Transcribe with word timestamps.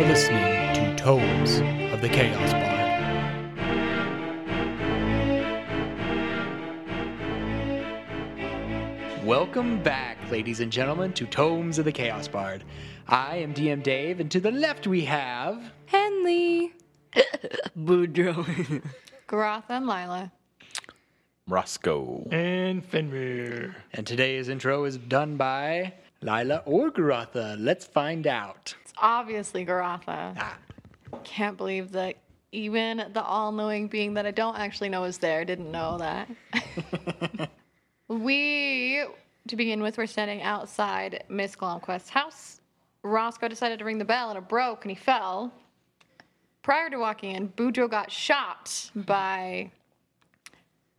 are 0.00 0.08
listening 0.08 0.72
to 0.72 0.96
Tomes 0.96 1.60
of 1.92 2.00
the 2.00 2.08
Chaos 2.08 2.52
Bard. 2.52 2.80
Welcome 9.26 9.82
back, 9.82 10.16
ladies 10.30 10.60
and 10.60 10.72
gentlemen, 10.72 11.12
to 11.12 11.26
Tomes 11.26 11.78
of 11.78 11.84
the 11.84 11.92
Chaos 11.92 12.28
Bard. 12.28 12.64
I 13.08 13.36
am 13.36 13.52
DM 13.52 13.82
Dave, 13.82 14.20
and 14.20 14.30
to 14.30 14.40
the 14.40 14.50
left 14.50 14.86
we 14.86 15.04
have. 15.04 15.70
Henley. 15.84 16.72
Boudreaux. 17.78 18.82
Garotha 19.28 19.64
and 19.68 19.86
Lila. 19.86 20.32
Roscoe. 21.46 22.26
And 22.30 22.82
Fenrir. 22.82 23.76
And 23.92 24.06
today's 24.06 24.48
intro 24.48 24.84
is 24.84 24.96
done 24.96 25.36
by 25.36 25.92
Lila 26.22 26.62
or 26.64 26.90
Garotha. 26.90 27.56
Let's 27.58 27.84
find 27.84 28.26
out. 28.26 28.76
It's 28.90 28.98
obviously 29.00 29.64
Garotha. 29.64 30.34
Ah. 30.36 30.58
Can't 31.22 31.56
believe 31.56 31.92
that 31.92 32.16
even 32.50 33.04
the 33.12 33.22
all 33.22 33.52
knowing 33.52 33.86
being 33.86 34.14
that 34.14 34.26
I 34.26 34.32
don't 34.32 34.58
actually 34.58 34.88
know 34.88 35.04
is 35.04 35.18
there 35.18 35.44
didn't 35.44 35.70
know 35.70 35.96
that. 35.98 36.28
we, 38.08 39.04
to 39.46 39.54
begin 39.54 39.80
with, 39.80 39.96
were 39.96 40.08
standing 40.08 40.42
outside 40.42 41.22
Miss 41.28 41.54
Glomquist's 41.54 42.10
house. 42.10 42.62
Roscoe 43.04 43.46
decided 43.46 43.78
to 43.78 43.84
ring 43.84 43.98
the 43.98 44.04
bell 44.04 44.30
and 44.30 44.38
it 44.38 44.48
broke 44.48 44.84
and 44.84 44.90
he 44.90 44.96
fell. 44.96 45.52
Prior 46.62 46.90
to 46.90 46.96
walking 46.96 47.36
in, 47.36 47.48
Boudreaux 47.50 47.88
got 47.88 48.10
shot 48.10 48.90
by 48.96 49.70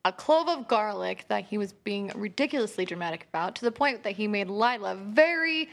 a 0.06 0.14
clove 0.14 0.48
of 0.48 0.70
garlic 0.70 1.26
that 1.28 1.44
he 1.44 1.58
was 1.58 1.74
being 1.74 2.10
ridiculously 2.16 2.86
dramatic 2.86 3.28
about 3.28 3.56
to 3.56 3.66
the 3.66 3.72
point 3.72 4.04
that 4.04 4.14
he 4.14 4.30
made 4.30 4.48
Lila 4.48 4.96
very 4.96 5.68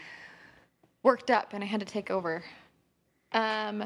worked 1.02 1.30
up 1.30 1.52
and 1.52 1.62
I 1.62 1.66
had 1.66 1.80
to 1.80 1.86
take 1.86 2.10
over. 2.10 2.44
Um, 3.32 3.84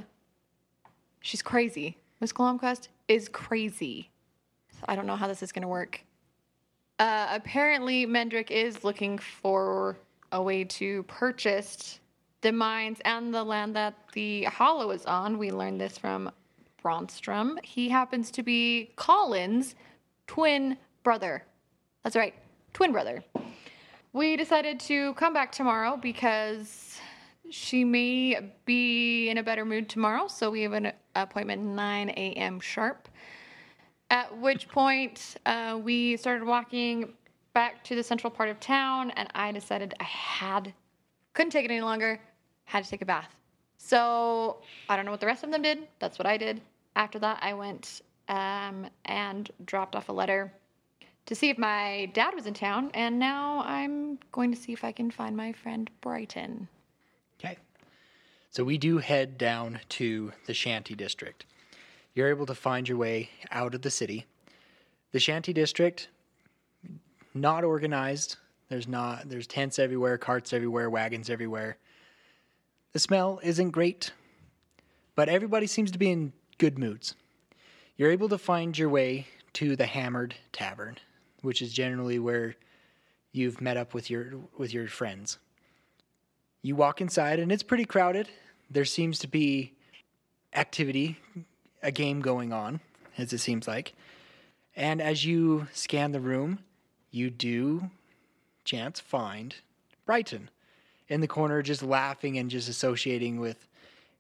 she's 1.20 1.42
crazy. 1.42 1.96
Miss 2.20 2.32
Glomquist 2.32 2.88
is 3.08 3.28
crazy. 3.28 4.10
So 4.70 4.84
I 4.88 4.96
don't 4.96 5.06
know 5.06 5.16
how 5.16 5.26
this 5.26 5.42
is 5.42 5.52
going 5.52 5.62
to 5.62 5.68
work. 5.68 6.00
Uh, 6.98 7.26
apparently, 7.30 8.06
Mendrick 8.06 8.50
is 8.50 8.84
looking 8.84 9.18
for 9.18 9.96
a 10.30 10.40
way 10.40 10.64
to 10.64 11.02
purchase 11.04 11.98
the 12.42 12.52
mines 12.52 13.00
and 13.04 13.34
the 13.34 13.42
land 13.42 13.74
that 13.76 13.94
the 14.12 14.44
Hollow 14.44 14.90
is 14.90 15.04
on. 15.06 15.38
We 15.38 15.50
learned 15.50 15.80
this 15.80 15.98
from 15.98 16.30
Bronstrom. 16.84 17.62
He 17.64 17.88
happens 17.88 18.30
to 18.32 18.42
be 18.42 18.92
Colin's 18.96 19.74
twin 20.26 20.76
brother. 21.02 21.44
That's 22.02 22.16
right, 22.16 22.34
twin 22.72 22.92
brother. 22.92 23.22
We 24.14 24.36
decided 24.36 24.78
to 24.80 25.14
come 25.14 25.32
back 25.32 25.52
tomorrow 25.52 25.96
because 25.96 26.98
she 27.50 27.82
may 27.82 28.52
be 28.66 29.30
in 29.30 29.38
a 29.38 29.42
better 29.42 29.64
mood 29.64 29.88
tomorrow. 29.88 30.28
So 30.28 30.50
we 30.50 30.60
have 30.62 30.74
an 30.74 30.92
appointment 31.16 31.62
9 31.62 32.10
a.m. 32.10 32.60
sharp. 32.60 33.08
At 34.10 34.36
which 34.38 34.68
point, 34.68 35.36
uh, 35.46 35.80
we 35.82 36.18
started 36.18 36.44
walking 36.44 37.14
back 37.54 37.82
to 37.84 37.94
the 37.94 38.02
central 38.02 38.30
part 38.30 38.50
of 38.50 38.60
town, 38.60 39.12
and 39.12 39.30
I 39.34 39.50
decided 39.50 39.94
I 39.98 40.04
had, 40.04 40.74
couldn't 41.32 41.52
take 41.52 41.64
it 41.64 41.70
any 41.70 41.80
longer, 41.80 42.20
had 42.64 42.84
to 42.84 42.90
take 42.90 43.00
a 43.00 43.06
bath. 43.06 43.34
So 43.78 44.58
I 44.90 44.96
don't 44.96 45.06
know 45.06 45.10
what 45.10 45.20
the 45.20 45.26
rest 45.26 45.42
of 45.42 45.50
them 45.50 45.62
did. 45.62 45.88
That's 46.00 46.18
what 46.18 46.26
I 46.26 46.36
did. 46.36 46.60
After 46.96 47.18
that, 47.20 47.38
I 47.40 47.54
went 47.54 48.02
um, 48.28 48.88
and 49.06 49.50
dropped 49.64 49.96
off 49.96 50.10
a 50.10 50.12
letter 50.12 50.52
to 51.26 51.34
see 51.34 51.50
if 51.50 51.58
my 51.58 52.10
dad 52.12 52.34
was 52.34 52.46
in 52.46 52.54
town, 52.54 52.90
and 52.94 53.18
now 53.18 53.62
I'm 53.64 54.18
going 54.32 54.52
to 54.52 54.60
see 54.60 54.72
if 54.72 54.84
I 54.84 54.92
can 54.92 55.10
find 55.10 55.36
my 55.36 55.52
friend 55.52 55.90
Brighton. 56.00 56.68
Okay. 57.38 57.56
So 58.50 58.64
we 58.64 58.76
do 58.78 58.98
head 58.98 59.38
down 59.38 59.80
to 59.90 60.32
the 60.46 60.54
Shanty 60.54 60.94
District. 60.94 61.46
You're 62.14 62.28
able 62.28 62.46
to 62.46 62.54
find 62.54 62.88
your 62.88 62.98
way 62.98 63.30
out 63.50 63.74
of 63.74 63.82
the 63.82 63.90
city. 63.90 64.26
The 65.12 65.20
Shanty 65.20 65.52
District, 65.52 66.08
not 67.34 67.64
organized. 67.64 68.36
There's 68.68 68.88
not. 68.88 69.28
There's 69.28 69.46
tents 69.46 69.78
everywhere, 69.78 70.18
carts 70.18 70.52
everywhere, 70.52 70.90
wagons 70.90 71.30
everywhere. 71.30 71.76
The 72.92 72.98
smell 72.98 73.40
isn't 73.42 73.70
great, 73.70 74.12
but 75.14 75.28
everybody 75.28 75.66
seems 75.66 75.90
to 75.92 75.98
be 75.98 76.10
in 76.10 76.32
good 76.58 76.78
moods. 76.78 77.14
You're 77.96 78.10
able 78.10 78.28
to 78.28 78.38
find 78.38 78.76
your 78.76 78.88
way 78.88 79.26
to 79.54 79.76
the 79.76 79.86
Hammered 79.86 80.34
Tavern, 80.52 80.98
which 81.42 81.60
is 81.60 81.72
generally 81.72 82.18
where 82.18 82.56
you've 83.32 83.60
met 83.60 83.76
up 83.76 83.94
with 83.94 84.10
your 84.10 84.32
with 84.56 84.72
your 84.72 84.88
friends. 84.88 85.38
You 86.62 86.76
walk 86.76 87.00
inside 87.00 87.38
and 87.38 87.50
it's 87.50 87.62
pretty 87.62 87.84
crowded. 87.84 88.28
There 88.70 88.84
seems 88.84 89.18
to 89.20 89.28
be 89.28 89.74
activity, 90.54 91.18
a 91.82 91.90
game 91.90 92.20
going 92.20 92.52
on, 92.52 92.80
as 93.18 93.32
it 93.32 93.38
seems 93.38 93.66
like. 93.66 93.94
And 94.74 95.02
as 95.02 95.24
you 95.24 95.66
scan 95.72 96.12
the 96.12 96.20
room, 96.20 96.60
you 97.10 97.28
do 97.30 97.90
chance 98.64 99.00
find 99.00 99.56
Brighton 100.06 100.48
in 101.08 101.20
the 101.20 101.28
corner 101.28 101.62
just 101.62 101.82
laughing 101.82 102.38
and 102.38 102.50
just 102.50 102.68
associating 102.68 103.38
with 103.38 103.68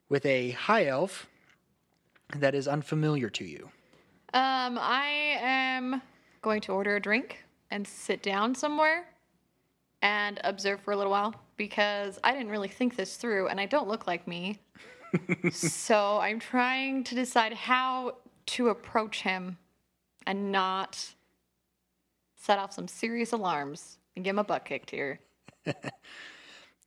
with 0.08 0.26
a 0.26 0.50
high 0.50 0.86
elf 0.86 1.26
that 2.36 2.54
is 2.54 2.68
unfamiliar 2.68 3.30
to 3.30 3.44
you. 3.44 3.70
Um, 4.34 4.78
I 4.80 5.36
am 5.40 6.02
going 6.42 6.60
to 6.62 6.72
order 6.72 6.96
a 6.96 7.00
drink 7.00 7.44
and 7.70 7.86
sit 7.86 8.22
down 8.22 8.54
somewhere 8.54 9.06
and 10.02 10.40
observe 10.44 10.80
for 10.80 10.92
a 10.92 10.96
little 10.96 11.12
while 11.12 11.34
because 11.56 12.18
I 12.24 12.32
didn't 12.32 12.50
really 12.50 12.68
think 12.68 12.96
this 12.96 13.16
through 13.16 13.48
and 13.48 13.60
I 13.60 13.66
don't 13.66 13.88
look 13.88 14.06
like 14.06 14.26
me. 14.26 14.58
so 15.52 16.18
I'm 16.20 16.40
trying 16.40 17.04
to 17.04 17.14
decide 17.14 17.52
how 17.52 18.16
to 18.46 18.68
approach 18.68 19.22
him 19.22 19.58
and 20.26 20.50
not 20.52 21.14
set 22.36 22.58
off 22.58 22.72
some 22.72 22.88
serious 22.88 23.32
alarms 23.32 23.98
and 24.16 24.24
get 24.24 24.30
him 24.30 24.38
a 24.40 24.44
butt 24.44 24.64
kicked 24.64 24.90
here. 24.90 25.20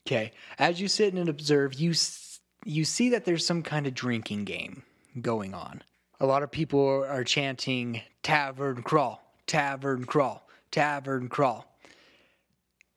Okay. 0.07 0.33
As 0.59 0.79
you 0.79 0.87
sit 0.87 1.15
and 1.15 1.27
observe, 1.27 1.73
you 1.73 1.89
s- 1.89 2.39
you 2.63 2.85
see 2.85 3.09
that 3.09 3.25
there's 3.25 3.43
some 3.43 3.63
kind 3.63 3.87
of 3.87 3.95
drinking 3.95 4.45
game 4.45 4.83
going 5.19 5.55
on. 5.55 5.81
A 6.19 6.27
lot 6.27 6.43
of 6.43 6.51
people 6.51 7.03
are 7.09 7.23
chanting 7.23 8.01
tavern 8.21 8.83
crawl, 8.83 9.24
tavern 9.47 10.05
crawl, 10.05 10.47
tavern 10.71 11.29
crawl. 11.29 11.65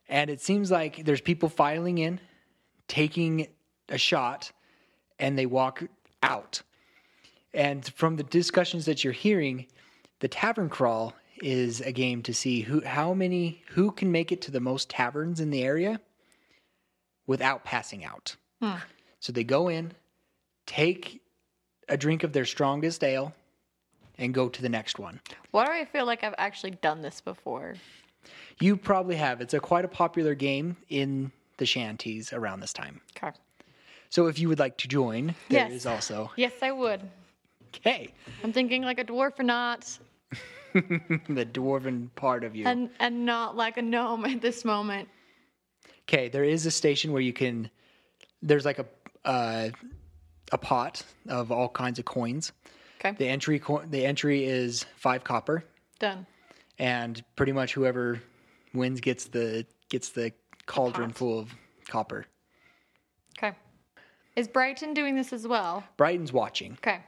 And 0.08 0.30
it 0.30 0.40
seems 0.40 0.70
like 0.70 1.04
there's 1.04 1.20
people 1.20 1.48
filing 1.48 1.98
in, 1.98 2.20
taking 2.86 3.48
a 3.88 3.98
shot, 3.98 4.50
and 5.18 5.38
they 5.38 5.46
walk 5.46 5.82
out. 6.22 6.62
And 7.52 7.86
from 7.94 8.16
the 8.16 8.22
discussions 8.22 8.86
that 8.86 9.04
you're 9.04 9.12
hearing, 9.12 9.66
the 10.20 10.28
tavern 10.28 10.68
crawl 10.68 11.14
is 11.42 11.80
a 11.80 11.92
game 11.92 12.22
to 12.22 12.34
see 12.34 12.62
who 12.62 12.84
how 12.84 13.14
many 13.14 13.62
who 13.68 13.92
can 13.92 14.10
make 14.10 14.32
it 14.32 14.42
to 14.42 14.50
the 14.50 14.60
most 14.60 14.90
taverns 14.90 15.40
in 15.40 15.50
the 15.50 15.62
area 15.62 16.00
without 17.26 17.64
passing 17.64 18.04
out. 18.04 18.34
Hmm. 18.60 18.76
So 19.20 19.32
they 19.32 19.44
go 19.44 19.68
in, 19.68 19.92
take 20.66 21.20
a 21.88 21.96
drink 21.96 22.24
of 22.24 22.32
their 22.32 22.44
strongest 22.44 23.04
ale, 23.04 23.34
and 24.18 24.34
go 24.34 24.48
to 24.48 24.62
the 24.62 24.68
next 24.68 24.98
one. 24.98 25.20
Why 25.52 25.64
do 25.66 25.72
I 25.72 25.84
feel 25.84 26.06
like 26.06 26.24
I've 26.24 26.34
actually 26.38 26.72
done 26.72 27.02
this 27.02 27.20
before? 27.20 27.74
You 28.60 28.76
probably 28.76 29.16
have. 29.16 29.40
It's 29.40 29.54
a 29.54 29.60
quite 29.60 29.84
a 29.84 29.88
popular 29.88 30.34
game 30.34 30.76
in 30.88 31.30
the 31.58 31.66
shanties 31.66 32.32
around 32.32 32.60
this 32.60 32.72
time. 32.72 33.00
Okay. 33.16 33.36
So 34.10 34.26
if 34.26 34.38
you 34.38 34.48
would 34.48 34.58
like 34.58 34.76
to 34.78 34.88
join, 34.88 35.34
there 35.48 35.66
is 35.70 35.84
Yes. 35.84 35.86
also 35.86 36.30
Yes, 36.36 36.52
I 36.62 36.72
would. 36.72 37.00
okay 37.76 38.12
I'm 38.42 38.52
thinking 38.52 38.82
like 38.82 38.98
a 38.98 39.04
dwarf 39.04 39.38
or 39.38 39.42
not, 39.44 39.98
the 40.74 41.46
dwarven 41.52 42.08
part 42.16 42.42
of 42.44 42.56
you. 42.56 42.66
and 42.66 42.90
and 43.00 43.24
not 43.26 43.56
like 43.56 43.76
a 43.76 43.82
gnome 43.82 44.24
at 44.24 44.40
this 44.40 44.64
moment. 44.64 45.08
Okay, 46.08 46.28
there 46.28 46.44
is 46.44 46.64
a 46.66 46.70
station 46.70 47.12
where 47.12 47.20
you 47.22 47.32
can. 47.34 47.70
There's 48.42 48.64
like 48.64 48.78
a 48.78 48.86
uh, 49.24 49.68
a 50.52 50.58
pot 50.58 51.02
of 51.28 51.52
all 51.52 51.68
kinds 51.68 51.98
of 51.98 52.04
coins. 52.06 52.52
Okay. 53.00 53.14
The 53.16 53.28
entry 53.28 53.58
co- 53.58 53.84
the 53.88 54.04
entry 54.04 54.44
is 54.44 54.84
five 54.96 55.22
copper, 55.24 55.64
Done. 55.98 56.26
and 56.78 57.22
pretty 57.36 57.52
much 57.52 57.72
whoever 57.74 58.20
wins 58.74 59.00
gets 59.00 59.26
the 59.26 59.64
gets 59.88 60.10
the 60.10 60.32
cauldron 60.66 61.10
pot. 61.10 61.16
full 61.18 61.38
of 61.38 61.54
copper. 61.88 62.26
Okay. 63.38 63.56
Is 64.36 64.48
Brighton 64.48 64.94
doing 64.94 65.14
this 65.16 65.32
as 65.32 65.46
well? 65.46 65.84
Brighton's 65.96 66.32
watching, 66.32 66.72
Okay. 66.78 67.00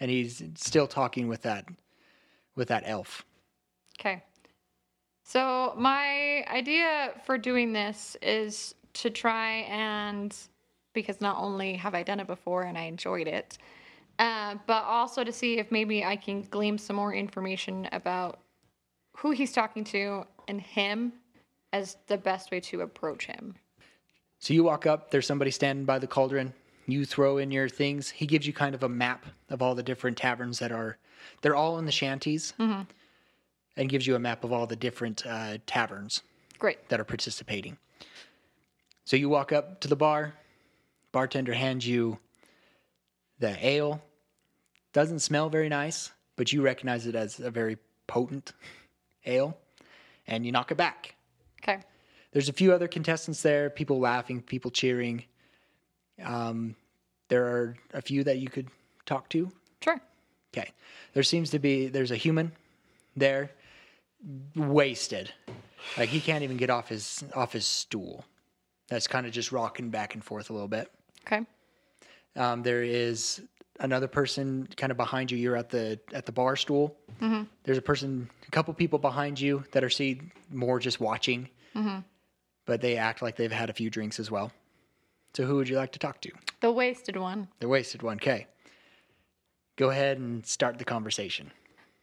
and 0.00 0.10
he's 0.10 0.42
still 0.56 0.86
talking 0.86 1.28
with 1.28 1.42
that 1.42 1.64
with 2.54 2.68
that 2.68 2.82
elf. 2.86 3.24
Okay. 3.98 4.22
So 5.24 5.72
my 5.78 6.44
idea 6.52 7.12
for 7.24 7.38
doing 7.38 7.72
this 7.72 8.16
is 8.20 8.74
to 8.94 9.08
try 9.08 9.60
and 9.70 10.36
because 10.92 11.22
not 11.22 11.38
only 11.38 11.74
have 11.76 11.94
I 11.94 12.02
done 12.02 12.20
it 12.20 12.26
before 12.26 12.62
and 12.64 12.76
I 12.76 12.82
enjoyed 12.82 13.26
it, 13.26 13.56
uh, 14.18 14.56
but 14.66 14.84
also 14.84 15.24
to 15.24 15.32
see 15.32 15.58
if 15.58 15.70
maybe 15.70 16.04
I 16.04 16.16
can 16.16 16.42
glean 16.42 16.78
some 16.78 16.96
more 16.96 17.14
information 17.14 17.88
about 17.92 18.40
who 19.16 19.30
he's 19.30 19.52
talking 19.52 19.84
to 19.84 20.24
and 20.48 20.60
him 20.60 21.12
as 21.72 21.96
the 22.06 22.18
best 22.18 22.50
way 22.50 22.60
to 22.60 22.82
approach 22.82 23.26
him. 23.26 23.54
So 24.38 24.54
you 24.54 24.64
walk 24.64 24.86
up, 24.86 25.10
there's 25.10 25.26
somebody 25.26 25.50
standing 25.50 25.84
by 25.84 25.98
the 25.98 26.06
cauldron. 26.06 26.52
You 26.86 27.04
throw 27.04 27.38
in 27.38 27.50
your 27.50 27.68
things. 27.68 28.10
He 28.10 28.26
gives 28.26 28.46
you 28.46 28.52
kind 28.52 28.74
of 28.74 28.82
a 28.82 28.88
map 28.88 29.24
of 29.50 29.62
all 29.62 29.74
the 29.74 29.82
different 29.82 30.16
taverns 30.16 30.58
that 30.58 30.72
are. 30.72 30.98
They're 31.40 31.54
all 31.54 31.78
in 31.78 31.86
the 31.86 31.92
shanties, 31.92 32.52
and 33.76 33.88
gives 33.88 34.06
you 34.06 34.16
a 34.16 34.18
map 34.18 34.42
of 34.42 34.52
all 34.52 34.66
the 34.66 34.76
different 34.76 35.24
uh, 35.24 35.58
taverns 35.66 36.22
Great. 36.58 36.88
that 36.88 36.98
are 36.98 37.04
participating. 37.04 37.78
So 39.04 39.16
you 39.16 39.28
walk 39.28 39.52
up 39.52 39.80
to 39.80 39.88
the 39.88 39.96
bar. 39.96 40.34
Bartender 41.12 41.52
hands 41.52 41.86
you 41.86 42.18
the 43.42 43.66
ale. 43.66 44.00
Doesn't 44.92 45.18
smell 45.18 45.50
very 45.50 45.68
nice, 45.68 46.10
but 46.36 46.52
you 46.52 46.62
recognize 46.62 47.06
it 47.06 47.14
as 47.14 47.40
a 47.40 47.50
very 47.50 47.76
potent 48.06 48.52
ale, 49.26 49.58
and 50.26 50.46
you 50.46 50.52
knock 50.52 50.70
it 50.70 50.76
back. 50.76 51.16
Okay. 51.62 51.80
There's 52.30 52.48
a 52.48 52.52
few 52.52 52.72
other 52.72 52.88
contestants 52.88 53.42
there, 53.42 53.68
people 53.68 53.98
laughing, 53.98 54.40
people 54.40 54.70
cheering. 54.70 55.24
Um, 56.22 56.76
there 57.28 57.44
are 57.44 57.76
a 57.92 58.00
few 58.00 58.24
that 58.24 58.38
you 58.38 58.48
could 58.48 58.68
talk 59.06 59.28
to. 59.30 59.50
Sure. 59.82 60.00
Okay. 60.56 60.70
There 61.12 61.22
seems 61.22 61.50
to 61.50 61.58
be 61.58 61.88
there's 61.88 62.10
a 62.12 62.16
human 62.16 62.52
there, 63.16 63.50
wasted, 64.54 65.32
like 65.98 66.10
he 66.10 66.20
can't 66.20 66.44
even 66.44 66.56
get 66.58 66.70
off 66.70 66.88
his 66.88 67.24
off 67.34 67.52
his 67.52 67.66
stool. 67.66 68.24
That's 68.88 69.08
kind 69.08 69.26
of 69.26 69.32
just 69.32 69.50
rocking 69.50 69.90
back 69.90 70.14
and 70.14 70.22
forth 70.22 70.48
a 70.48 70.52
little 70.52 70.68
bit. 70.68 70.92
Okay. 71.26 71.44
Um, 72.36 72.62
there 72.62 72.82
is 72.82 73.42
another 73.80 74.08
person 74.08 74.68
kind 74.76 74.90
of 74.90 74.96
behind 74.96 75.30
you. 75.30 75.38
You're 75.38 75.56
at 75.56 75.68
the 75.70 75.98
at 76.12 76.26
the 76.26 76.32
bar 76.32 76.56
stool. 76.56 76.96
There's 77.64 77.78
a 77.78 77.82
person, 77.82 78.28
a 78.48 78.50
couple 78.50 78.74
people 78.74 78.98
behind 78.98 79.40
you 79.40 79.62
that 79.72 79.84
are 79.84 79.90
see 79.90 80.20
more 80.50 80.80
just 80.80 80.98
watching, 81.00 81.48
but 82.64 82.80
they 82.80 82.96
act 82.96 83.22
like 83.22 83.36
they've 83.36 83.52
had 83.52 83.70
a 83.70 83.72
few 83.72 83.90
drinks 83.90 84.18
as 84.18 84.30
well. 84.30 84.50
So 85.34 85.44
who 85.44 85.56
would 85.56 85.68
you 85.68 85.76
like 85.76 85.92
to 85.92 85.98
talk 85.98 86.20
to? 86.22 86.30
The 86.60 86.72
wasted 86.72 87.16
one. 87.16 87.48
The 87.60 87.68
wasted 87.68 88.02
one. 88.02 88.16
Okay. 88.16 88.46
Go 89.76 89.90
ahead 89.90 90.18
and 90.18 90.44
start 90.44 90.78
the 90.78 90.84
conversation. 90.84 91.50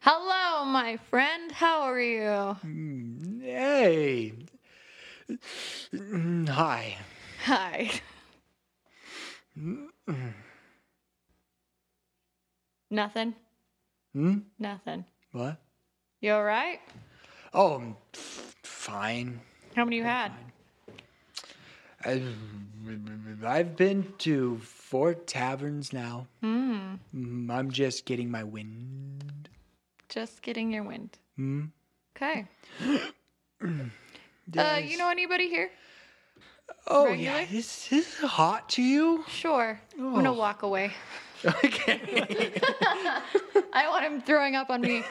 Hello, 0.00 0.64
my 0.64 0.96
friend. 1.10 1.52
How 1.52 1.82
are 1.82 2.00
you? 2.00 2.56
Hey. 3.42 4.32
Mm, 5.94 6.48
Hi. 6.48 6.96
Hi. 7.44 7.90
Nothing. 12.90 13.34
Hmm? 14.12 14.38
Nothing. 14.58 15.04
What? 15.32 15.56
You 16.20 16.32
all 16.34 16.44
right? 16.44 16.80
Oh, 17.54 17.74
I'm 17.74 17.96
f- 18.14 18.56
fine. 18.62 19.40
How 19.76 19.84
many 19.84 19.96
you 19.96 20.04
had? 20.04 20.32
I've, 22.04 22.34
I've 23.44 23.76
been 23.76 24.12
to 24.18 24.58
four 24.58 25.14
taverns 25.14 25.92
now. 25.92 26.26
Mm, 26.42 26.98
I'm 27.50 27.70
just 27.70 28.04
getting 28.06 28.30
my 28.30 28.42
wind. 28.42 29.48
Just 30.08 30.42
getting 30.42 30.72
your 30.72 30.82
wind. 30.82 31.18
Hmm? 31.36 31.66
Okay. 32.16 32.46
Uh, 34.58 34.80
you 34.82 34.96
know 34.98 35.10
anybody 35.10 35.48
here? 35.48 35.70
Oh, 36.86 37.04
regular? 37.06 37.40
yeah. 37.40 37.46
Is 37.52 37.88
this 37.90 38.18
hot 38.20 38.68
to 38.70 38.82
you? 38.82 39.24
Sure. 39.28 39.80
I'm 39.98 40.14
gonna 40.14 40.30
Oh. 40.30 40.34
walk 40.34 40.62
away. 40.62 40.92
Okay. 41.64 41.98
I 43.72 43.82
don't 43.82 43.90
want 43.92 44.04
him 44.04 44.20
throwing 44.20 44.56
up 44.56 44.68
on 44.68 44.82
me. 44.82 45.02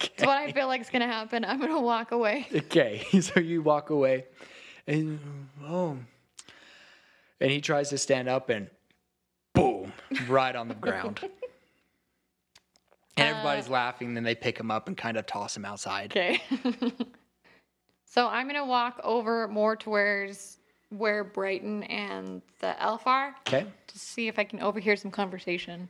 It's 0.00 0.22
what 0.22 0.36
I 0.38 0.52
feel 0.52 0.68
like 0.68 0.80
is 0.80 0.88
gonna 0.88 1.08
happen. 1.08 1.44
I'm 1.44 1.58
gonna 1.58 1.80
walk 1.80 2.12
away. 2.12 2.46
okay. 2.54 3.04
So 3.20 3.40
you 3.40 3.60
walk 3.60 3.90
away, 3.90 4.26
and 4.86 5.18
oh, 5.66 5.98
and 7.40 7.50
he 7.50 7.60
tries 7.60 7.88
to 7.90 7.98
stand 7.98 8.28
up, 8.28 8.50
and 8.50 8.68
boom, 9.52 9.92
right 10.28 10.54
on 10.54 10.68
the 10.68 10.74
ground. 10.74 11.20
And 13.16 13.28
everybody's 13.28 13.68
uh, 13.68 13.72
laughing. 13.72 14.14
Then 14.14 14.22
they 14.22 14.36
pick 14.36 14.58
him 14.60 14.70
up 14.70 14.86
and 14.86 14.96
kind 14.96 15.16
of 15.16 15.26
toss 15.26 15.56
him 15.56 15.64
outside. 15.64 16.12
Okay. 16.12 16.40
so 18.04 18.28
I'm 18.28 18.46
gonna 18.46 18.64
walk 18.64 19.00
over 19.02 19.48
more 19.48 19.74
towards 19.74 20.58
where 20.96 21.24
Brighton 21.24 21.82
and 21.84 22.42
the 22.60 22.80
elf 22.82 23.06
are 23.06 23.34
Okay. 23.48 23.66
to 23.86 23.98
see 23.98 24.28
if 24.28 24.38
I 24.38 24.44
can 24.44 24.60
overhear 24.60 24.94
some 24.96 25.10
conversation. 25.10 25.88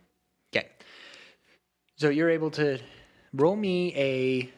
Okay. 0.54 0.68
So 1.96 2.08
you're 2.08 2.30
able 2.30 2.50
to 2.52 2.78
roll 3.34 3.56
me 3.56 3.94
a 3.96 4.50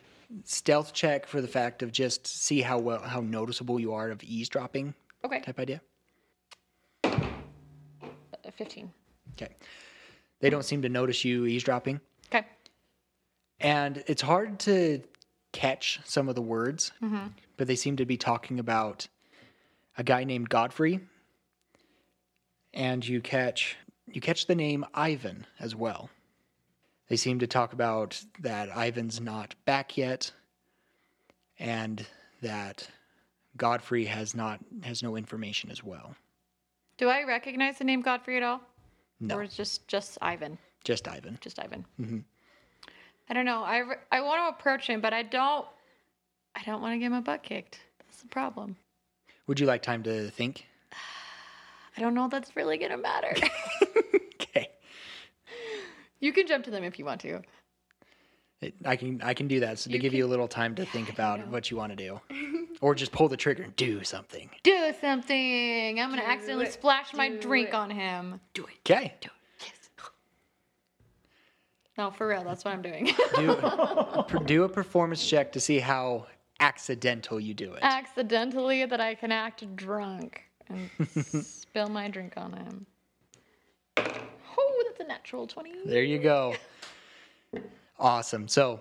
stealth 0.45 0.93
check 0.93 1.27
for 1.27 1.41
the 1.41 1.49
fact 1.49 1.83
of 1.83 1.93
just 1.93 2.27
see 2.27 2.61
how 2.61 2.79
well 2.79 3.01
how 3.01 3.21
noticeable 3.21 3.79
you 3.79 3.93
are 3.95 4.11
of 4.11 4.23
eavesdropping 4.23 4.95
Okay. 5.25 5.41
type 5.41 5.59
idea. 5.59 5.81
Uh, 7.05 7.11
15. 8.57 8.91
Okay. 9.33 9.55
They 10.41 10.51
don't 10.51 10.65
seem 10.65 10.83
to 10.83 10.89
notice 10.89 11.25
you 11.25 11.47
eavesdropping. 11.47 12.01
Okay. 12.33 12.47
And 13.61 14.03
it's 14.07 14.23
hard 14.23 14.59
to 14.61 15.03
catch 15.53 16.01
some 16.05 16.29
of 16.29 16.35
the 16.35 16.43
words, 16.43 16.93
but 17.57 17.67
they 17.67 17.77
seem 17.77 17.97
to 17.97 18.05
be 18.05 18.17
talking 18.17 18.59
about 18.59 19.07
a 19.97 20.05
guy 20.05 20.25
named 20.25 20.49
Godfrey. 20.49 21.01
And 22.73 23.07
you 23.07 23.21
catch 23.21 23.77
you 24.09 24.21
catch 24.21 24.47
the 24.47 24.55
name 24.55 24.85
Ivan 24.95 25.47
as 25.61 25.75
well. 25.75 26.11
They 27.09 27.17
seem 27.17 27.39
to 27.41 27.47
talk 27.47 27.73
about 27.73 28.23
that 28.41 28.69
Ivan's 28.77 29.21
not 29.21 29.55
back 29.65 29.97
yet 29.97 30.33
and 31.59 32.05
that 32.43 32.89
Godfrey 33.57 34.07
has 34.07 34.35
not 34.35 34.61
has 34.83 35.03
no 35.03 35.17
information 35.17 35.71
as 35.71 35.85
well. 35.85 36.17
Do 36.97 37.09
I 37.09 37.23
recognize 37.25 37.79
the 37.79 37.85
name 37.85 38.03
Godfrey 38.03 38.37
at 38.37 38.43
all? 38.43 38.61
No, 39.21 39.37
Or 39.37 39.43
is 39.45 39.55
just 39.55 39.87
just 39.87 40.19
Ivan? 40.21 40.59
just 40.83 41.09
Ivan. 41.09 41.39
Just 41.41 41.59
Ivan. 41.59 41.85
Mm-hmm. 42.01 42.19
I 43.31 43.33
don't 43.35 43.47
know. 43.47 43.63
I, 43.63 43.83
I 44.13 44.21
want 44.21 44.43
to 44.43 44.59
approach 44.59 44.87
him, 44.87 45.01
but 45.01 45.15
I 45.15 45.23
don't. 45.23 45.67
I 46.55 46.63
don't 46.65 46.83
want 46.83 46.93
to 46.95 46.99
get 46.99 47.11
my 47.11 47.21
butt 47.21 47.43
kicked. 47.43 47.81
That's 48.01 48.21
the 48.21 48.29
problem. 48.29 48.77
Would 49.47 49.61
you 49.61 49.67
like 49.67 49.83
time 49.83 50.03
to 50.05 50.31
think? 50.31 50.67
I 51.97 52.01
don't 52.01 52.15
know 52.15 52.29
that's 52.29 52.57
really 52.57 52.79
gonna 52.79 52.99
matter. 52.99 53.35
Okay. 54.41 54.69
you 56.21 56.33
can 56.33 56.47
jump 56.47 56.65
to 56.65 56.71
them 56.71 56.85
if 56.85 56.99
you 56.99 57.05
want 57.05 57.21
to. 57.23 57.41
It, 58.61 58.75
I 58.85 58.97
can 58.97 59.21
I 59.23 59.35
can 59.35 59.49
do 59.49 59.61
that. 59.61 59.79
So 59.79 59.91
to 59.91 59.97
You 59.97 60.01
give 60.01 60.15
you 60.15 60.25
a 60.25 60.29
little 60.29 60.47
time 60.49 60.75
to 60.77 60.85
think 60.85 61.11
about 61.11 61.47
what 61.49 61.71
you 61.71 61.77
want 61.77 61.91
to 61.91 61.97
do, 61.97 62.21
or 62.81 62.95
just 62.95 63.11
pull 63.11 63.29
the 63.29 63.37
trigger 63.37 63.65
and 63.65 63.75
do 63.77 64.05
something. 64.05 64.49
Do 64.63 64.93
something. 65.01 66.01
I'm 66.01 66.11
gonna 66.11 66.23
accidentally 66.23 66.71
splash 66.71 67.13
my 67.15 67.31
drink 67.31 67.75
on 67.75 67.91
him. 67.91 68.41
Do 68.55 68.65
it. 68.65 68.91
Okay. 68.91 69.15
Do 69.21 69.29
it. 69.29 69.67
Yes. 69.67 69.91
No, 71.99 72.11
for 72.11 72.29
real. 72.29 72.45
That's 72.45 72.65
what 72.65 72.75
I'm 72.75 72.83
doing. 72.83 73.11
Do, 73.37 74.25
do 74.47 74.65
a 74.65 74.69
performance 74.69 75.25
check 75.27 75.53
to 75.53 75.61
see 75.61 75.79
how 75.79 76.27
accidental 76.65 77.39
you 77.39 77.55
do 77.55 77.75
it. 77.75 77.81
accidentally 77.83 78.87
that 78.87 79.01
I 79.01 79.15
can 79.15 79.31
act 79.31 79.77
drunk 79.77 80.43
and 80.69 80.91
spill 81.45 81.89
my 81.89 82.09
drink 82.09 82.35
on 82.37 82.53
him. 82.55 82.87
Oh, 83.97 84.85
that's 84.87 85.01
a 85.01 85.05
natural 85.05 85.47
20. 85.47 85.73
There 85.85 86.03
you 86.03 86.19
go. 86.19 86.55
Awesome. 87.99 88.49
So, 88.49 88.81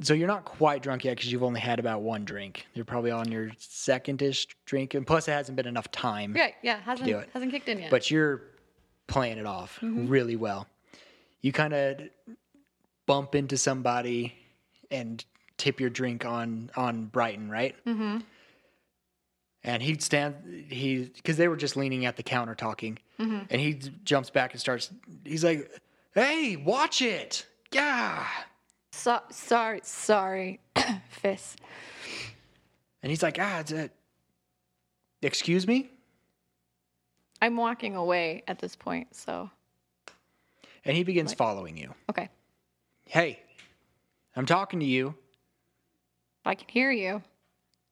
so 0.00 0.12
you're 0.12 0.28
not 0.28 0.44
quite 0.44 0.82
drunk 0.82 1.04
yet 1.04 1.16
because 1.16 1.32
you've 1.32 1.42
only 1.42 1.60
had 1.60 1.78
about 1.78 2.02
one 2.02 2.24
drink. 2.24 2.66
You're 2.74 2.84
probably 2.84 3.10
on 3.10 3.32
your 3.32 3.50
second-ish 3.58 4.46
drink, 4.66 4.94
and 4.94 5.06
plus 5.06 5.26
it 5.26 5.32
hasn't 5.32 5.56
been 5.56 5.66
enough 5.66 5.90
time. 5.90 6.36
Yeah, 6.36 6.50
yeah, 6.62 6.80
hasn't 6.80 7.08
do 7.08 7.18
it. 7.18 7.30
hasn't 7.32 7.52
kicked 7.52 7.68
in 7.68 7.78
yet. 7.80 7.90
But 7.90 8.10
you're 8.10 8.42
playing 9.06 9.38
it 9.38 9.46
off 9.46 9.78
mm-hmm. 9.82 10.08
really 10.08 10.36
well. 10.36 10.66
You 11.40 11.52
kind 11.52 11.72
of 11.72 12.00
bump 13.06 13.34
into 13.34 13.56
somebody 13.56 14.34
and 14.90 15.24
tip 15.56 15.80
your 15.80 15.90
drink 15.90 16.24
on 16.24 16.70
on 16.76 17.06
Brighton, 17.06 17.50
right? 17.50 17.74
Mm-hmm. 17.84 18.18
And 19.62 19.82
he'd 19.82 20.02
stand 20.02 20.66
he 20.68 21.10
because 21.14 21.36
they 21.36 21.48
were 21.48 21.56
just 21.56 21.76
leaning 21.76 22.04
at 22.04 22.16
the 22.16 22.22
counter 22.22 22.54
talking, 22.54 22.98
and 23.18 23.50
he 23.50 23.74
jumps 24.04 24.28
back 24.30 24.52
and 24.52 24.60
starts. 24.60 24.90
He's 25.24 25.42
like, 25.44 25.70
"Hey, 26.14 26.56
watch 26.56 27.00
it! 27.00 27.46
Yeah!" 27.72 28.26
so, 28.92 29.20
sorry, 29.30 29.80
sorry, 29.82 30.60
Fist. 31.08 31.60
And 33.02 33.10
he's 33.10 33.22
like, 33.22 33.38
"Ah, 33.40 33.60
it's 33.60 33.72
a, 33.72 33.90
excuse 35.22 35.66
me." 35.66 35.90
I'm 37.40 37.56
walking 37.56 37.94
away 37.96 38.42
at 38.48 38.58
this 38.58 38.74
point, 38.76 39.14
so 39.14 39.50
And 40.84 40.96
he 40.96 41.04
begins 41.04 41.34
following 41.34 41.76
you. 41.76 41.94
okay. 42.10 42.28
Hey, 43.06 43.40
I'm 44.36 44.46
talking 44.46 44.80
to 44.80 44.86
you. 44.86 45.14
I 46.44 46.54
can 46.54 46.68
hear 46.68 46.90
you. 46.90 47.22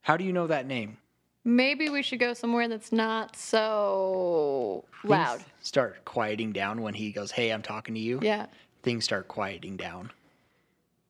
How 0.02 0.16
do 0.16 0.24
you 0.24 0.32
know 0.32 0.46
that 0.46 0.66
name? 0.66 0.98
Maybe 1.44 1.88
we 1.88 2.02
should 2.02 2.20
go 2.20 2.34
somewhere 2.34 2.68
that's 2.68 2.92
not 2.92 3.36
so 3.36 4.84
loud. 5.04 5.38
Things 5.38 5.50
start 5.60 6.04
quieting 6.04 6.52
down 6.52 6.82
when 6.82 6.94
he 6.94 7.10
goes, 7.10 7.32
"Hey, 7.32 7.50
I'm 7.50 7.62
talking 7.62 7.94
to 7.94 8.00
you." 8.00 8.20
Yeah. 8.22 8.46
Things 8.82 9.04
start 9.04 9.28
quieting 9.28 9.76
down. 9.76 10.10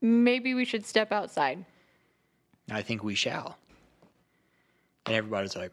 Maybe 0.00 0.54
we 0.54 0.64
should 0.64 0.86
step 0.86 1.12
outside. 1.12 1.64
I 2.70 2.82
think 2.82 3.04
we 3.04 3.14
shall. 3.14 3.58
And 5.06 5.16
everybody's 5.16 5.56
like, 5.56 5.72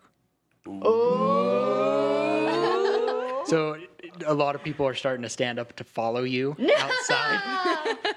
So 3.45 3.77
a 4.25 4.33
lot 4.33 4.55
of 4.55 4.63
people 4.63 4.85
are 4.87 4.93
starting 4.93 5.23
to 5.23 5.29
stand 5.29 5.59
up 5.59 5.75
to 5.77 5.83
follow 5.83 6.23
you 6.23 6.55
outside. 6.77 7.97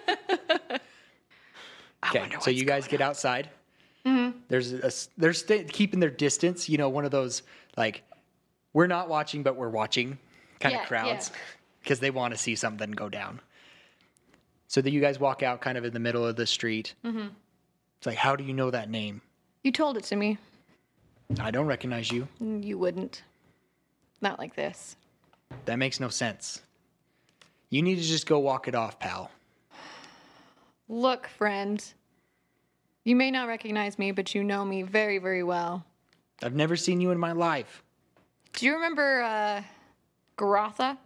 okay, 2.15 2.37
so 2.41 2.51
you 2.51 2.65
guys 2.65 2.87
get 2.89 3.01
outside. 3.01 3.49
Mm-hmm. 4.07 4.39
There's 4.49 4.73
a, 4.73 4.91
they're 5.17 5.33
sta 5.33 5.65
keeping 5.65 6.01
their 6.01 6.11
distance. 6.11 6.69
You 6.69 6.79
know, 6.79 6.89
one 6.89 7.05
of 7.05 7.11
those 7.11 7.43
like 7.77 8.03
we're 8.73 8.87
not 8.87 9.09
watching, 9.09 9.43
but 9.43 9.57
we're 9.57 9.69
watching 9.69 10.19
kind 10.61 10.75
Yeah, 10.75 10.83
of 10.83 10.89
crowds 10.89 11.31
yeah. 11.33 11.39
because 11.83 12.01
they 12.01 12.11
want 12.11 12.35
to 12.35 12.39
see 12.39 12.55
something 12.55 12.91
go 12.91 13.09
down. 13.09 13.41
So 14.69 14.81
that 14.81 14.91
you 14.91 15.01
guys 15.01 15.21
walk 15.21 15.43
out 15.43 15.61
kind 15.61 15.77
of 15.77 15.85
in 15.85 15.93
the 15.93 16.01
middle 16.01 16.27
of 16.27 16.37
the 16.37 16.47
street. 16.47 16.95
Mm-hmm. 17.05 17.29
It's 17.99 18.07
like, 18.07 18.17
how 18.17 18.35
do 18.37 18.43
you 18.43 18.55
know 18.55 18.71
that 18.71 18.89
name? 18.91 19.21
You 19.63 19.71
told 19.71 19.97
it 19.97 20.05
to 20.05 20.17
me. 20.17 20.39
I 21.39 21.51
don't 21.51 21.67
recognize 21.67 22.11
you. 22.11 22.27
Mm, 22.43 22.65
you 22.65 22.79
wouldn't. 22.79 23.23
Not 24.21 24.39
like 24.39 24.57
this. 24.57 24.97
That 25.67 25.79
makes 25.79 26.01
no 26.01 26.09
sense. 26.09 26.63
You 27.71 27.83
need 27.83 27.97
to 27.97 28.03
just 28.03 28.27
go 28.27 28.39
walk 28.39 28.67
it 28.67 28.75
off, 28.75 28.99
pal. 28.99 29.31
Look, 30.89 31.27
friend. 31.29 31.85
You 33.05 33.17
may 33.17 33.31
not 33.31 33.49
recognize 33.49 33.99
me, 33.99 34.13
but 34.13 34.35
you 34.35 34.45
know 34.45 34.65
me 34.65 34.83
very, 34.83 35.19
very 35.19 35.43
well. 35.43 35.85
I've 36.43 36.55
never 36.55 36.77
seen 36.77 37.01
you 37.01 37.11
in 37.11 37.19
my 37.19 37.33
life. 37.33 37.83
Do 38.53 38.67
you 38.67 38.75
remember 38.75 39.23
uh, 39.23 39.63
Garotha? 40.39 40.97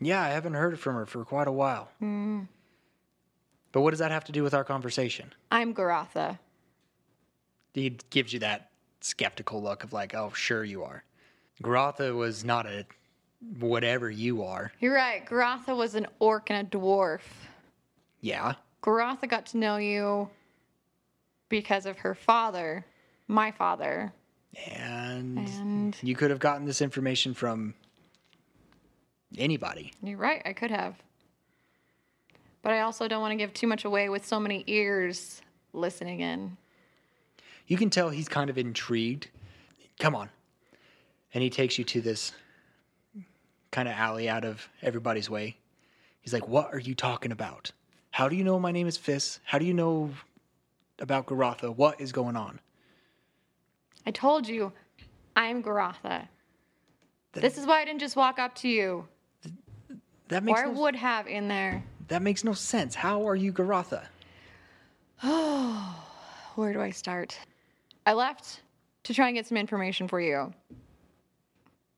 Yeah, 0.00 0.22
I 0.22 0.28
haven't 0.28 0.54
heard 0.54 0.78
from 0.78 0.94
her 0.96 1.06
for 1.06 1.24
quite 1.24 1.46
a 1.46 1.52
while. 1.52 1.88
But 3.72 3.82
what 3.82 3.90
does 3.90 3.98
that 4.00 4.10
have 4.10 4.24
to 4.24 4.32
do 4.32 4.42
with 4.42 4.54
our 4.54 4.64
conversation? 4.64 5.32
I'm 5.52 5.74
Garotha. 5.74 6.38
He 7.74 7.96
gives 8.10 8.32
you 8.32 8.40
that 8.40 8.70
skeptical 9.00 9.62
look 9.62 9.84
of 9.84 9.92
like, 9.92 10.14
oh, 10.14 10.32
sure 10.34 10.64
you 10.64 10.82
are. 10.82 11.04
Garotha 11.62 12.14
was 12.14 12.44
not 12.44 12.66
a 12.66 12.86
whatever 13.58 14.10
you 14.10 14.42
are. 14.42 14.72
You're 14.80 14.94
right. 14.94 15.24
Garotha 15.24 15.76
was 15.76 15.94
an 15.94 16.06
orc 16.18 16.50
and 16.50 16.66
a 16.66 16.76
dwarf. 16.76 17.20
Yeah. 18.20 18.54
Garotha 18.82 19.28
got 19.28 19.46
to 19.46 19.58
know 19.58 19.76
you 19.76 20.28
because 21.50 21.84
of 21.84 21.98
her 21.98 22.14
father, 22.14 22.86
my 23.28 23.50
father. 23.50 24.14
And, 24.66 25.38
And 25.38 25.96
you 26.02 26.16
could 26.16 26.30
have 26.30 26.38
gotten 26.40 26.64
this 26.64 26.80
information 26.80 27.34
from 27.34 27.74
anybody. 29.36 29.92
you're 30.02 30.16
right, 30.16 30.40
I 30.46 30.54
could 30.54 30.70
have. 30.70 30.94
But 32.62 32.72
I 32.72 32.80
also 32.80 33.06
don't 33.06 33.20
want 33.20 33.32
to 33.32 33.36
give 33.36 33.52
too 33.52 33.66
much 33.66 33.84
away 33.84 34.08
with 34.08 34.26
so 34.26 34.40
many 34.40 34.64
ears 34.66 35.42
listening 35.72 36.20
in. 36.20 36.56
You 37.66 37.76
can 37.76 37.90
tell 37.90 38.10
he's 38.10 38.28
kind 38.28 38.50
of 38.50 38.58
intrigued. 38.58 39.28
Come 39.98 40.14
on. 40.14 40.30
And 41.32 41.42
he 41.42 41.50
takes 41.50 41.78
you 41.78 41.84
to 41.84 42.00
this 42.00 42.32
kind 43.70 43.88
of 43.88 43.94
alley 43.94 44.28
out 44.28 44.44
of 44.44 44.68
everybody's 44.82 45.30
way. 45.30 45.56
He's 46.20 46.32
like, 46.32 46.48
What 46.48 46.74
are 46.74 46.80
you 46.80 46.94
talking 46.94 47.30
about? 47.32 47.70
How 48.10 48.28
do 48.28 48.34
you 48.34 48.42
know 48.42 48.58
my 48.58 48.72
name 48.72 48.88
is 48.88 48.96
Fist? 48.96 49.38
How 49.44 49.58
do 49.58 49.64
you 49.64 49.72
know 49.72 50.10
about 51.00 51.26
Garotha? 51.26 51.74
What 51.74 52.00
is 52.00 52.12
going 52.12 52.36
on? 52.36 52.60
I 54.06 54.10
told 54.10 54.48
you, 54.48 54.72
I'm 55.36 55.62
Garotha. 55.62 56.28
This 57.32 57.58
is 57.58 57.66
why 57.66 57.80
I 57.80 57.84
didn't 57.84 58.00
just 58.00 58.16
walk 58.16 58.38
up 58.38 58.54
to 58.56 58.68
you, 58.68 59.06
That 60.28 60.42
makes 60.42 60.60
or 60.60 60.64
I 60.66 60.72
no, 60.72 60.80
would 60.80 60.96
have 60.96 61.26
in 61.28 61.48
there. 61.48 61.82
that 62.08 62.22
makes 62.22 62.42
no 62.44 62.52
sense. 62.52 62.94
How 62.94 63.26
are 63.28 63.36
you 63.36 63.52
Garotha? 63.52 64.04
Oh 65.22 66.04
where 66.56 66.72
do 66.72 66.80
I 66.80 66.90
start? 66.90 67.38
I 68.06 68.14
left 68.14 68.62
to 69.04 69.14
try 69.14 69.28
and 69.28 69.36
get 69.36 69.46
some 69.46 69.56
information 69.58 70.08
for 70.08 70.20
you. 70.20 70.52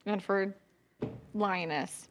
And 0.05 0.21
for 0.21 0.53
Lioness. 1.33 2.07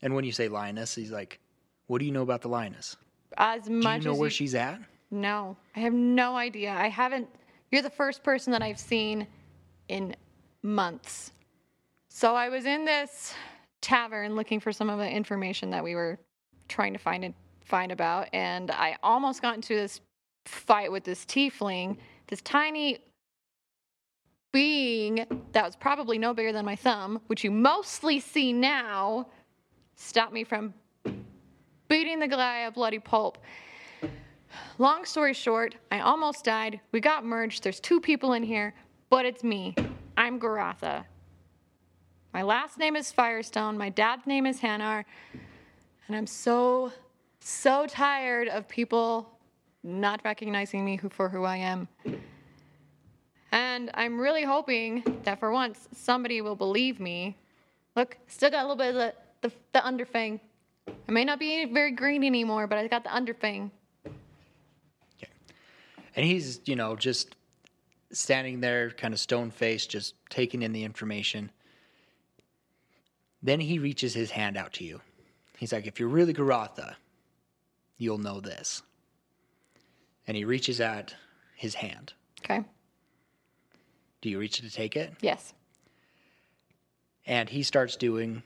And 0.00 0.14
when 0.14 0.24
you 0.24 0.32
say 0.32 0.48
lioness, 0.48 0.94
he's 0.94 1.10
like, 1.10 1.40
What 1.86 1.98
do 1.98 2.04
you 2.06 2.12
know 2.12 2.22
about 2.22 2.40
the 2.42 2.48
lioness? 2.48 2.96
As 3.36 3.68
much 3.68 3.96
as 3.98 4.02
Do 4.04 4.08
you 4.08 4.14
know 4.14 4.18
where 4.18 4.28
you- 4.28 4.30
she's 4.30 4.54
at? 4.54 4.80
No, 5.14 5.56
I 5.76 5.80
have 5.80 5.92
no 5.92 6.36
idea. 6.36 6.72
I 6.72 6.88
haven't. 6.88 7.28
You're 7.70 7.82
the 7.82 7.90
first 7.90 8.24
person 8.24 8.50
that 8.50 8.62
I've 8.62 8.80
seen 8.80 9.28
in 9.86 10.16
months. 10.62 11.30
So 12.08 12.34
I 12.34 12.48
was 12.48 12.66
in 12.66 12.84
this 12.84 13.32
tavern 13.80 14.34
looking 14.34 14.58
for 14.58 14.72
some 14.72 14.90
of 14.90 14.98
the 14.98 15.08
information 15.08 15.70
that 15.70 15.84
we 15.84 15.94
were 15.94 16.18
trying 16.68 16.92
to 16.94 16.98
find 16.98 17.24
and 17.24 17.34
find 17.64 17.92
about, 17.92 18.28
and 18.32 18.72
I 18.72 18.96
almost 19.04 19.40
got 19.40 19.54
into 19.54 19.74
this 19.74 20.00
fight 20.46 20.90
with 20.90 21.04
this 21.04 21.24
tiefling, 21.24 21.96
this 22.26 22.40
tiny 22.42 22.98
being 24.52 25.24
that 25.52 25.64
was 25.64 25.76
probably 25.76 26.18
no 26.18 26.34
bigger 26.34 26.52
than 26.52 26.64
my 26.64 26.76
thumb, 26.76 27.20
which 27.28 27.44
you 27.44 27.52
mostly 27.52 28.18
see 28.18 28.52
now, 28.52 29.28
stopped 29.94 30.32
me 30.32 30.42
from 30.42 30.74
beating 31.88 32.18
the 32.18 32.28
guy 32.28 32.60
a 32.60 32.70
bloody 32.72 32.98
pulp. 32.98 33.38
Long 34.78 35.04
story 35.04 35.34
short, 35.34 35.76
I 35.90 36.00
almost 36.00 36.44
died. 36.44 36.80
We 36.92 37.00
got 37.00 37.24
merged. 37.24 37.62
There's 37.62 37.80
two 37.80 38.00
people 38.00 38.32
in 38.32 38.42
here, 38.42 38.74
but 39.10 39.24
it's 39.24 39.44
me. 39.44 39.74
I'm 40.16 40.40
Garotha. 40.40 41.04
My 42.32 42.42
last 42.42 42.78
name 42.78 42.96
is 42.96 43.12
Firestone. 43.12 43.78
My 43.78 43.88
dad's 43.88 44.26
name 44.26 44.46
is 44.46 44.60
Hanar. 44.60 45.04
And 46.06 46.16
I'm 46.16 46.26
so, 46.26 46.92
so 47.40 47.86
tired 47.86 48.48
of 48.48 48.68
people 48.68 49.38
not 49.82 50.20
recognizing 50.24 50.84
me 50.84 50.98
for 50.98 51.28
who 51.28 51.44
I 51.44 51.56
am. 51.58 51.88
And 53.52 53.90
I'm 53.94 54.20
really 54.20 54.42
hoping 54.42 55.20
that 55.22 55.38
for 55.38 55.52
once 55.52 55.88
somebody 55.92 56.40
will 56.40 56.56
believe 56.56 56.98
me. 56.98 57.36
Look, 57.94 58.18
still 58.26 58.50
got 58.50 58.64
a 58.64 58.68
little 58.68 58.76
bit 58.76 58.88
of 58.88 58.94
the, 58.94 59.14
the, 59.42 59.54
the 59.72 59.78
underfang. 59.78 60.40
I 60.88 61.12
may 61.12 61.24
not 61.24 61.38
be 61.38 61.64
very 61.66 61.92
green 61.92 62.24
anymore, 62.24 62.66
but 62.66 62.78
I 62.78 62.88
got 62.88 63.04
the 63.04 63.10
underfang. 63.10 63.70
And 66.16 66.24
he's, 66.24 66.60
you 66.64 66.76
know, 66.76 66.96
just 66.96 67.34
standing 68.12 68.60
there, 68.60 68.90
kind 68.90 69.12
of 69.12 69.20
stone 69.20 69.50
faced, 69.50 69.90
just 69.90 70.14
taking 70.30 70.62
in 70.62 70.72
the 70.72 70.84
information. 70.84 71.50
Then 73.42 73.60
he 73.60 73.78
reaches 73.78 74.14
his 74.14 74.30
hand 74.30 74.56
out 74.56 74.72
to 74.74 74.84
you. 74.84 75.00
He's 75.58 75.72
like, 75.72 75.86
if 75.86 75.98
you're 76.00 76.08
really 76.08 76.34
Garotha, 76.34 76.94
you'll 77.98 78.18
know 78.18 78.40
this. 78.40 78.82
And 80.26 80.36
he 80.36 80.44
reaches 80.44 80.80
out 80.80 81.14
his 81.56 81.74
hand. 81.74 82.12
Okay. 82.44 82.64
Do 84.20 84.30
you 84.30 84.38
reach 84.38 84.60
to 84.60 84.70
take 84.70 84.96
it? 84.96 85.12
Yes. 85.20 85.52
And 87.26 87.48
he 87.48 87.62
starts 87.62 87.96
doing 87.96 88.42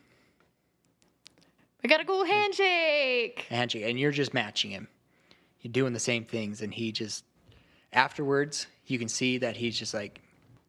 I 1.84 1.88
got 1.88 2.00
a 2.00 2.04
cool 2.04 2.24
handshake. 2.24 3.46
handshake, 3.48 3.84
and 3.86 3.98
you're 3.98 4.10
just 4.10 4.34
matching 4.34 4.70
him. 4.70 4.88
You're 5.60 5.72
doing 5.72 5.92
the 5.92 6.00
same 6.00 6.24
things, 6.24 6.60
and 6.60 6.74
he 6.74 6.90
just, 6.92 7.24
afterwards, 7.92 8.66
you 8.86 8.98
can 8.98 9.08
see 9.08 9.38
that 9.38 9.56
he's 9.56 9.78
just 9.78 9.94
like, 9.94 10.20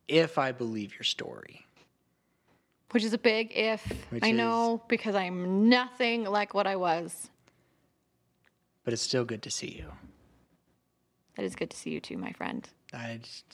if 0.08 0.38
I 0.38 0.52
believe 0.52 0.94
your 0.94 1.04
story. 1.04 1.66
Which 2.92 3.04
is 3.04 3.14
a 3.14 3.18
big 3.18 3.52
if. 3.56 3.86
Which 4.10 4.24
I 4.24 4.32
know 4.32 4.82
because 4.88 5.16
I'm 5.16 5.70
nothing 5.70 6.24
like 6.24 6.54
what 6.54 6.66
I 6.66 6.76
was. 6.76 7.30
But 8.84 8.94
it's 8.94 9.04
still 9.04 9.26
good 9.26 9.44
to 9.44 9.52
see 9.52 9.68
you. 9.78 9.92
That 11.36 11.46
is 11.46 11.56
good 11.56 11.70
to 11.70 11.78
see 11.78 11.92
you 11.92 12.00
too, 12.00 12.18
my 12.18 12.32
friend. 12.32 12.68
I 12.92 13.20
just, 13.22 13.46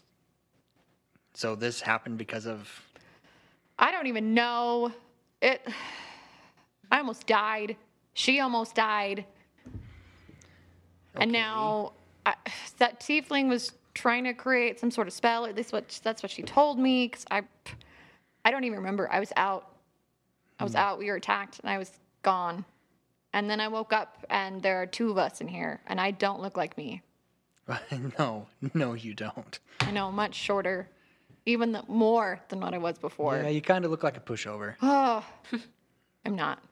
so 1.34 1.56
this 1.56 1.82
happened 1.82 2.18
because 2.18 2.48
of 2.48 2.82
I 3.78 3.92
don't 3.92 4.08
even 4.08 4.34
know. 4.34 4.94
It 5.42 5.68
I 6.90 7.00
almost 7.00 7.28
died. 7.28 7.76
She 8.14 8.40
almost 8.40 8.76
died. 8.76 9.26
And 11.16 11.32
now 11.32 11.94
I, 12.26 12.36
that 12.78 13.00
tiefling 13.00 13.50
was 13.50 13.74
trying 13.94 14.24
to 14.26 14.34
create 14.34 14.80
some 14.80 14.92
sort 14.92 15.08
of 15.08 15.14
spell. 15.14 15.46
At 15.46 15.56
least 15.56 15.74
what 15.74 16.00
that's 16.04 16.24
what 16.24 16.32
she 16.32 16.44
told 16.44 16.80
me. 16.80 17.10
Cause 17.10 17.26
I, 17.32 17.44
I 18.44 18.52
don't 18.52 18.64
even 18.64 18.78
remember. 18.78 19.12
I 19.12 19.20
was 19.20 19.32
out. 19.36 19.72
I 20.60 20.64
was 20.64 20.74
hmm. 20.74 20.80
out. 20.80 21.00
We 21.00 21.08
were 21.08 21.16
attacked, 21.16 21.60
and 21.60 21.70
I 21.70 21.78
was 21.78 21.92
gone. 22.22 22.66
And 23.34 23.50
then 23.50 23.60
I 23.60 23.68
woke 23.68 23.92
up, 23.92 24.26
and 24.30 24.62
there 24.62 24.82
are 24.82 24.86
two 24.86 25.12
of 25.12 25.18
us 25.18 25.42
in 25.42 25.48
here, 25.48 25.82
and 25.88 26.00
I 26.00 26.12
don't 26.12 26.42
look 26.42 26.56
like 26.56 26.78
me. 26.78 27.02
no, 28.20 28.48
no, 28.74 28.94
you 28.94 29.14
don't. 29.14 29.60
I 29.82 29.92
know, 29.92 30.12
much 30.12 30.36
shorter, 30.36 30.88
even 31.46 31.72
the, 31.74 31.84
more 31.88 32.40
than 32.50 32.62
what 32.62 32.74
I 32.74 32.78
was 32.78 32.98
before. 32.98 33.36
Yeah, 33.38 33.50
you 33.50 33.62
kind 33.62 33.84
of 33.84 33.92
look 33.92 34.04
like 34.04 34.16
a 34.16 34.22
pushover. 34.22 34.76
Oh, 34.82 35.26
I'm 36.26 36.36
not. 36.36 36.64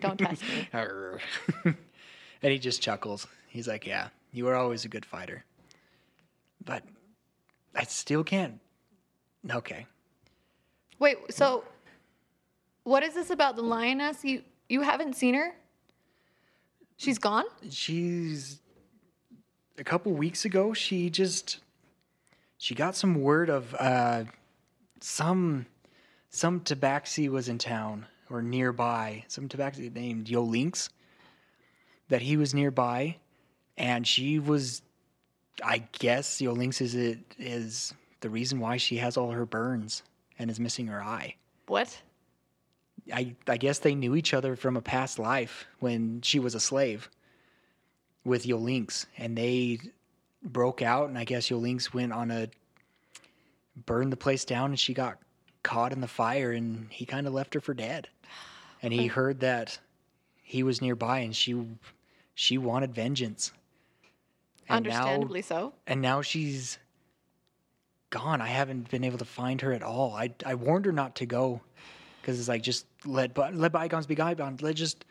Don't 0.00 0.18
test 0.18 0.42
me. 0.42 0.68
And 2.42 2.52
he 2.52 2.58
just 2.58 2.82
chuckles. 2.82 3.26
He's 3.48 3.66
like, 3.66 3.86
"Yeah, 3.86 4.08
you 4.36 4.44
were 4.44 4.54
always 4.54 4.84
a 4.84 4.88
good 4.88 5.04
fighter, 5.04 5.44
but 6.64 6.82
I 7.74 7.84
still 7.84 8.24
can't." 8.24 8.60
Okay, 9.48 9.86
Wait, 10.98 11.18
so 11.30 11.64
what 12.84 13.02
is 13.02 13.14
this 13.14 13.30
about 13.30 13.56
the 13.56 13.62
lioness? 13.62 14.24
You 14.24 14.42
you 14.68 14.82
haven't 14.82 15.14
seen 15.14 15.34
her? 15.34 15.54
She's 16.96 17.18
gone? 17.18 17.44
she's 17.68 18.60
a 19.78 19.84
couple 19.84 20.12
weeks 20.12 20.44
ago. 20.46 20.72
She 20.72 21.10
just 21.10 21.58
she 22.56 22.74
got 22.74 22.96
some 22.96 23.20
word 23.20 23.50
of 23.50 23.74
uh, 23.74 24.24
some 25.00 25.66
some 26.30 26.60
tabaxi 26.60 27.28
was 27.28 27.48
in 27.48 27.58
town 27.58 28.06
or 28.30 28.40
nearby. 28.40 29.24
Some 29.28 29.48
tabaxi 29.48 29.94
named 29.94 30.26
Yolinks 30.26 30.88
that 32.08 32.22
he 32.22 32.36
was 32.36 32.54
nearby, 32.54 33.16
and 33.76 34.06
she 34.06 34.38
was. 34.38 34.82
I 35.64 35.78
guess 35.92 36.40
Yolinks 36.40 36.82
is 36.82 36.94
it 36.94 37.18
is 37.38 37.94
the 38.20 38.28
reason 38.28 38.60
why 38.60 38.76
she 38.76 38.98
has 38.98 39.16
all 39.16 39.30
her 39.30 39.46
burns 39.46 40.02
and 40.38 40.50
is 40.50 40.60
missing 40.60 40.86
her 40.88 41.02
eye. 41.02 41.36
What? 41.66 42.02
I 43.12 43.34
I 43.46 43.56
guess 43.56 43.78
they 43.78 43.94
knew 43.94 44.16
each 44.16 44.34
other 44.34 44.56
from 44.56 44.76
a 44.76 44.82
past 44.82 45.18
life 45.18 45.66
when 45.78 46.20
she 46.22 46.38
was 46.38 46.54
a 46.54 46.60
slave 46.60 47.08
with 48.24 48.44
Yolinks, 48.44 49.06
and 49.16 49.38
they 49.38 49.78
broke 50.42 50.82
out, 50.82 51.08
and 51.08 51.16
I 51.16 51.24
guess 51.24 51.48
Yolinks 51.48 51.94
went 51.94 52.12
on 52.12 52.30
a 52.30 52.48
burned 53.84 54.12
the 54.12 54.16
place 54.16 54.44
down, 54.44 54.70
and 54.70 54.80
she 54.80 54.94
got 54.94 55.18
caught 55.62 55.92
in 55.92 56.00
the 56.00 56.08
fire, 56.08 56.52
and 56.52 56.88
he 56.90 57.06
kind 57.06 57.26
of 57.26 57.34
left 57.34 57.54
her 57.54 57.60
for 57.60 57.74
dead. 57.74 58.08
And 58.82 58.92
he 58.92 59.06
heard 59.06 59.40
that 59.40 59.78
he 60.42 60.62
was 60.62 60.82
nearby, 60.82 61.20
and 61.20 61.34
she 61.34 61.64
she 62.34 62.58
wanted 62.58 62.94
vengeance. 62.94 63.52
And 64.68 64.84
now- 64.84 64.90
Understandably 64.90 65.42
so. 65.42 65.72
and 65.86 66.00
now 66.00 66.22
she's 66.22 66.78
gone. 68.10 68.40
I 68.40 68.46
haven't 68.48 68.90
been 68.90 69.04
able 69.04 69.18
to 69.18 69.24
find 69.24 69.60
her 69.60 69.72
at 69.72 69.82
all. 69.82 70.14
I 70.14 70.32
I 70.44 70.54
warned 70.54 70.86
her 70.86 70.92
not 70.92 71.16
to 71.16 71.26
go 71.26 71.60
because 72.20 72.38
it's 72.38 72.48
like 72.48 72.62
just 72.62 72.86
let 73.04 73.34
by- 73.34 73.50
let 73.50 73.72
bygones 73.72 74.06
be 74.06 74.14
bygones. 74.14 74.62
Let 74.62 74.76
just 74.76 75.04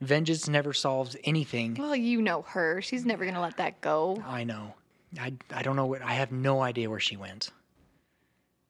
vengeance 0.00 0.48
never 0.48 0.72
solves 0.72 1.16
anything. 1.24 1.74
Well, 1.74 1.96
you 1.96 2.22
know 2.22 2.42
her. 2.42 2.80
She's 2.82 3.04
never 3.04 3.24
gonna 3.24 3.40
let 3.40 3.56
that 3.56 3.80
go. 3.80 4.22
I 4.26 4.44
know. 4.44 4.74
I 5.20 5.32
I 5.52 5.62
don't 5.62 5.76
know 5.76 5.86
what. 5.86 6.02
I 6.02 6.14
have 6.14 6.32
no 6.32 6.60
idea 6.62 6.88
where 6.90 7.00
she 7.00 7.16
went. 7.16 7.50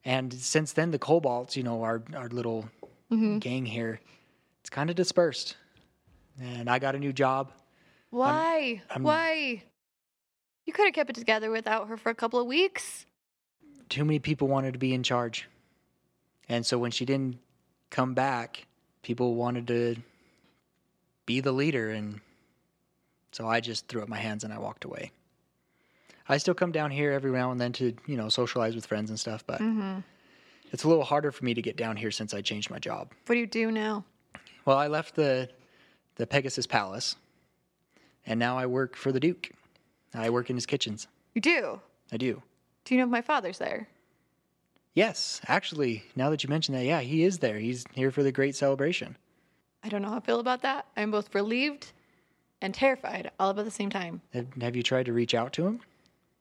And 0.04 0.32
since 0.32 0.72
then, 0.72 0.90
the 0.90 0.98
Cobalts, 0.98 1.56
you 1.56 1.62
know, 1.62 1.82
our 1.82 2.02
our 2.16 2.28
little 2.28 2.68
mm-hmm. 3.10 3.38
gang 3.38 3.64
here, 3.66 4.00
it's 4.60 4.70
kind 4.70 4.90
of 4.90 4.96
dispersed. 4.96 5.56
And 6.40 6.68
I 6.68 6.78
got 6.78 6.94
a 6.94 6.98
new 6.98 7.12
job. 7.12 7.52
Why? 8.10 8.82
I'm- 8.90 9.02
Why? 9.02 9.62
You 10.64 10.72
could 10.72 10.86
have 10.86 10.94
kept 10.94 11.10
it 11.10 11.16
together 11.16 11.50
without 11.50 11.88
her 11.88 11.96
for 11.96 12.10
a 12.10 12.14
couple 12.14 12.40
of 12.40 12.46
weeks. 12.46 13.06
too 13.88 14.04
many 14.04 14.18
people 14.18 14.48
wanted 14.48 14.72
to 14.72 14.78
be 14.78 14.94
in 14.94 15.02
charge. 15.02 15.48
And 16.48 16.64
so 16.64 16.78
when 16.78 16.90
she 16.90 17.04
didn't 17.04 17.38
come 17.90 18.14
back, 18.14 18.66
people 19.02 19.34
wanted 19.34 19.66
to 19.68 19.96
be 21.26 21.40
the 21.40 21.52
leader. 21.52 21.90
And 21.90 22.20
so 23.32 23.46
I 23.46 23.60
just 23.60 23.88
threw 23.88 24.02
up 24.02 24.08
my 24.08 24.18
hands 24.18 24.44
and 24.44 24.52
I 24.52 24.58
walked 24.58 24.84
away. 24.84 25.12
I 26.28 26.38
still 26.38 26.54
come 26.54 26.72
down 26.72 26.90
here 26.90 27.12
every 27.12 27.30
now 27.32 27.50
and 27.50 27.60
then 27.60 27.72
to, 27.74 27.94
you 28.06 28.16
know, 28.16 28.28
socialize 28.28 28.74
with 28.74 28.86
friends 28.86 29.10
and 29.10 29.18
stuff, 29.18 29.44
but 29.46 29.60
mm-hmm. 29.60 29.98
it's 30.70 30.84
a 30.84 30.88
little 30.88 31.04
harder 31.04 31.32
for 31.32 31.44
me 31.44 31.52
to 31.52 31.60
get 31.60 31.76
down 31.76 31.96
here 31.96 32.10
since 32.10 32.32
I 32.32 32.40
changed 32.40 32.70
my 32.70 32.78
job. 32.78 33.10
What 33.26 33.34
do 33.34 33.40
you 33.40 33.46
do 33.46 33.70
now? 33.70 34.04
Well, 34.64 34.78
I 34.78 34.86
left 34.86 35.16
the 35.16 35.48
the 36.16 36.26
Pegasus 36.26 36.66
Palace 36.66 37.16
and 38.26 38.38
now 38.38 38.56
I 38.56 38.66
work 38.66 38.96
for 38.96 39.10
the 39.12 39.20
Duke. 39.20 39.50
I 40.14 40.30
work 40.30 40.50
in 40.50 40.56
his 40.56 40.66
kitchens. 40.66 41.06
You 41.34 41.40
do. 41.40 41.80
I 42.12 42.16
do. 42.16 42.42
Do 42.84 42.94
you 42.94 42.98
know 43.00 43.04
if 43.06 43.10
my 43.10 43.22
father's 43.22 43.58
there? 43.58 43.88
Yes, 44.94 45.40
actually, 45.48 46.04
now 46.16 46.28
that 46.30 46.42
you 46.44 46.50
mention 46.50 46.74
that, 46.74 46.84
yeah, 46.84 47.00
he 47.00 47.24
is 47.24 47.38
there. 47.38 47.58
He's 47.58 47.84
here 47.94 48.10
for 48.10 48.22
the 48.22 48.32
great 48.32 48.54
celebration. 48.54 49.16
I 49.82 49.88
don't 49.88 50.02
know 50.02 50.10
how 50.10 50.16
I 50.16 50.20
feel 50.20 50.40
about 50.40 50.62
that. 50.62 50.86
I'm 50.96 51.10
both 51.10 51.34
relieved 51.34 51.92
and 52.60 52.74
terrified 52.74 53.30
all 53.40 53.50
about 53.50 53.64
the 53.64 53.70
same 53.70 53.88
time. 53.90 54.20
Have, 54.60 54.76
you 54.76 54.82
tried 54.82 55.06
to 55.06 55.12
reach 55.12 55.34
out 55.34 55.52
to 55.54 55.66
him? 55.66 55.80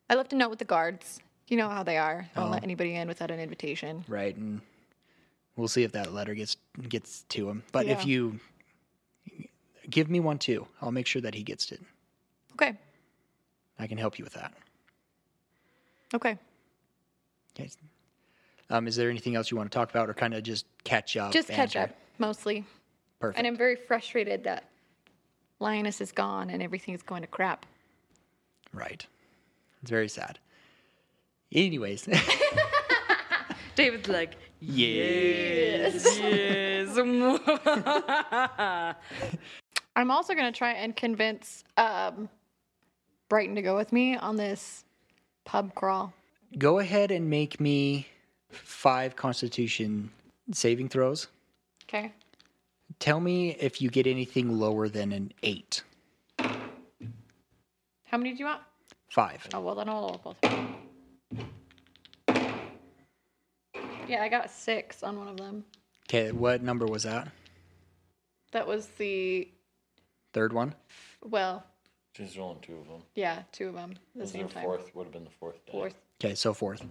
I 0.10 0.16
left 0.16 0.34
a 0.34 0.36
note 0.36 0.50
with 0.50 0.60
the 0.60 0.66
guards. 0.66 1.22
You 1.48 1.58
know 1.58 1.70
how 1.70 1.84
they 1.84 1.98
are. 1.98 2.28
Don't 2.36 2.48
Oh. 2.48 2.52
let 2.52 2.64
anybody 2.64 2.96
in 2.96 3.08
without 3.08 3.32
an 3.32 3.40
invitation. 3.40 4.04
Right, 4.08 4.36
and 4.36 4.62
we'll 5.56 5.68
see 5.70 5.84
if 5.84 5.94
that 5.94 6.14
letter 6.14 6.34
gets 6.36 6.58
gets 6.90 7.24
to 7.30 7.50
him. 7.50 7.64
But 7.72 7.88
if 7.88 8.06
you 8.06 8.40
give 9.90 10.10
me 10.10 10.20
one 10.20 10.38
too, 10.38 10.68
I'll 10.82 10.92
make 10.92 11.08
sure 11.08 11.22
that 11.22 11.34
he 11.36 11.44
gets 11.44 11.72
it. 11.72 11.82
Okay. 12.54 12.78
I 13.82 13.88
can 13.88 13.98
help 13.98 14.20
you 14.20 14.24
with 14.24 14.34
that. 14.34 14.54
Okay. 16.14 16.38
Okay. 17.60 17.70
Um, 18.70 18.88
is 18.88 18.96
there 18.96 19.10
anything 19.10 19.36
else 19.36 19.50
you 19.50 19.58
want 19.58 19.72
to 19.72 19.76
talk 19.76 19.90
about, 19.90 20.08
or 20.10 20.14
kind 20.14 20.34
of 20.34 20.44
just 20.44 20.66
catch 20.84 21.18
up? 21.18 21.34
Just 21.34 21.50
catch 21.50 21.74
banter? 21.74 21.92
up, 21.94 22.00
mostly. 22.20 22.64
Perfect. 23.20 23.40
And 23.40 23.48
I'm 23.48 23.58
very 23.58 23.76
frustrated 23.76 24.44
that 24.44 24.66
Lioness 25.60 26.00
is 26.00 26.12
gone 26.12 26.50
and 26.50 26.62
everything's 26.62 27.02
going 27.02 27.22
to 27.22 27.28
crap. 27.28 27.66
right. 28.74 29.06
It's 29.82 29.90
very 29.90 30.10
sad. 30.10 30.38
Anyways, 31.52 32.08
David's 33.76 34.08
like, 34.08 34.36
yes. 34.60 36.06
yes. 36.06 36.98
I'm 39.96 40.12
also 40.12 40.36
going 40.36 40.52
to 40.52 40.58
try 40.58 40.74
and 40.74 40.96
convince 40.96 41.64
um, 41.78 42.30
Brighton 43.32 43.56
to 43.56 43.62
go 43.62 43.78
with 43.78 43.94
me 43.94 44.18
on 44.18 44.36
this 44.36 44.84
pub 45.46 45.74
crawl. 45.74 46.12
Go 46.58 46.80
ahead 46.80 47.12
and 47.12 47.30
make 47.30 47.62
me 47.62 48.08
five 48.50 49.16
Constitution 49.16 50.12
saving 50.52 50.90
throws. 50.90 51.30
Okay. 51.86 52.12
Tell 53.00 53.22
me 53.22 53.52
if 53.52 53.82
you 53.82 53.90
get 53.90 54.06
anything 54.06 54.60
lower 54.60 54.90
than 54.90 55.14
an 55.14 55.32
eight. 55.44 55.82
How 56.40 58.18
many 58.18 58.34
do 58.34 58.40
you 58.40 58.46
want? 58.48 58.64
Five. 59.08 59.48
Oh, 59.54 59.62
well, 59.62 59.76
then 59.76 59.88
I'll 59.88 60.02
roll 60.02 60.22
both. 60.22 60.38
Yeah, 64.10 64.24
I 64.24 64.28
got 64.28 64.52
six 64.52 65.04
on 65.04 65.18
one 65.18 65.30
of 65.30 65.38
them. 65.38 65.64
Okay, 66.10 66.34
what 66.34 66.62
number 66.64 66.86
was 66.86 67.04
that? 67.04 67.30
That 68.52 68.68
was 68.68 68.88
the, 68.98 69.48
Third 70.34 70.52
one? 70.52 70.76
well, 71.24 71.64
She's 72.16 72.38
rolling 72.38 72.60
two 72.62 72.76
of 72.78 72.88
them. 72.88 73.02
yeah, 73.16 73.44
two 73.52 73.70
of 73.70 73.74
them 73.74 73.96
at 74.16 74.22
the 74.22 74.28
same 74.28 74.42
there 74.42 74.50
time. 74.50 74.64
fourth? 74.64 74.94
Would 74.96 75.04
have 75.06 75.14
been 75.14 75.24
the 75.24 75.30
fourth. 75.30 75.66
Die. 75.66 75.72
Fourth. 75.72 75.96
Okay, 76.24 76.36
so 76.36 76.54
fourth. 76.54 76.84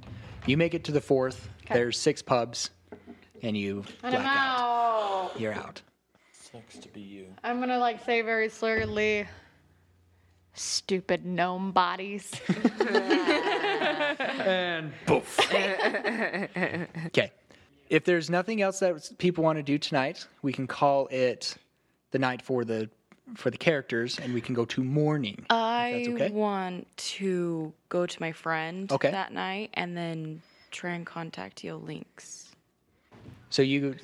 You 0.46 0.56
make 0.56 0.74
it 0.74 0.82
to 0.84 0.92
the 0.92 1.00
fourth. 1.00 1.48
'Kay. 1.66 1.74
There's 1.74 1.98
six 1.98 2.22
pubs, 2.22 2.70
and 3.42 3.56
you 3.56 3.84
And 4.02 4.12
black 4.12 4.14
I'm 4.14 4.26
out. 4.26 5.30
out. 5.32 5.40
You're 5.40 5.52
out. 5.54 5.82
Sucks 6.32 6.78
to 6.78 6.88
be 6.88 7.00
you. 7.02 7.26
I'm 7.44 7.60
gonna 7.60 7.78
like 7.78 8.04
say 8.04 8.22
very 8.22 8.48
slurredly, 8.48 9.26
stupid 10.54 11.24
gnome 11.26 11.72
bodies. 11.72 12.30
And 14.40 14.92
poof. 15.06 15.38
okay. 15.52 17.30
If 17.88 18.04
there's 18.04 18.30
nothing 18.30 18.62
else 18.62 18.80
that 18.80 19.10
people 19.18 19.44
want 19.44 19.58
to 19.58 19.62
do 19.62 19.78
tonight, 19.78 20.26
we 20.42 20.52
can 20.52 20.66
call 20.66 21.06
it 21.08 21.56
the 22.10 22.18
night 22.18 22.42
for 22.42 22.64
the 22.64 22.88
for 23.36 23.50
the 23.50 23.58
characters, 23.58 24.18
and 24.18 24.34
we 24.34 24.40
can 24.40 24.54
go 24.54 24.64
to 24.66 24.82
morning. 24.84 25.44
I 25.50 26.04
okay. 26.08 26.30
want 26.30 26.86
to 27.16 27.72
go 27.88 28.06
to 28.06 28.20
my 28.20 28.32
friend 28.32 28.90
Okay. 28.90 29.10
that 29.10 29.32
night 29.32 29.70
and 29.74 29.96
then 29.96 30.42
try 30.70 30.90
and 30.92 31.06
contact 31.06 31.62
Yolinks. 31.62 32.46
So 33.50 33.62
you 33.62 33.96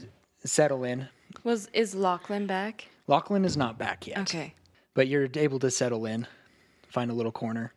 settle 0.44 0.84
in. 0.84 1.08
Was 1.44 1.68
is 1.72 1.94
Lachlan 1.94 2.46
back? 2.46 2.88
Lachlan 3.06 3.44
is 3.44 3.56
not 3.56 3.78
back 3.78 4.06
yet. 4.06 4.18
Okay. 4.18 4.54
but 4.94 5.06
you're 5.08 5.28
able 5.34 5.58
to 5.60 5.70
settle 5.70 6.06
in, 6.06 6.26
find 6.88 7.10
a 7.10 7.14
little 7.14 7.30
corner, 7.32 7.72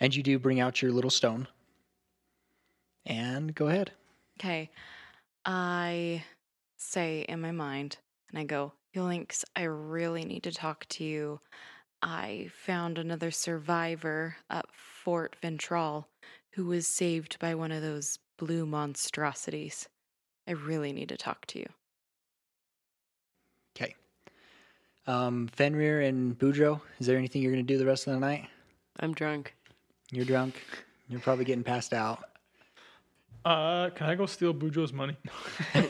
and 0.00 0.14
you 0.14 0.22
do 0.22 0.38
bring 0.38 0.60
out 0.60 0.80
your 0.80 0.92
little 0.92 1.10
stone. 1.10 1.48
And 3.04 3.54
go 3.54 3.68
ahead. 3.68 3.92
Okay. 4.40 4.70
I 5.44 6.24
say 6.76 7.24
in 7.28 7.40
my 7.40 7.52
mind, 7.52 7.98
and 8.30 8.38
I 8.38 8.44
go, 8.44 8.72
Yo 8.96 9.12
I 9.54 9.64
really 9.64 10.24
need 10.24 10.42
to 10.44 10.52
talk 10.52 10.86
to 10.86 11.04
you. 11.04 11.38
I 12.00 12.48
found 12.64 12.96
another 12.96 13.30
survivor 13.30 14.36
at 14.48 14.64
Fort 14.72 15.36
Ventral 15.42 16.08
who 16.52 16.64
was 16.64 16.86
saved 16.86 17.38
by 17.38 17.54
one 17.54 17.72
of 17.72 17.82
those 17.82 18.18
blue 18.38 18.64
monstrosities. 18.64 19.90
I 20.48 20.52
really 20.52 20.94
need 20.94 21.10
to 21.10 21.18
talk 21.18 21.44
to 21.48 21.58
you. 21.58 21.66
Okay. 23.76 23.94
Um, 25.06 25.48
Fenrir 25.48 26.00
and 26.00 26.38
Boudreaux, 26.38 26.80
is 26.98 27.06
there 27.06 27.18
anything 27.18 27.42
you're 27.42 27.52
going 27.52 27.66
to 27.66 27.70
do 27.70 27.78
the 27.78 27.84
rest 27.84 28.06
of 28.06 28.14
the 28.14 28.20
night? 28.20 28.48
I'm 29.00 29.12
drunk. 29.12 29.54
You're 30.10 30.24
drunk. 30.24 30.54
You're 31.10 31.20
probably 31.20 31.44
getting 31.44 31.64
passed 31.64 31.92
out. 31.92 32.24
Uh, 33.46 33.90
can 33.90 34.08
I 34.08 34.16
go 34.16 34.26
steal 34.26 34.52
Bujo's 34.52 34.92
money? 34.92 35.16
Do 35.72 35.88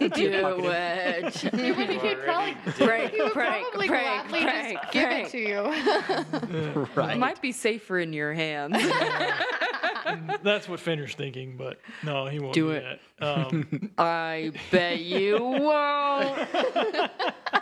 it. 0.00 1.34
he 1.54 1.70
would 1.72 1.90
he'd 1.90 2.18
probably, 2.24 2.56
Prank, 2.72 3.12
he 3.12 3.20
would 3.22 3.32
prank, 3.34 3.66
probably 3.68 3.88
prank, 3.88 4.28
gladly 4.30 4.40
prank, 4.40 4.80
just 4.80 4.92
give 4.92 5.04
prank. 5.04 5.28
it 5.28 5.30
to 5.32 5.38
you. 6.72 6.86
Right. 6.94 7.18
Might 7.18 7.42
be 7.42 7.52
safer 7.52 7.98
in 7.98 8.14
your 8.14 8.32
hands. 8.32 8.78
That's 10.42 10.70
what 10.70 10.80
Fenrir's 10.80 11.14
thinking, 11.14 11.58
but 11.58 11.80
no, 12.02 12.28
he 12.28 12.38
won't 12.38 12.54
Do 12.54 12.68
do, 12.68 12.70
it. 12.70 13.00
that. 13.18 13.26
Um, 13.38 13.90
I 13.98 14.52
bet 14.70 15.00
you 15.00 15.38
won't. 15.38 16.48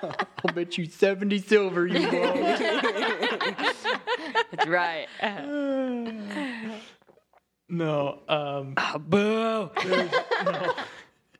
I'll 0.03 0.55
bet 0.55 0.79
you 0.79 0.87
70 0.87 1.41
silver 1.41 1.89
you 1.89 2.03
won't. 2.09 2.59
That's 4.53 4.67
right. 4.69 5.09
No, 7.79 8.21
um, 8.29 8.75
Boo. 9.09 9.71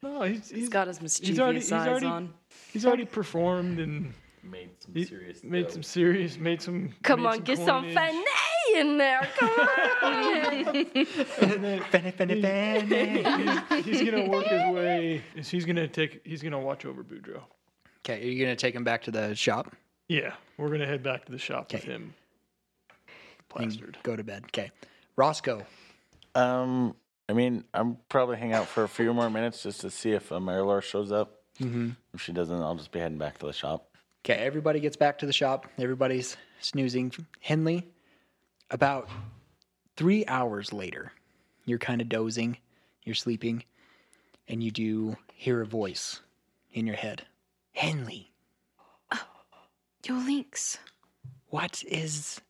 No, 0.03 0.23
he's, 0.23 0.51
He's 0.51 0.69
got 0.69 0.87
his 0.89 1.01
mischievous 1.01 1.39
already- 1.39 1.61
he's 1.61 1.73
eyes 1.73 1.89
already- 1.89 2.07
on. 2.07 2.35
he's 2.73 2.85
already 2.85 3.07
performed 3.07 3.79
and 3.79 4.13
Made 4.43 4.69
some 4.79 4.93
he 4.95 5.05
serious. 5.05 5.43
made 5.43 5.65
dough. 5.69 5.73
some 5.73 5.83
serious, 5.83 6.37
made 6.37 6.61
some. 6.61 6.93
Come 7.03 7.23
made 7.23 7.29
on, 7.29 7.39
get 7.41 7.57
some 7.59 7.85
coinage. 7.85 8.15
In 8.75 8.99
there. 8.99 9.21
Come 9.39 9.49
on. 9.51 10.75
Fenny, 11.91 12.13
fenny, 12.13 12.43
fenny. 12.43 13.75
he's, 13.77 13.85
he's 14.01 14.11
gonna 14.11 14.29
work 14.29 14.45
his 14.47 14.75
way. 14.75 15.23
He's 15.35 15.65
gonna 15.65 15.89
take. 15.89 16.21
He's 16.27 16.43
gonna 16.43 16.61
watch 16.61 16.85
over 16.85 17.03
Boudreaux. 17.03 17.43
Okay, 18.01 18.21
are 18.23 18.31
you 18.31 18.45
gonna 18.45 18.57
take 18.57 18.75
him 18.75 18.85
back 18.85 19.03
to 19.05 19.11
the 19.11 19.35
shop? 19.35 19.75
Yeah, 20.09 20.35
we're 20.59 20.69
gonna 20.71 20.87
head 20.87 21.03
back 21.03 21.25
to 21.27 21.33
the 21.33 21.39
shop 21.39 21.73
with 21.73 21.83
Okay. 21.83 21.93
him 21.93 22.13
and 22.99 23.03
plastered. 23.49 23.97
Go 24.03 24.15
to 24.17 24.25
bed. 24.25 24.45
Okay, 24.49 24.71
Roscoe. 25.17 25.65
Um, 26.35 26.95
I 27.29 27.33
mean, 27.33 27.65
I'm 27.73 27.99
probably 28.09 28.37
hang 28.37 28.53
out 28.53 28.67
for 28.67 28.85
a 28.85 28.89
few 28.89 29.13
more 29.15 29.31
minutes 29.31 29.63
just 29.63 29.81
to 29.83 29.91
see 29.91 30.11
if 30.13 30.31
uh, 30.33 30.39
Marilor 30.39 30.83
shows 30.83 31.13
up. 31.13 31.41
Mm-hmm. 31.61 31.91
If 32.13 32.21
she 32.21 32.33
doesn't, 32.33 32.61
I'll 32.61 32.75
just 32.75 32.91
be 32.93 32.99
heading 32.99 33.19
back 33.19 33.39
to 33.39 33.47
the 33.47 33.53
shop. 33.53 33.89
Okay, 34.25 34.35
everybody 34.35 34.81
gets 34.81 34.97
back 34.97 35.19
to 35.19 35.27
the 35.27 35.33
shop. 35.33 35.67
Everybody's 35.79 36.37
snoozing. 36.61 37.13
Henley, 37.41 37.87
about 38.71 39.09
three 39.97 40.25
hours 40.27 40.73
later, 40.73 41.13
you're 41.67 41.79
kind 41.79 42.01
of 42.01 42.09
dozing, 42.09 42.57
you're 43.05 43.15
sleeping, 43.15 43.65
and 44.49 44.63
you 44.63 44.71
do 44.71 45.17
hear 45.35 45.61
a 45.61 45.67
voice 45.67 46.21
in 46.73 46.87
your 46.87 46.97
head. 46.97 47.23
Henley, 47.73 48.31
Yo, 50.07 50.15
Lynx. 50.17 50.79
what 51.49 51.83
is 51.87 52.41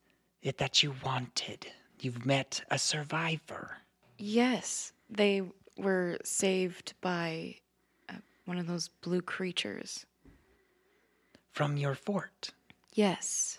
it 0.42 0.58
that 0.58 0.82
you 0.82 0.94
wanted? 1.04 1.66
You've 2.04 2.26
met 2.26 2.62
a 2.70 2.78
survivor. 2.78 3.78
Yes, 4.18 4.92
they 5.08 5.40
were 5.78 6.18
saved 6.22 6.92
by 7.00 7.54
uh, 8.10 8.16
one 8.44 8.58
of 8.58 8.66
those 8.66 8.88
blue 8.88 9.22
creatures. 9.22 10.04
From 11.52 11.78
your 11.78 11.94
fort. 11.94 12.50
Yes. 12.92 13.58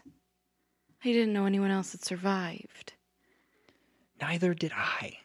I 1.03 1.11
didn't 1.11 1.33
know 1.33 1.45
anyone 1.45 1.71
else 1.71 1.93
had 1.93 2.05
survived. 2.05 2.93
Neither 4.21 4.53
did 4.53 4.73
I. 4.75 5.17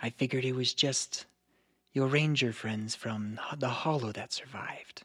I 0.00 0.08
figured 0.08 0.46
it 0.46 0.54
was 0.54 0.72
just 0.72 1.26
your 1.92 2.06
ranger 2.06 2.54
friends 2.54 2.94
from 2.94 3.38
the 3.58 3.68
hollow 3.68 4.12
that 4.12 4.32
survived. 4.32 5.02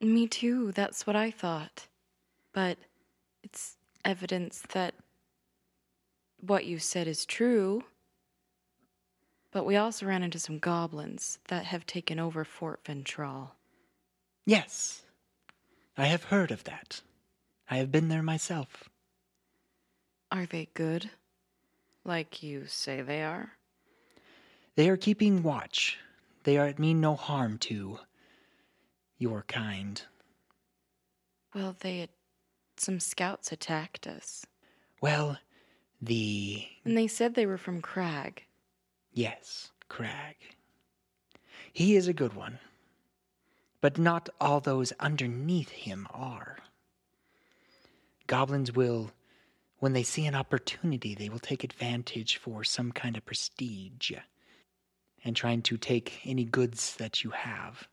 Me 0.00 0.26
too, 0.26 0.72
that's 0.72 1.06
what 1.06 1.14
I 1.14 1.30
thought. 1.30 1.86
But 2.52 2.78
it's 3.44 3.76
evidence 4.04 4.62
that 4.72 4.94
what 6.48 6.64
you 6.64 6.78
said 6.78 7.06
is 7.06 7.24
true. 7.26 7.84
But 9.50 9.64
we 9.64 9.76
also 9.76 10.06
ran 10.06 10.22
into 10.22 10.38
some 10.38 10.58
goblins 10.58 11.38
that 11.48 11.64
have 11.66 11.86
taken 11.86 12.18
over 12.18 12.44
Fort 12.44 12.80
Ventral. 12.84 13.52
Yes, 14.44 15.02
I 15.96 16.06
have 16.06 16.24
heard 16.24 16.50
of 16.50 16.64
that. 16.64 17.00
I 17.70 17.76
have 17.76 17.92
been 17.92 18.08
there 18.08 18.22
myself. 18.22 18.90
Are 20.30 20.46
they 20.46 20.68
good? 20.74 21.10
Like 22.04 22.42
you 22.42 22.66
say 22.66 23.00
they 23.00 23.22
are? 23.22 23.52
They 24.76 24.88
are 24.88 24.96
keeping 24.96 25.42
watch. 25.42 25.98
They 26.42 26.58
are 26.58 26.74
mean 26.76 27.00
no 27.00 27.14
harm 27.14 27.58
to 27.58 28.00
your 29.18 29.44
kind. 29.46 30.02
Well, 31.54 31.76
they 31.78 31.98
had, 32.00 32.10
some 32.76 32.98
scouts 32.98 33.52
attacked 33.52 34.06
us. 34.08 34.44
Well, 35.00 35.38
the 36.00 36.66
And 36.84 36.96
they 36.96 37.06
said 37.06 37.34
they 37.34 37.46
were 37.46 37.58
from 37.58 37.80
Crag. 37.80 38.44
yes, 39.12 39.70
Crag. 39.88 40.36
He 41.72 41.96
is 41.96 42.08
a 42.08 42.12
good 42.12 42.34
one. 42.34 42.58
But 43.80 43.98
not 43.98 44.28
all 44.40 44.60
those 44.60 44.92
underneath 44.98 45.70
him 45.70 46.06
are. 46.10 46.58
Goblins 48.26 48.72
will, 48.72 49.10
when 49.78 49.92
they 49.92 50.02
see 50.02 50.24
an 50.26 50.34
opportunity, 50.34 51.14
they 51.14 51.28
will 51.28 51.38
take 51.38 51.64
advantage 51.64 52.38
for 52.38 52.64
some 52.64 52.92
kind 52.92 53.16
of 53.16 53.26
prestige 53.26 54.12
and 55.24 55.36
trying 55.36 55.62
to 55.62 55.76
take 55.76 56.20
any 56.24 56.44
goods 56.44 56.96
that 56.96 57.22
you 57.22 57.30
have. 57.30 57.86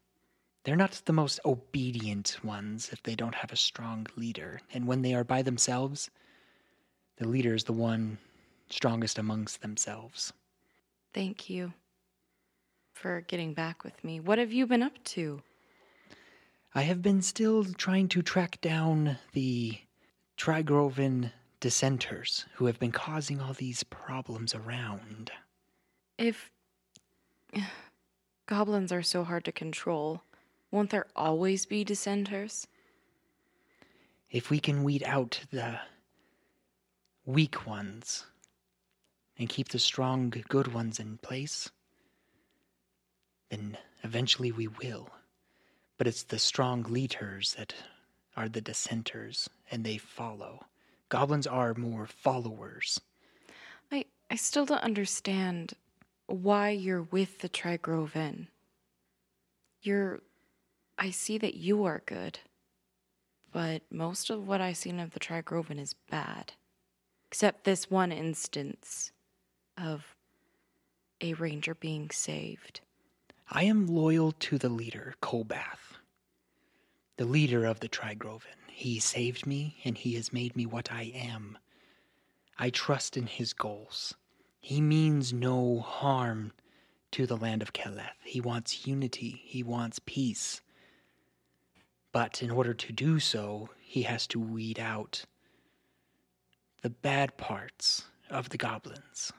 They're 0.63 0.75
not 0.75 1.01
the 1.05 1.13
most 1.13 1.39
obedient 1.43 2.37
ones 2.43 2.89
if 2.93 3.01
they 3.03 3.15
don't 3.15 3.35
have 3.35 3.51
a 3.51 3.57
strong 3.57 4.07
leader. 4.15 4.61
And 4.73 4.87
when 4.87 5.01
they 5.01 5.13
are 5.13 5.23
by 5.23 5.41
themselves, 5.41 6.09
the 7.21 7.27
leader 7.27 7.53
is 7.53 7.65
the 7.65 7.71
one 7.71 8.17
strongest 8.71 9.19
amongst 9.19 9.61
themselves. 9.61 10.33
Thank 11.13 11.51
you 11.51 11.71
for 12.93 13.21
getting 13.21 13.53
back 13.53 13.83
with 13.83 14.03
me. 14.03 14.19
What 14.19 14.39
have 14.39 14.51
you 14.51 14.65
been 14.65 14.81
up 14.81 15.03
to? 15.03 15.43
I 16.73 16.81
have 16.81 17.03
been 17.03 17.21
still 17.21 17.63
trying 17.63 18.07
to 18.07 18.23
track 18.23 18.59
down 18.59 19.19
the 19.33 19.77
Trigroven 20.35 21.31
dissenters 21.59 22.47
who 22.55 22.65
have 22.65 22.79
been 22.79 22.91
causing 22.91 23.39
all 23.39 23.53
these 23.53 23.83
problems 23.83 24.55
around. 24.55 25.31
If 26.17 26.49
goblins 28.47 28.91
are 28.91 29.03
so 29.03 29.23
hard 29.23 29.45
to 29.45 29.51
control, 29.51 30.23
won't 30.71 30.89
there 30.89 31.05
always 31.15 31.67
be 31.67 31.83
dissenters? 31.83 32.65
If 34.31 34.49
we 34.49 34.59
can 34.59 34.83
weed 34.83 35.03
out 35.05 35.41
the 35.51 35.81
weak 37.25 37.65
ones 37.65 38.25
and 39.37 39.49
keep 39.49 39.69
the 39.69 39.79
strong, 39.79 40.33
good 40.49 40.73
ones 40.73 40.99
in 40.99 41.17
place, 41.17 41.69
then 43.49 43.77
eventually 44.03 44.51
we 44.51 44.67
will. 44.67 45.09
But 45.97 46.07
it's 46.07 46.23
the 46.23 46.39
strong 46.39 46.83
leaders 46.83 47.55
that 47.57 47.73
are 48.35 48.49
the 48.49 48.61
dissenters, 48.61 49.49
and 49.69 49.83
they 49.83 49.97
follow. 49.97 50.65
Goblins 51.09 51.47
are 51.47 51.73
more 51.73 52.07
followers. 52.07 52.99
I, 53.91 54.05
I 54.29 54.35
still 54.35 54.65
don't 54.65 54.83
understand 54.83 55.73
why 56.27 56.69
you're 56.69 57.03
with 57.03 57.39
the 57.39 57.49
Trigroven. 57.49 58.47
You're. 59.81 60.21
I 60.97 61.09
see 61.09 61.37
that 61.39 61.55
you 61.55 61.83
are 61.83 62.03
good, 62.05 62.39
but 63.51 63.81
most 63.89 64.29
of 64.29 64.47
what 64.47 64.61
I've 64.61 64.77
seen 64.77 64.99
of 64.99 65.11
the 65.11 65.19
Trigroven 65.19 65.79
is 65.79 65.95
bad. 66.09 66.53
Except 67.31 67.63
this 67.63 67.89
one 67.89 68.11
instance 68.11 69.13
of 69.77 70.17
a 71.21 71.33
ranger 71.35 71.73
being 71.73 72.09
saved. 72.09 72.81
I 73.49 73.63
am 73.63 73.87
loyal 73.87 74.33
to 74.33 74.57
the 74.57 74.67
leader, 74.67 75.15
Colbath, 75.21 75.93
the 77.15 77.23
leader 77.23 77.65
of 77.65 77.79
the 77.79 77.87
Trigroven. 77.87 78.59
He 78.67 78.99
saved 78.99 79.47
me, 79.47 79.77
and 79.85 79.97
he 79.97 80.15
has 80.15 80.33
made 80.33 80.57
me 80.57 80.65
what 80.65 80.91
I 80.91 81.03
am. 81.15 81.57
I 82.59 82.69
trust 82.69 83.15
in 83.15 83.27
his 83.27 83.53
goals. 83.53 84.13
He 84.59 84.81
means 84.81 85.31
no 85.31 85.79
harm 85.79 86.51
to 87.11 87.25
the 87.25 87.37
land 87.37 87.61
of 87.61 87.71
Keleth. 87.71 88.11
He 88.25 88.41
wants 88.41 88.85
unity, 88.85 89.41
he 89.45 89.63
wants 89.63 89.99
peace. 90.05 90.59
But 92.11 92.43
in 92.43 92.51
order 92.51 92.73
to 92.73 92.91
do 92.91 93.21
so, 93.21 93.69
he 93.79 94.01
has 94.01 94.27
to 94.27 94.39
weed 94.39 94.79
out 94.79 95.25
the 96.81 96.89
bad 96.89 97.37
parts 97.37 98.05
of 98.29 98.49
the 98.49 98.57
goblins, 98.57 99.31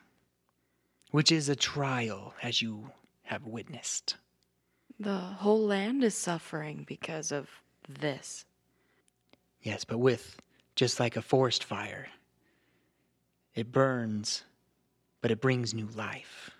which 1.10 1.32
is 1.32 1.48
a 1.48 1.56
trial, 1.56 2.34
as 2.42 2.62
you 2.62 2.90
have 3.24 3.46
witnessed. 3.46 4.16
The 5.00 5.18
whole 5.18 5.66
land 5.66 6.04
is 6.04 6.14
suffering 6.14 6.84
because 6.86 7.32
of 7.32 7.48
this. 7.88 8.44
Yes, 9.62 9.84
but 9.84 9.98
with 9.98 10.40
just 10.76 11.00
like 11.00 11.16
a 11.16 11.22
forest 11.22 11.64
fire, 11.64 12.08
it 13.54 13.72
burns, 13.72 14.44
but 15.20 15.30
it 15.30 15.40
brings 15.40 15.74
new 15.74 15.88
life. 15.94 16.50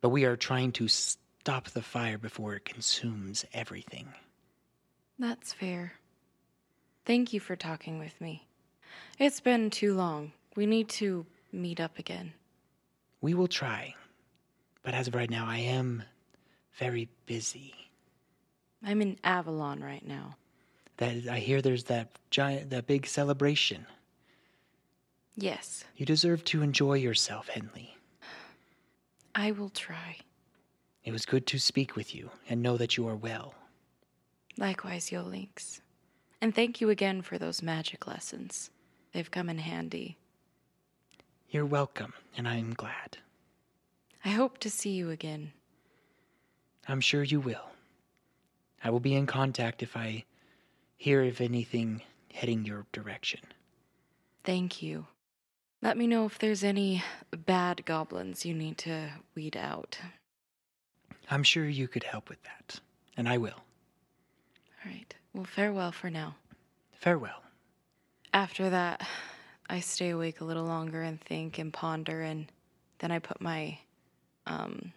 But 0.00 0.10
we 0.10 0.24
are 0.24 0.36
trying 0.36 0.72
to 0.72 0.88
stop 0.88 1.68
the 1.70 1.82
fire 1.82 2.18
before 2.18 2.54
it 2.54 2.64
consumes 2.64 3.44
everything. 3.52 4.08
That's 5.18 5.52
fair. 5.52 5.94
Thank 7.04 7.32
you 7.32 7.40
for 7.40 7.56
talking 7.56 7.98
with 7.98 8.20
me. 8.20 8.46
It's 9.18 9.40
been 9.40 9.70
too 9.70 9.94
long. 9.94 10.32
We 10.56 10.66
need 10.66 10.88
to 10.90 11.26
meet 11.52 11.80
up 11.80 11.98
again. 11.98 12.32
We 13.20 13.34
will 13.34 13.48
try, 13.48 13.94
but 14.82 14.94
as 14.94 15.08
of 15.08 15.14
right 15.14 15.30
now, 15.30 15.46
I 15.46 15.58
am 15.58 16.02
very 16.78 17.08
busy. 17.26 17.74
I'm 18.84 19.00
in 19.02 19.18
Avalon 19.24 19.82
right 19.82 20.06
now. 20.06 20.36
That 20.98 21.28
I 21.28 21.38
hear 21.38 21.60
there's 21.60 21.84
that 21.84 22.08
giant, 22.30 22.70
that 22.70 22.86
big 22.86 23.06
celebration. 23.06 23.86
Yes, 25.38 25.84
You 25.96 26.06
deserve 26.06 26.44
to 26.44 26.62
enjoy 26.62 26.94
yourself, 26.94 27.48
Henley. 27.48 27.94
I 29.34 29.50
will 29.50 29.68
try. 29.68 30.16
It 31.04 31.12
was 31.12 31.26
good 31.26 31.46
to 31.48 31.58
speak 31.58 31.94
with 31.94 32.14
you 32.14 32.30
and 32.48 32.62
know 32.62 32.78
that 32.78 32.96
you 32.96 33.06
are 33.06 33.14
well. 33.16 33.54
Likewise, 34.56 35.10
Yolinks. 35.10 35.80
And 36.40 36.54
thank 36.54 36.80
you 36.80 36.88
again 36.88 37.20
for 37.20 37.36
those 37.36 37.62
magic 37.62 38.06
lessons. 38.06 38.70
They've 39.16 39.30
come 39.30 39.48
in 39.48 39.56
handy. 39.56 40.18
You're 41.48 41.64
welcome, 41.64 42.12
and 42.36 42.46
I 42.46 42.56
am 42.56 42.74
glad. 42.74 43.16
I 44.22 44.28
hope 44.28 44.58
to 44.58 44.68
see 44.68 44.90
you 44.90 45.08
again. 45.08 45.52
I'm 46.86 47.00
sure 47.00 47.22
you 47.22 47.40
will. 47.40 47.70
I 48.84 48.90
will 48.90 49.00
be 49.00 49.14
in 49.14 49.24
contact 49.26 49.82
if 49.82 49.96
I 49.96 50.24
hear 50.98 51.24
of 51.24 51.40
anything 51.40 52.02
heading 52.34 52.66
your 52.66 52.84
direction. 52.92 53.40
Thank 54.44 54.82
you. 54.82 55.06
Let 55.80 55.96
me 55.96 56.06
know 56.06 56.26
if 56.26 56.38
there's 56.38 56.62
any 56.62 57.02
bad 57.30 57.86
goblins 57.86 58.44
you 58.44 58.52
need 58.52 58.76
to 58.76 59.12
weed 59.34 59.56
out. 59.56 59.98
I'm 61.30 61.42
sure 61.42 61.64
you 61.64 61.88
could 61.88 62.04
help 62.04 62.28
with 62.28 62.42
that, 62.42 62.80
and 63.16 63.26
I 63.26 63.38
will. 63.38 63.62
All 64.84 64.92
right. 64.92 65.14
Well, 65.32 65.46
farewell 65.46 65.92
for 65.92 66.10
now. 66.10 66.36
Farewell. 66.92 67.45
After 68.36 68.68
that, 68.68 69.00
I 69.70 69.80
stay 69.80 70.10
awake 70.10 70.42
a 70.42 70.44
little 70.44 70.66
longer 70.66 71.00
and 71.00 71.18
think 71.18 71.58
and 71.58 71.72
ponder, 71.72 72.20
and 72.20 72.52
then 72.98 73.10
I 73.10 73.18
put 73.18 73.40
my 73.40 73.78
um 74.46 74.92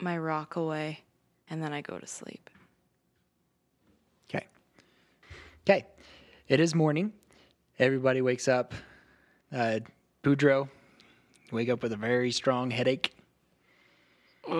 my 0.00 0.18
rock 0.18 0.56
away, 0.56 1.04
and 1.48 1.62
then 1.62 1.72
I 1.72 1.82
go 1.82 1.96
to 1.96 2.06
sleep. 2.08 2.50
Okay. 4.28 4.44
Okay. 5.64 5.86
It 6.48 6.58
is 6.58 6.74
morning. 6.74 7.12
Everybody 7.78 8.22
wakes 8.22 8.48
up. 8.48 8.74
Uh, 9.52 9.78
Boudreaux, 10.24 10.68
wake 11.52 11.68
up 11.68 11.80
with 11.80 11.92
a 11.92 11.96
very 11.96 12.32
strong 12.32 12.72
headache. 12.72 13.14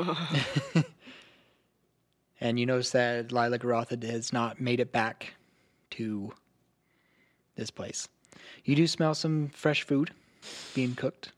and 2.41 2.61
you 2.61 2.67
notice 2.67 2.91
that 2.91 3.33
Lila 3.33 3.59
Garotha 3.59 4.01
has 4.05 4.33
not 4.33 4.61
made 4.61 4.79
it 4.79 4.93
back 4.93 5.35
to 5.91 6.33
this 7.57 7.71
place. 7.71 8.09
You 8.65 8.77
do 8.77 8.87
smell 8.87 9.15
some 9.15 9.49
fresh 9.49 9.83
food 9.83 10.11
being 10.75 10.95
cooked, 10.95 11.33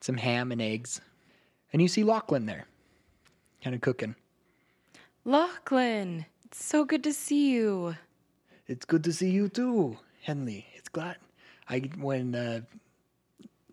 some 0.00 0.16
ham 0.16 0.52
and 0.52 0.60
eggs. 0.60 1.00
And 1.72 1.80
you 1.80 1.88
see 1.88 2.02
Lachlan 2.02 2.46
there, 2.46 2.66
kind 3.62 3.74
of 3.74 3.80
cooking. 3.80 4.16
Lachlan, 5.24 6.26
it's 6.44 6.64
so 6.64 6.84
good 6.84 7.04
to 7.04 7.12
see 7.12 7.52
you. 7.52 7.96
It's 8.66 8.84
good 8.84 9.04
to 9.04 9.12
see 9.12 9.30
you 9.30 9.48
too, 9.48 9.98
Henley. 10.22 10.66
It's 10.74 10.88
glad. 10.88 11.16
I 11.68 11.90
when 11.98 12.34
uh, 12.34 12.62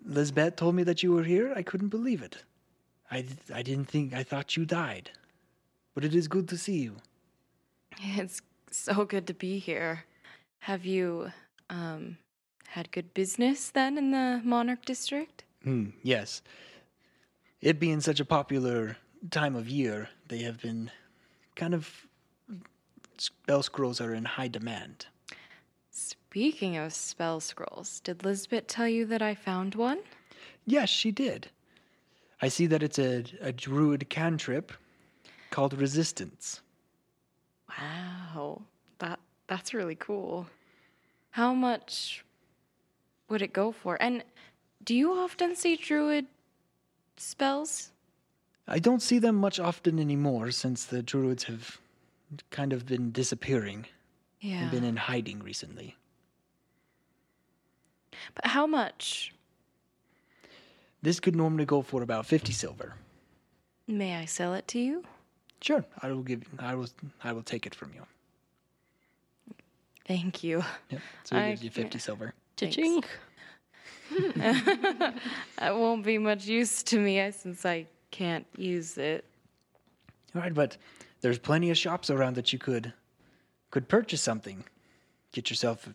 Lisbeth 0.06 0.56
told 0.56 0.76
me 0.76 0.84
that 0.84 1.02
you 1.02 1.12
were 1.12 1.24
here, 1.24 1.54
I 1.56 1.64
couldn't 1.64 1.90
believe 1.90 2.22
it. 2.22 2.44
I 3.10 3.26
I 3.54 3.64
didn't 3.64 3.86
think 3.86 4.14
I 4.14 4.24
thought 4.24 4.58
you 4.58 4.66
died, 4.66 5.12
but 5.96 6.04
it 6.04 6.14
is 6.14 6.28
good 6.28 6.48
to 6.50 6.58
see 6.58 6.80
you. 6.80 6.98
It's 8.00 8.42
so 8.70 9.06
good 9.06 9.26
to 9.28 9.34
be 9.34 9.58
here. 9.58 10.04
Have 10.60 10.86
you 10.86 11.32
um 11.70 12.18
had 12.68 12.92
good 12.92 13.14
business 13.14 13.70
then 13.70 13.98
in 13.98 14.12
the 14.12 14.42
Monarch 14.44 14.86
District? 14.86 15.44
Hmm. 15.64 15.90
Yes. 16.04 16.42
It 17.62 17.80
being 17.80 18.02
such 18.02 18.20
a 18.20 18.26
popular 18.26 18.98
time 19.32 19.56
of 19.56 19.68
year, 19.68 20.10
they 20.28 20.40
have 20.40 20.62
been 20.62 20.92
kind 21.56 21.74
of 21.74 22.08
spell 23.18 23.64
scrolls 23.64 24.00
are 24.00 24.14
in 24.14 24.26
high 24.26 24.48
demand. 24.48 25.08
Speaking 25.90 26.78
of 26.78 26.94
spell 26.94 27.40
scrolls, 27.40 28.00
did 28.02 28.24
Lisbeth 28.24 28.68
tell 28.68 28.88
you 28.88 29.06
that 29.06 29.22
I 29.22 29.34
found 29.34 29.74
one? 29.74 30.00
Yes, 30.66 30.90
she 30.90 31.12
did. 31.12 31.50
I 32.42 32.50
see 32.50 32.68
that 32.68 32.84
it's 32.84 33.00
a, 33.00 33.24
a 33.42 33.52
druid 33.52 34.10
cantrip 34.10 34.72
called 35.50 35.74
Resistance. 35.74 36.62
Wow. 37.80 38.62
That 39.00 39.20
that's 39.48 39.74
really 39.74 39.96
cool. 39.96 40.48
How 41.38 41.54
much 41.54 42.26
would 43.30 43.44
it 43.44 43.54
go 43.54 43.72
for? 43.72 43.96
And 44.02 44.24
do 44.84 44.96
you 44.96 45.12
often 45.14 45.56
see 45.56 45.76
druid 45.76 46.26
spells? 47.18 47.92
I 48.68 48.80
don't 48.80 49.04
see 49.04 49.20
them 49.20 49.36
much 49.36 49.60
often 49.60 50.00
anymore 50.00 50.50
since 50.50 50.84
the 50.86 51.04
druids 51.04 51.44
have 51.44 51.78
kind 52.50 52.74
of 52.74 52.88
been 52.88 53.12
disappearing 53.12 53.86
Yeah. 54.42 54.62
and 54.64 54.72
been 54.72 54.84
in 54.84 54.96
hiding 54.98 55.44
recently. 55.44 55.96
But 58.34 58.48
how 58.48 58.66
much 58.66 59.32
This 61.04 61.20
could 61.20 61.36
normally 61.36 61.66
go 61.66 61.84
for 61.84 62.02
about 62.02 62.26
50 62.26 62.52
silver. 62.52 62.96
may 63.86 64.16
I 64.16 64.26
sell 64.26 64.56
it 64.56 64.68
to 64.70 64.80
you? 64.80 65.04
Sure, 65.62 65.86
I 66.02 66.12
will 66.12 66.24
give 66.24 66.42
I 66.58 66.74
will 66.74 66.90
I 67.24 67.32
will 67.32 67.44
take 67.44 67.68
it 67.68 67.76
from 67.76 67.94
you. 67.94 68.08
Thank 70.08 70.44
you. 70.44 70.64
Yep. 70.90 71.02
So 71.26 71.36
he 71.36 71.42
I 71.42 71.50
gives 71.52 71.64
you 71.64 71.70
50 71.70 72.00
silver. 72.00 72.34
Cha-ching. 72.56 73.04
That 75.60 75.76
won't 75.76 76.06
be 76.06 76.18
much 76.18 76.46
use 76.46 76.82
to 76.84 76.98
me 77.00 77.30
since 77.32 77.66
I 77.66 77.88
can't 78.10 78.46
use 78.56 78.98
it. 78.98 79.26
All 80.34 80.42
right, 80.42 80.54
but 80.54 80.78
there's 81.20 81.38
plenty 81.40 81.72
of 81.72 81.78
shops 81.78 82.10
around 82.10 82.36
that 82.36 82.54
you 82.54 82.60
could 82.60 82.94
could 83.70 83.90
purchase 83.90 84.22
something. 84.22 84.64
Get 85.34 85.50
yourself 85.50 85.90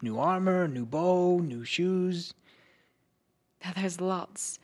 new 0.00 0.16
armor, 0.18 0.68
new 0.68 0.86
bow, 0.86 1.38
new 1.40 1.64
shoes. 1.64 2.34
Now, 3.64 3.72
There's 3.74 4.00
lots, 4.00 4.60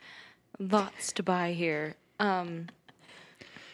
lots 0.59 1.11
to 1.13 1.23
buy 1.23 1.51
here. 1.51 1.95
Um, 2.19 2.67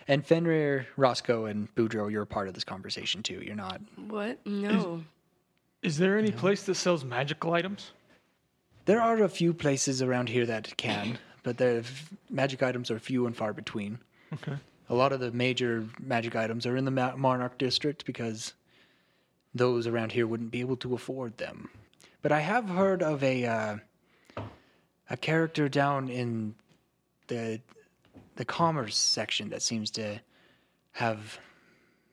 And 0.08 0.26
Fenrir, 0.26 0.88
Roscoe, 0.98 1.46
and 1.46 1.74
Boudreaux, 1.76 2.10
you're 2.12 2.24
a 2.24 2.28
part 2.28 2.48
of 2.48 2.56
this 2.56 2.64
conversation 2.64 3.22
too. 3.22 3.44
You're 3.46 3.56
not. 3.56 3.80
What? 4.08 4.40
No. 4.48 5.04
Is 5.82 5.98
there 5.98 6.18
any 6.18 6.32
place 6.32 6.64
that 6.64 6.76
sells 6.76 7.04
magical 7.06 7.54
items? 7.54 7.92
There 8.86 9.02
are 9.02 9.24
a 9.24 9.30
few 9.30 9.54
places 9.54 10.02
around 10.02 10.30
here 10.30 10.46
that 10.46 10.76
can, 10.78 11.20
but 11.44 11.58
the 11.58 11.86
magic 12.30 12.64
items 12.64 12.92
are 12.92 13.00
few 13.00 13.26
and 13.28 13.36
far 13.36 13.54
between. 13.54 14.00
Okay. 14.34 14.56
A 14.90 14.96
lot 14.96 15.12
of 15.12 15.20
the 15.20 15.32
major 15.32 15.86
magic 16.00 16.36
items 16.36 16.66
are 16.66 16.76
in 16.76 16.86
the 16.86 16.92
Ma- 16.92 17.16
Monarch 17.16 17.58
district 17.58 18.06
because 18.06 18.54
those 19.54 19.88
around 19.88 20.12
here 20.12 20.26
wouldn't 20.28 20.52
be 20.52 20.60
able 20.62 20.78
to 20.78 20.96
afford 20.96 21.38
them. 21.38 21.70
But 22.22 22.32
I 22.32 22.40
have 22.40 22.68
heard 22.68 23.02
of 23.02 23.24
a 23.24 23.46
uh, 23.46 23.78
a 25.10 25.18
character 25.18 25.70
down 25.70 26.10
in 26.10 26.56
the 27.28 27.62
the 28.36 28.46
commerce 28.46 28.98
section 28.98 29.50
that 29.50 29.62
seems 29.62 29.92
to 29.92 30.20
have 30.94 31.40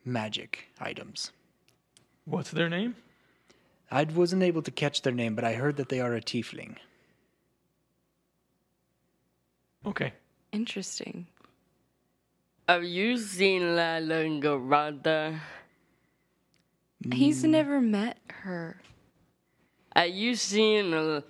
magic 0.05 0.67
items. 0.81 1.33
What's 2.27 2.51
their 2.51 2.69
name? 2.69 2.97
I 3.91 4.05
wasn't 4.05 4.43
able 4.43 4.63
to 4.63 4.71
catch 4.71 5.03
their 5.03 5.13
name, 5.13 5.35
but 5.35 5.45
I 5.45 5.55
heard 5.55 5.77
that 5.77 5.89
they 5.89 6.01
are 6.01 6.15
a 6.15 6.21
tiefling. 6.21 6.77
Okay. 9.85 10.13
interesting. 10.53 11.27
Have 12.69 12.83
you 12.83 13.17
seen 13.17 13.77
La 13.77 14.01
Langarada? 14.01 15.39
He's 17.13 17.45
never 17.45 17.81
met 17.81 18.19
her. 18.29 18.81
Have 19.95 20.11
you 20.11 20.35
seen 20.35 20.93
a 20.93 21.23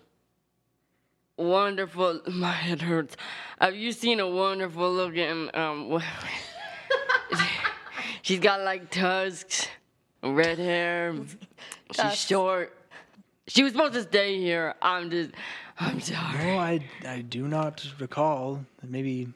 wonderful? 1.37 2.23
My 2.29 2.53
head 2.53 2.81
hurts. 2.81 3.17
Have 3.61 3.77
you 3.77 3.93
seen 3.93 4.21
a 4.21 4.29
wonderful 4.29 4.91
looking? 4.91 5.51
Um, 5.55 6.03
she's 8.23 8.41
got 8.41 8.63
like 8.63 8.91
tusks, 8.91 9.69
red 10.23 10.59
hair. 10.59 11.15
She's 11.15 11.97
Tusks. 11.97 12.27
short. 12.27 12.77
She 13.49 13.63
was 13.63 13.73
supposed 13.73 13.95
to 13.95 14.03
stay 14.03 14.39
here. 14.39 14.75
I'm 14.83 15.11
just. 15.11 15.31
I'm 15.79 16.01
sorry. 16.01 16.45
No, 16.45 16.59
I 16.59 16.81
I 17.07 17.21
do 17.21 17.47
not 17.47 17.87
recall. 18.01 18.65
Maybe 18.83 19.29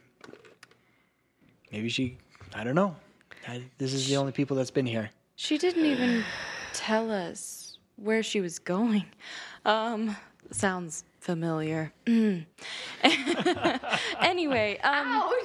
maybe 1.70 1.88
she. 1.88 2.16
I 2.54 2.64
don't 2.64 2.74
know. 2.74 2.96
I, 3.46 3.62
this 3.78 3.92
is 3.92 4.08
the 4.08 4.16
only 4.16 4.32
people 4.32 4.56
that's 4.56 4.70
been 4.70 4.86
here. 4.86 5.10
She 5.36 5.56
didn't 5.58 5.86
even 5.86 6.24
tell 6.72 7.10
us 7.10 7.78
where 7.96 8.22
she 8.22 8.40
was 8.40 8.58
going. 8.58 9.04
Um, 9.64 10.16
sounds 10.50 11.04
familiar. 11.20 11.92
Mm. 12.06 12.46
anyway, 14.20 14.78
um, 14.78 15.30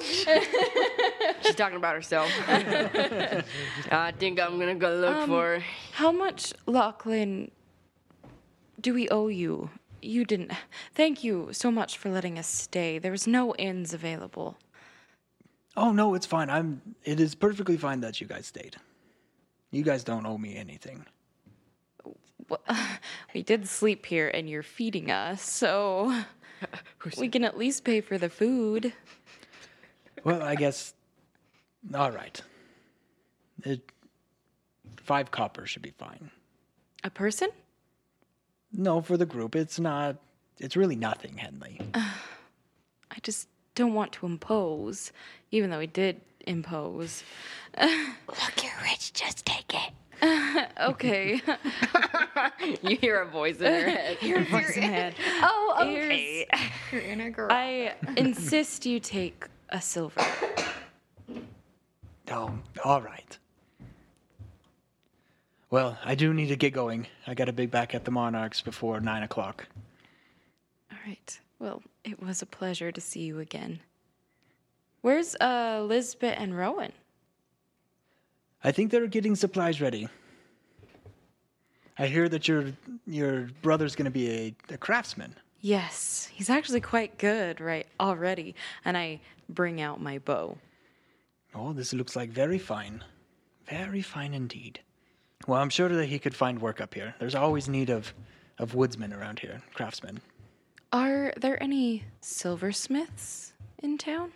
She's 1.42 1.54
talking 1.54 1.76
about 1.76 1.94
herself. 1.94 2.30
I 2.48 4.12
think 4.18 4.40
I'm 4.40 4.58
gonna 4.58 4.74
go 4.74 4.94
look 4.94 5.26
for 5.26 5.56
her. 5.56 5.64
how 5.92 6.10
much, 6.10 6.52
Lachlan, 6.66 7.50
do 8.80 8.94
we 8.94 9.08
owe 9.10 9.28
you? 9.28 9.70
You 10.02 10.24
didn't. 10.24 10.52
Thank 10.94 11.22
you 11.24 11.48
so 11.52 11.70
much 11.70 11.98
for 11.98 12.10
letting 12.10 12.38
us 12.38 12.46
stay. 12.46 12.98
There 12.98 13.12
was 13.12 13.26
no 13.26 13.54
inns 13.56 13.92
available. 13.92 14.56
Oh 15.76 15.92
no, 15.92 16.14
it's 16.14 16.26
fine. 16.26 16.48
I'm. 16.48 16.80
It 17.04 17.20
is 17.20 17.34
perfectly 17.34 17.76
fine 17.76 18.00
that 18.00 18.20
you 18.20 18.26
guys 18.26 18.46
stayed. 18.46 18.76
You 19.70 19.82
guys 19.82 20.04
don't 20.04 20.24
owe 20.26 20.38
me 20.38 20.56
anything. 20.56 21.04
Well, 22.48 22.60
we 23.34 23.42
did 23.42 23.66
sleep 23.68 24.06
here, 24.06 24.28
and 24.28 24.48
you're 24.48 24.62
feeding 24.62 25.10
us, 25.10 25.42
so 25.42 26.22
we 27.18 27.28
can 27.28 27.44
at 27.44 27.58
least 27.58 27.84
pay 27.84 28.00
for 28.00 28.18
the 28.18 28.28
food. 28.28 28.92
Well, 30.24 30.42
I 30.42 30.54
guess. 30.54 30.94
All 31.94 32.10
right. 32.10 32.40
It, 33.64 33.80
five 34.96 35.30
copper 35.30 35.66
should 35.66 35.82
be 35.82 35.92
fine. 35.92 36.30
A 37.04 37.10
person? 37.10 37.48
No, 38.72 39.00
for 39.00 39.16
the 39.16 39.26
group, 39.26 39.54
it's 39.54 39.78
not. 39.78 40.16
It's 40.58 40.76
really 40.76 40.96
nothing, 40.96 41.36
Henley. 41.36 41.80
I 41.94 43.18
just 43.22 43.48
don't 43.74 43.94
want 43.94 44.12
to 44.12 44.26
impose, 44.26 45.12
even 45.50 45.70
though 45.70 45.78
we 45.78 45.86
did 45.86 46.20
impose. 46.46 47.22
Look, 47.80 48.62
you're 48.62 48.72
rich. 48.82 49.12
Just 49.12 49.46
take 49.46 49.72
it. 49.72 49.92
Okay. 50.80 51.40
You 52.82 52.96
hear 52.96 53.20
a 53.22 53.26
voice 53.26 53.58
in 53.60 53.64
your 54.22 54.40
head. 54.40 54.48
Voice 54.48 54.76
in 54.76 54.82
my 54.82 54.88
head. 54.88 55.14
oh, 55.42 55.76
okay. 55.82 56.46
Your 56.92 57.00
inner 57.00 57.30
girl. 57.30 57.48
I 57.50 57.94
insist 58.16 58.84
you 58.86 58.98
take 59.00 59.46
a 59.70 59.80
silver. 59.80 60.20
Oh, 62.30 62.58
all 62.84 63.00
right. 63.02 63.38
Well, 65.70 65.98
I 66.04 66.14
do 66.14 66.32
need 66.34 66.48
to 66.48 66.56
get 66.56 66.72
going. 66.72 67.06
I 67.26 67.34
got 67.34 67.46
to 67.46 67.52
be 67.52 67.66
back 67.66 67.94
at 67.94 68.04
the 68.04 68.10
Monarchs 68.10 68.60
before 68.60 69.00
nine 69.00 69.22
o'clock. 69.22 69.66
All 70.92 70.98
right. 71.06 71.38
Well, 71.58 71.82
it 72.04 72.22
was 72.22 72.42
a 72.42 72.46
pleasure 72.46 72.92
to 72.92 73.00
see 73.00 73.20
you 73.22 73.38
again. 73.40 73.80
Where's 75.02 75.36
uh 75.40 75.82
Lisbeth 75.86 76.36
and 76.38 76.56
Rowan? 76.56 76.92
I 78.64 78.72
think 78.72 78.90
they're 78.90 79.06
getting 79.06 79.36
supplies 79.36 79.80
ready. 79.80 80.08
I 81.98 82.06
hear 82.06 82.28
that 82.28 82.46
your 82.46 82.72
your 83.06 83.48
brother's 83.62 83.96
going 83.96 84.04
to 84.04 84.10
be 84.10 84.30
a, 84.30 84.74
a 84.74 84.76
craftsman. 84.76 85.34
Yes, 85.60 86.28
he's 86.32 86.50
actually 86.50 86.80
quite 86.80 87.18
good 87.18 87.60
right 87.60 87.86
already. 87.98 88.54
And 88.84 88.96
I 88.96 89.20
bring 89.48 89.80
out 89.80 90.00
my 90.00 90.18
bow. 90.18 90.58
Oh, 91.54 91.72
this 91.72 91.92
looks 91.92 92.14
like 92.14 92.30
very 92.30 92.58
fine. 92.58 93.02
Very 93.66 94.02
fine 94.02 94.34
indeed. 94.34 94.80
Well, 95.46 95.60
I'm 95.60 95.70
sure 95.70 95.88
that 95.88 96.06
he 96.06 96.18
could 96.18 96.34
find 96.34 96.60
work 96.60 96.80
up 96.80 96.94
here. 96.94 97.14
There's 97.18 97.34
always 97.34 97.68
need 97.68 97.90
of, 97.90 98.12
of 98.58 98.74
woodsmen 98.74 99.12
around 99.12 99.38
here, 99.38 99.62
craftsmen. 99.74 100.20
Are 100.92 101.32
there 101.36 101.60
any 101.62 102.04
silversmiths 102.20 103.52
in 103.82 103.98
town? 103.98 104.32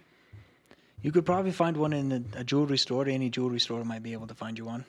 You 1.02 1.12
could 1.12 1.24
probably 1.24 1.52
find 1.52 1.76
one 1.76 1.92
in 1.92 2.12
a, 2.12 2.40
a 2.40 2.44
jewelry 2.44 2.78
store. 2.78 3.08
Any 3.08 3.30
jewelry 3.30 3.60
store 3.60 3.84
might 3.84 4.02
be 4.02 4.12
able 4.12 4.26
to 4.26 4.34
find 4.34 4.58
you 4.58 4.66
one. 4.66 4.84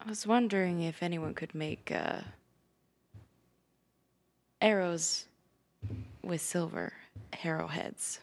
I 0.00 0.08
was 0.08 0.26
wondering 0.26 0.82
if 0.82 1.02
anyone 1.02 1.34
could 1.34 1.54
make 1.54 1.90
uh, 1.92 2.20
arrows 4.60 5.26
with 6.22 6.40
silver 6.40 6.92
arrowheads 7.44 8.20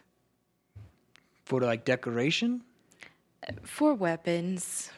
For 1.46 1.62
like 1.62 1.86
decoration? 1.86 2.62
for 3.64 3.94
weapons. 3.96 4.92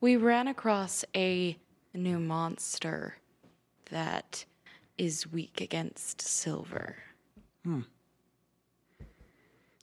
We 0.00 0.16
ran 0.16 0.48
across 0.48 1.04
a 1.14 1.56
new 1.94 2.18
monster 2.18 3.16
that 3.90 4.44
is 4.98 5.30
weak 5.30 5.60
against 5.60 6.20
silver. 6.20 6.96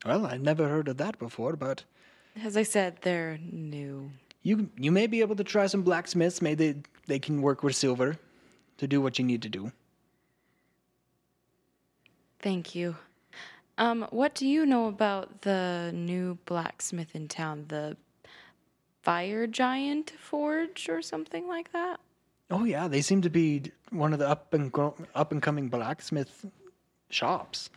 Well, 0.06 0.26
I've 0.26 0.40
never 0.42 0.68
heard 0.68 0.88
of 0.88 0.96
that 0.98 1.18
before, 1.18 1.56
but 1.56 1.84
As 2.42 2.56
I 2.56 2.62
said, 2.62 2.98
they're 3.02 3.38
new. 3.42 4.10
you 4.42 4.70
you 4.78 4.92
may 4.92 5.06
be 5.06 5.20
able 5.20 5.36
to 5.36 5.44
try 5.44 5.66
some 5.66 5.82
blacksmiths. 5.82 6.40
Maybe 6.40 6.72
they, 6.72 6.80
they 7.06 7.18
can 7.18 7.42
work 7.42 7.62
with 7.62 7.74
silver 7.76 8.16
to 8.78 8.86
do 8.86 9.00
what 9.00 9.18
you 9.18 9.24
need 9.24 9.42
to 9.42 9.48
do. 9.48 9.72
Thank 12.40 12.74
you. 12.74 12.96
Um, 13.76 14.06
what 14.10 14.34
do 14.34 14.46
you 14.46 14.66
know 14.66 14.86
about 14.86 15.42
the 15.42 15.90
new 15.94 16.38
blacksmith 16.46 17.14
in 17.14 17.28
town? 17.28 17.66
The 17.68 17.96
Fire 19.02 19.46
Giant 19.46 20.10
Forge 20.18 20.88
or 20.88 21.02
something 21.02 21.46
like 21.48 21.72
that? 21.72 22.00
Oh 22.50 22.64
yeah, 22.64 22.88
they 22.88 23.02
seem 23.02 23.22
to 23.22 23.30
be 23.30 23.70
one 23.90 24.12
of 24.12 24.18
the 24.18 24.28
up 24.28 24.54
and 24.54 24.70
gro- 24.72 24.94
up 25.14 25.32
and 25.32 25.42
coming 25.42 25.68
blacksmith 25.68 26.46
shops. 27.10 27.70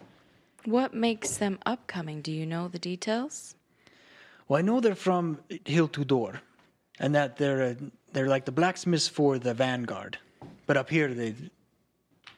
What 0.65 0.93
makes 0.93 1.37
them 1.37 1.59
upcoming? 1.65 2.21
Do 2.21 2.31
you 2.31 2.45
know 2.45 2.67
the 2.67 2.79
details? 2.79 3.55
Well, 4.47 4.59
I 4.59 4.61
know 4.61 4.79
they're 4.79 4.95
from 4.95 5.39
Hill 5.65 5.87
to 5.89 6.05
Door, 6.05 6.41
and 6.99 7.15
that 7.15 7.37
they're 7.37 7.63
uh, 7.63 7.73
they're 8.13 8.27
like 8.27 8.45
the 8.45 8.51
blacksmiths 8.51 9.07
for 9.07 9.39
the 9.39 9.53
vanguard, 9.53 10.17
but 10.67 10.77
up 10.77 10.89
here 10.89 11.13
they 11.13 11.35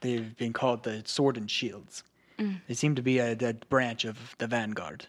they've 0.02 0.36
been 0.38 0.54
called 0.54 0.84
the 0.84 1.02
Sword 1.06 1.38
and 1.38 1.50
Shields. 1.50 2.04
They 2.68 2.74
seem 2.74 2.96
to 2.96 3.02
be 3.02 3.20
a, 3.20 3.38
a 3.40 3.54
branch 3.54 4.04
of 4.04 4.36
the 4.38 4.48
vanguard, 4.48 5.06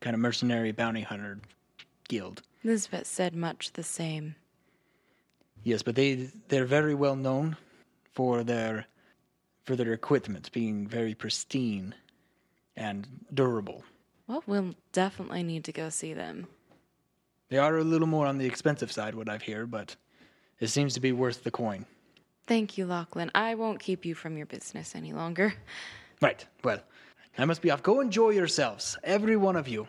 kind 0.00 0.14
of 0.14 0.20
mercenary 0.20 0.72
bounty 0.72 1.02
hunter 1.02 1.38
guild. 2.08 2.40
Lisbeth 2.62 3.06
said 3.06 3.36
much 3.36 3.72
the 3.72 3.82
same. 3.82 4.36
Yes, 5.64 5.82
but 5.82 5.96
they 5.96 6.30
they're 6.48 6.64
very 6.64 6.94
well 6.94 7.16
known 7.16 7.56
for 8.12 8.42
their 8.42 8.86
for 9.64 9.76
their 9.76 9.92
equipment 9.92 10.50
being 10.52 10.86
very 10.86 11.14
pristine 11.14 11.94
and 12.76 13.06
durable. 13.32 13.84
Well, 14.26 14.42
we'll 14.46 14.74
definitely 14.92 15.42
need 15.42 15.64
to 15.64 15.72
go 15.72 15.88
see 15.90 16.14
them. 16.14 16.46
They 17.50 17.58
are 17.58 17.76
a 17.78 17.84
little 17.84 18.06
more 18.06 18.26
on 18.26 18.38
the 18.38 18.46
expensive 18.46 18.90
side, 18.90 19.14
what 19.14 19.28
I've 19.28 19.42
heard, 19.42 19.70
but 19.70 19.96
it 20.60 20.68
seems 20.68 20.94
to 20.94 21.00
be 21.00 21.12
worth 21.12 21.44
the 21.44 21.50
coin. 21.50 21.86
Thank 22.46 22.76
you, 22.76 22.86
Lachlan. 22.86 23.30
I 23.34 23.54
won't 23.54 23.80
keep 23.80 24.04
you 24.04 24.14
from 24.14 24.36
your 24.36 24.46
business 24.46 24.94
any 24.94 25.12
longer. 25.12 25.54
Right. 26.20 26.44
Well, 26.62 26.80
I 27.38 27.44
must 27.44 27.60
be 27.62 27.70
off. 27.70 27.82
Go 27.82 28.00
enjoy 28.00 28.30
yourselves, 28.30 28.96
every 29.02 29.36
one 29.36 29.56
of 29.56 29.68
you. 29.68 29.86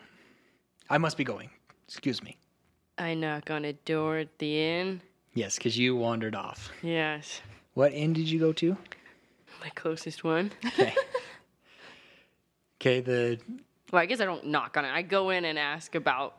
I 0.90 0.98
must 0.98 1.16
be 1.16 1.24
going. 1.24 1.50
Excuse 1.88 2.22
me. 2.22 2.36
I 2.98 3.14
knock 3.14 3.50
on 3.50 3.64
a 3.64 3.72
door 3.74 4.18
at 4.18 4.38
the 4.38 4.60
inn. 4.60 5.00
Yes, 5.34 5.56
because 5.56 5.76
you 5.78 5.96
wandered 5.96 6.34
off. 6.34 6.70
Yes, 6.82 7.40
What 7.74 7.92
inn 7.92 8.12
did 8.14 8.28
you 8.30 8.38
go 8.38 8.52
to? 8.54 8.76
My 9.60 9.70
closest 9.70 10.24
one. 10.24 10.50
Okay. 10.78 10.94
okay. 12.80 13.00
The 13.00 13.38
Well, 13.92 14.02
I 14.02 14.06
guess 14.06 14.20
I 14.20 14.24
don't 14.24 14.46
knock 14.46 14.76
on 14.76 14.84
it. 14.84 14.90
I 14.90 15.02
go 15.02 15.30
in 15.30 15.44
and 15.44 15.58
ask 15.58 15.94
about. 15.94 16.36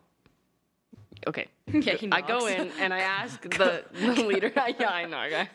Okay. 1.28 1.48
Yeah, 1.74 1.96
he 1.96 2.10
I 2.12 2.22
go 2.22 2.40
knocks. 2.40 2.52
in 2.52 2.72
and 2.80 2.94
I 2.94 3.00
ask 3.00 3.42
the, 3.42 3.84
the 3.94 4.24
leader. 4.24 4.52
yeah, 4.80 4.90
I 4.90 5.06
know. 5.06 5.18
I, 5.18 5.48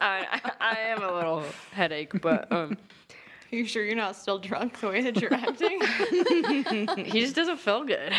I, 0.00 0.52
I 0.60 0.78
am 0.80 1.02
a 1.02 1.12
little 1.12 1.42
headache, 1.72 2.20
but 2.20 2.52
um, 2.52 2.76
Are 3.52 3.56
you 3.56 3.64
sure 3.66 3.82
you're 3.84 3.96
not 3.96 4.14
still 4.14 4.38
drunk 4.38 4.78
the 4.80 4.88
way 4.88 5.00
that 5.02 5.20
you're 5.20 5.32
acting? 5.32 5.80
he 7.06 7.20
just 7.22 7.34
doesn't 7.34 7.58
feel 7.58 7.84
good. 7.84 8.12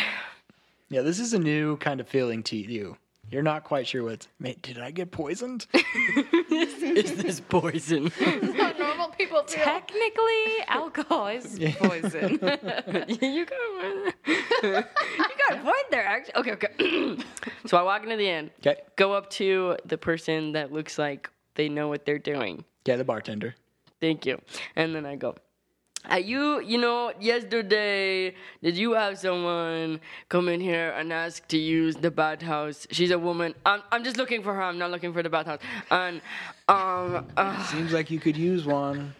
yeah, 0.90 1.02
this 1.02 1.20
is 1.20 1.32
a 1.34 1.38
new 1.38 1.76
kind 1.78 2.00
of 2.00 2.08
feeling 2.08 2.42
to 2.44 2.56
you. 2.56 2.96
You're 3.30 3.42
not 3.42 3.62
quite 3.62 3.86
sure 3.86 4.02
what's. 4.04 4.26
Mate, 4.40 4.60
did 4.62 4.78
I 4.80 4.90
get 4.90 5.10
poisoned? 5.12 5.66
Is 6.50 7.14
this 7.16 7.40
poison? 7.40 8.10
How 9.18 9.24
normal 9.24 9.42
people 9.42 9.42
feel. 9.44 9.64
Technically, 9.64 10.44
alcohol 10.68 11.26
is 11.28 11.58
poison. 11.78 12.30
you 13.20 13.46
got 13.46 13.60
a, 13.60 14.12
you 14.62 14.82
got 15.48 15.52
a 15.52 15.60
point 15.62 15.90
there, 15.90 16.04
actually. 16.06 16.34
Okay, 16.36 16.52
okay. 16.52 17.18
so 17.66 17.76
I 17.76 17.82
walk 17.82 18.02
into 18.02 18.16
the 18.16 18.28
inn, 18.28 18.50
Okay. 18.60 18.80
go 18.96 19.12
up 19.12 19.30
to 19.30 19.76
the 19.84 19.98
person 19.98 20.52
that 20.52 20.72
looks 20.72 20.98
like 20.98 21.30
they 21.54 21.68
know 21.68 21.88
what 21.88 22.04
they're 22.04 22.18
doing. 22.18 22.64
Yeah, 22.84 22.96
the 22.96 23.04
bartender. 23.04 23.54
Thank 24.00 24.26
you. 24.26 24.40
And 24.76 24.94
then 24.94 25.04
I 25.04 25.16
go, 25.16 25.34
uh, 26.10 26.16
you, 26.16 26.60
you 26.60 26.78
know, 26.78 27.12
yesterday, 27.20 28.34
did 28.62 28.76
you 28.76 28.92
have 28.92 29.18
someone 29.18 30.00
come 30.28 30.48
in 30.48 30.60
here 30.60 30.90
and 30.90 31.12
ask 31.12 31.46
to 31.48 31.58
use 31.58 31.96
the 31.96 32.10
bathhouse? 32.10 32.86
She's 32.90 33.10
a 33.10 33.18
woman. 33.18 33.54
I'm, 33.66 33.82
I'm 33.90 34.04
just 34.04 34.16
looking 34.16 34.42
for 34.42 34.54
her. 34.54 34.62
I'm 34.62 34.78
not 34.78 34.90
looking 34.90 35.12
for 35.12 35.22
the 35.22 35.28
bathhouse. 35.30 35.60
And, 35.90 36.20
um, 36.68 37.26
uh, 37.36 37.66
Seems 37.66 37.92
like 37.92 38.10
you 38.10 38.20
could 38.20 38.36
use 38.36 38.64
one. 38.64 39.14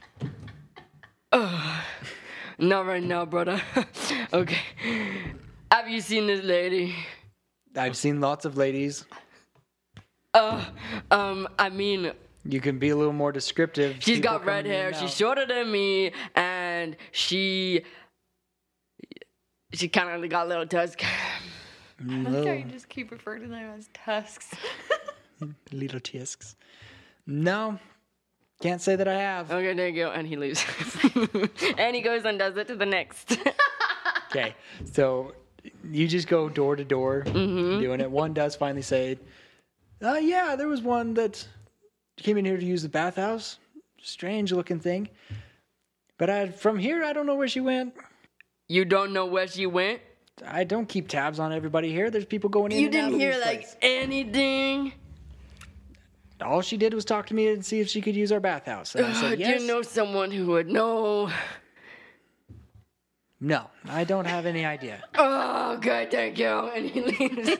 not 1.32 2.86
right 2.86 3.02
now, 3.02 3.24
brother. 3.24 3.60
okay. 4.32 4.60
Have 5.70 5.88
you 5.88 6.00
seen 6.00 6.26
this 6.26 6.42
lady? 6.44 6.94
I've 7.76 7.96
seen 7.96 8.20
lots 8.20 8.44
of 8.44 8.56
ladies. 8.56 9.04
Uh, 10.35 10.64
um, 11.10 11.48
I 11.58 11.68
mean, 11.68 12.12
You 12.44 12.60
can 12.60 12.79
be 12.79 12.88
a 12.90 12.96
little 12.96 13.12
more 13.12 13.33
descriptive. 13.33 13.96
she's 13.98 14.18
People 14.18 14.38
got 14.38 14.46
red 14.46 14.66
hair. 14.66 14.94
She's 14.94 15.14
shorter 15.14 15.44
than 15.46 15.70
me, 15.70 16.12
and 16.35 16.58
she, 17.12 17.82
she 19.72 19.88
kind 19.88 20.24
of 20.24 20.30
got 20.30 20.46
a 20.46 20.48
little 20.48 20.66
tusk. 20.66 21.02
I 21.04 22.14
like 22.14 22.46
how 22.46 22.52
you 22.52 22.64
just 22.64 22.88
keep 22.88 23.10
referring 23.10 23.42
to 23.42 23.48
them 23.48 23.74
as 23.76 23.88
tusks. 23.92 24.54
Little 25.72 26.00
tusks. 26.00 26.56
No, 27.26 27.78
can't 28.60 28.80
say 28.80 28.96
that 28.96 29.08
I 29.08 29.14
have. 29.14 29.50
Okay, 29.50 29.74
there 29.74 29.88
you 29.88 29.94
go. 30.04 30.10
And 30.10 30.26
he 30.26 30.36
leaves. 30.36 30.64
and 31.78 31.94
he 31.94 32.02
goes 32.02 32.24
and 32.24 32.38
does 32.38 32.56
it 32.56 32.68
to 32.68 32.76
the 32.76 32.86
next. 32.86 33.38
Okay, 34.30 34.54
so 34.92 35.32
you 35.90 36.06
just 36.06 36.28
go 36.28 36.50
door 36.50 36.76
to 36.76 36.84
door 36.84 37.22
doing 37.22 37.98
it. 38.02 38.10
One 38.10 38.34
does 38.34 38.54
finally 38.54 38.82
say, 38.82 39.18
uh, 40.02 40.18
"Yeah, 40.20 40.54
there 40.54 40.68
was 40.68 40.82
one 40.82 41.14
that 41.14 41.48
came 42.18 42.36
in 42.36 42.44
here 42.44 42.58
to 42.58 42.64
use 42.64 42.82
the 42.82 42.90
bathhouse. 42.90 43.58
Strange 44.02 44.52
looking 44.52 44.80
thing, 44.80 45.08
but 46.19 46.29
I, 46.31 46.48
from 46.48 46.79
here, 46.79 47.02
I 47.04 47.12
don't 47.12 47.27
know 47.27 47.37
where 47.37 47.48
she 47.48 47.60
went. 47.60 47.94
you 48.69 48.85
don't 48.85 49.12
know 49.12 49.27
where 49.27 49.46
she 49.48 49.66
went? 49.66 50.00
I 50.46 50.62
don't 50.64 50.88
keep 50.88 51.08
tabs 51.08 51.40
on 51.40 51.52
everybody 51.52 51.90
here. 51.90 52.10
There's 52.10 52.25
people 52.25 52.48
going 52.50 52.71
in. 52.73 52.79
You 52.79 52.87
and 52.87 52.94
out 52.96 53.04
didn't 53.08 53.21
hear 53.21 53.33
these 53.35 53.44
like 53.44 53.58
places. 53.60 53.77
anything? 53.83 54.92
All 56.40 56.62
she 56.62 56.77
did 56.77 56.94
was 56.94 57.04
talk 57.04 57.27
to 57.29 57.35
me 57.35 57.48
and 57.48 57.64
see 57.64 57.81
if 57.81 57.88
she 57.88 58.00
could 58.00 58.14
use 58.14 58.31
our 58.31 58.38
bathhouse. 58.38 58.94
And 58.94 59.06
I 59.06 59.12
said 59.12 59.38
Do 59.38 59.42
yes. 59.44 59.60
you 59.60 59.66
know 59.66 59.83
someone 59.83 60.31
who 60.31 60.46
would 60.46 60.69
know? 60.69 61.31
No, 63.40 63.66
I 63.88 64.04
don't 64.04 64.25
have 64.27 64.46
any 64.46 64.64
idea. 64.64 65.02
Oh, 65.71 65.77
good, 65.77 66.10
thank 66.10 66.38
you. 66.38 66.46
And 66.46 66.87
he 66.88 67.00
leaves. 67.02 67.50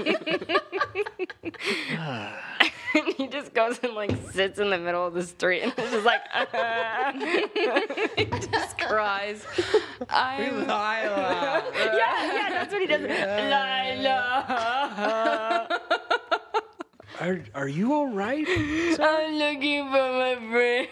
and 2.95 3.07
he 3.17 3.27
just 3.29 3.55
goes 3.55 3.79
and 3.83 3.95
like 3.95 4.11
sits 4.33 4.59
in 4.59 4.71
the 4.71 4.79
middle 4.79 5.07
of 5.07 5.15
the 5.15 5.23
street 5.23 5.63
and 5.63 5.73
is 5.79 5.91
just 5.91 6.05
like, 6.05 6.23
he 6.33 6.39
uh-huh. 6.59 8.39
Just 8.53 8.79
cries. 8.79 9.45
I'm 10.09 10.61
yeah, 10.69 11.63
yeah, 11.97 12.49
that's 12.51 12.73
what 12.73 12.81
he 12.81 12.87
does. 12.87 13.03
Lila, 13.03 14.07
Are 17.21 17.41
are 17.55 17.69
you 17.69 17.93
all 17.93 18.09
right? 18.09 18.47
I'm 18.49 19.35
looking 19.35 19.87
for 19.87 20.13
my 20.13 20.37
friend. 20.51 20.89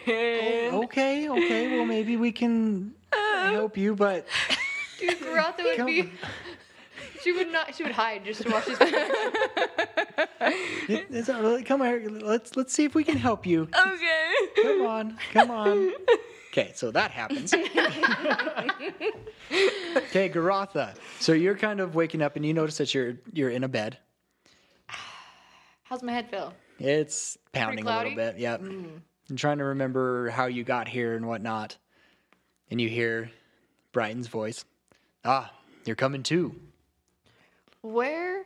Oh, 0.74 0.82
okay, 0.84 1.28
okay. 1.28 1.76
Well, 1.76 1.86
maybe 1.86 2.16
we 2.16 2.32
can 2.32 2.94
uh. 3.12 3.50
help 3.50 3.76
you, 3.76 3.94
but 3.94 4.26
Dude, 4.98 5.20
Garotha 5.20 5.62
would 5.64 5.76
Come- 5.76 5.86
be. 5.86 6.12
She 7.26 7.32
would 7.32 7.50
not. 7.50 7.74
She 7.74 7.82
would 7.82 7.90
hide 7.90 8.24
just 8.24 8.42
to 8.42 8.50
watch 8.52 8.66
this. 8.66 8.78
it- 10.88 11.06
it's 11.10 11.28
all 11.28 11.42
right. 11.42 11.66
come 11.66 11.80
here. 11.82 12.06
Let's 12.08 12.54
let's 12.54 12.72
see 12.72 12.84
if 12.84 12.94
we 12.94 13.02
can 13.02 13.16
help 13.16 13.44
you. 13.44 13.62
Okay. 13.62 14.32
Come 14.62 14.86
on, 14.86 15.18
come 15.32 15.50
on. 15.50 15.92
Okay, 16.52 16.72
so 16.74 16.90
that 16.92 17.10
happens. 17.10 17.52
okay, 17.52 17.68
Garotha. 20.30 20.94
So 21.20 21.32
you're 21.32 21.56
kind 21.56 21.80
of 21.80 21.94
waking 21.94 22.22
up 22.22 22.36
and 22.36 22.46
you 22.46 22.54
notice 22.54 22.78
that 22.78 22.94
you're 22.94 23.16
you're 23.32 23.50
in 23.50 23.62
a 23.64 23.68
bed. 23.68 23.98
How's 25.82 26.02
my 26.02 26.12
head 26.12 26.30
feel? 26.30 26.54
It's 26.78 27.36
pounding 27.52 27.84
a 27.84 27.88
little 27.88 28.00
cloudy? 28.12 28.14
bit. 28.14 28.38
Yep. 28.38 28.60
I'm 28.62 29.02
trying 29.36 29.58
to 29.58 29.64
remember 29.64 30.30
how 30.30 30.46
you 30.46 30.64
got 30.64 30.88
here 30.88 31.14
and 31.14 31.26
whatnot. 31.26 31.76
And 32.70 32.80
you 32.80 32.88
hear 32.88 33.30
Brighton's 33.92 34.28
voice. 34.28 34.64
Ah, 35.26 35.52
you're 35.84 35.96
coming 35.96 36.22
too. 36.22 36.54
Where, 37.86 38.42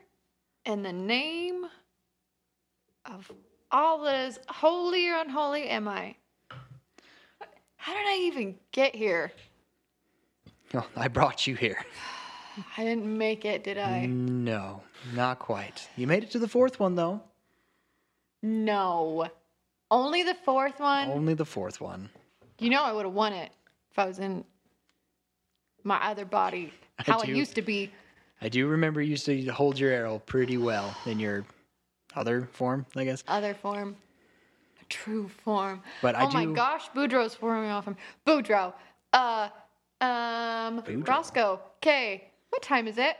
in 0.66 0.82
the 0.82 0.92
name 0.92 1.64
of 3.06 3.32
all 3.70 4.02
that 4.02 4.28
is 4.28 4.38
holy 4.48 5.08
or 5.08 5.16
unholy, 5.16 5.66
am 5.68 5.88
I? 5.88 6.14
How 7.76 7.94
did 7.94 8.06
I 8.06 8.18
even 8.24 8.56
get 8.70 8.94
here? 8.94 9.32
Oh, 10.74 10.86
I 10.94 11.08
brought 11.08 11.46
you 11.46 11.54
here. 11.54 11.78
I 12.76 12.84
didn't 12.84 13.06
make 13.06 13.46
it, 13.46 13.64
did 13.64 13.78
I? 13.78 14.04
No, 14.04 14.82
not 15.14 15.38
quite. 15.38 15.88
You 15.96 16.06
made 16.06 16.22
it 16.22 16.30
to 16.32 16.38
the 16.38 16.48
fourth 16.48 16.78
one 16.78 16.94
though. 16.94 17.22
No. 18.42 19.26
Only 19.90 20.22
the 20.22 20.34
fourth 20.34 20.80
one? 20.80 21.08
Only 21.08 21.32
the 21.32 21.46
fourth 21.46 21.80
one. 21.80 22.10
You 22.58 22.68
know 22.68 22.82
I 22.82 22.92
would 22.92 23.06
have 23.06 23.14
won 23.14 23.32
it 23.32 23.50
if 23.90 23.98
I 23.98 24.04
was 24.04 24.18
in 24.18 24.44
my 25.82 25.96
other 26.10 26.26
body, 26.26 26.74
how 26.98 27.20
I 27.20 27.24
do. 27.26 27.32
used 27.32 27.54
to 27.54 27.62
be. 27.62 27.90
I 28.42 28.48
do 28.48 28.66
remember 28.66 29.02
you 29.02 29.10
used 29.10 29.26
to 29.26 29.48
hold 29.48 29.78
your 29.78 29.90
arrow 29.90 30.18
pretty 30.18 30.56
well 30.56 30.96
in 31.06 31.20
your 31.20 31.44
other 32.14 32.48
form, 32.52 32.86
I 32.96 33.04
guess. 33.04 33.22
Other 33.28 33.54
form. 33.54 33.96
True 34.88 35.28
form. 35.28 35.82
But 36.02 36.16
I 36.16 36.24
oh 36.24 36.30
my 36.30 36.44
do- 36.46 36.54
gosh, 36.54 36.90
Boudreaux's 36.90 37.34
forming 37.34 37.70
off 37.70 37.84
him. 37.84 37.96
Boudreaux. 38.26 38.72
Uh, 39.12 39.48
um, 40.00 40.82
Boudreaux. 40.82 41.06
Roscoe. 41.06 41.60
Okay, 41.76 42.24
what 42.48 42.62
time 42.62 42.88
is 42.88 42.98
it? 42.98 43.16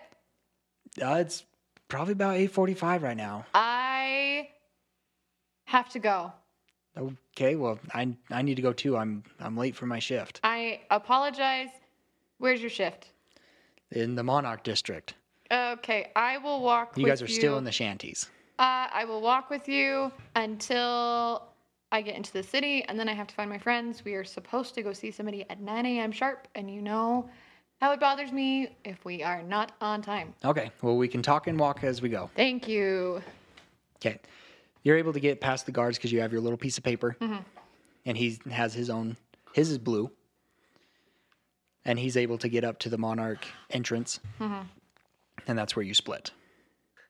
Uh, 1.00 1.14
it's 1.20 1.44
probably 1.86 2.12
about 2.12 2.36
8:45 2.36 3.02
right 3.02 3.16
now. 3.16 3.46
I 3.54 4.48
have 5.66 5.88
to 5.90 6.00
go. 6.00 6.32
Okay, 6.98 7.54
well, 7.54 7.78
I 7.94 8.16
I 8.30 8.42
need 8.42 8.56
to 8.56 8.62
go 8.62 8.72
too. 8.72 8.96
I'm 8.96 9.22
I'm 9.38 9.56
late 9.56 9.76
for 9.76 9.86
my 9.86 10.00
shift 10.00 10.40
I 10.42 10.80
apologize. 10.90 11.68
Where's 12.38 12.60
your 12.60 12.70
shift? 12.70 13.10
In 13.93 14.14
the 14.14 14.22
Monarch 14.22 14.64
district. 14.64 15.14
Okay, 15.53 16.11
I 16.14 16.38
will 16.38 16.62
walk 16.62 16.97
You 16.97 17.05
with 17.05 17.11
guys 17.11 17.22
are 17.22 17.28
still 17.28 17.59
in 17.59 17.64
the 17.64 17.72
shanties. 17.72 18.30
Uh, 18.59 18.86
I 18.93 19.05
will 19.05 19.20
walk 19.20 19.51
with 19.51 19.68
you 19.68 20.12
until 20.36 21.49
I 21.91 22.03
get 22.03 22.14
into 22.14 22.32
the 22.32 22.43
city, 22.43 22.84
and 22.84 22.99
then 22.99 23.09
I 23.09 23.14
have 23.14 23.26
to 23.26 23.34
find 23.34 23.51
my 23.51 23.59
friends. 23.59 24.05
We 24.05 24.14
are 24.14 24.24
supposed 24.24 24.74
to 24.76 24.82
go 24.82 24.93
see 24.93 25.11
somebody 25.11 25.45
at 25.51 25.61
9 25.61 25.86
a.m. 25.86 26.12
sharp, 26.12 26.47
and 26.55 26.72
you 26.72 26.82
know 26.82 27.28
how 27.80 27.93
it 27.93 27.99
bothers 27.99 28.30
me 28.30 28.76
if 28.84 29.05
we 29.05 29.22
are 29.22 29.43
not 29.43 29.72
on 29.80 30.03
time. 30.03 30.34
Okay, 30.45 30.70
well, 30.82 30.97
we 30.97 31.09
can 31.09 31.22
talk 31.22 31.47
and 31.47 31.59
walk 31.59 31.82
as 31.82 32.01
we 32.01 32.11
go. 32.11 32.30
Thank 32.36 32.68
you. 32.68 33.22
Okay. 33.97 34.20
You're 34.82 34.97
able 34.97 35.12
to 35.12 35.20
get 35.20 35.41
past 35.41 35.66
the 35.66 35.72
guards 35.72 35.99
because 35.99 36.12
you 36.12 36.20
have 36.20 36.32
your 36.32 36.41
little 36.41 36.57
piece 36.57 36.78
of 36.78 36.84
paper. 36.84 37.16
Mm-hmm. 37.20 37.43
And 38.07 38.16
he 38.16 38.38
has 38.51 38.72
his 38.72 38.88
own. 38.88 39.16
His 39.53 39.70
is 39.70 39.78
blue. 39.78 40.11
And 41.85 41.99
he's 41.99 42.16
able 42.16 42.39
to 42.39 42.49
get 42.49 42.64
up 42.64 42.78
to 42.81 42.89
the 42.89 42.99
Monarch 42.99 43.47
entrance. 43.70 44.20
Mm-hmm. 44.39 44.66
And 45.47 45.59
that's 45.59 45.74
where 45.74 45.85
you 45.85 45.95
split. 45.95 46.31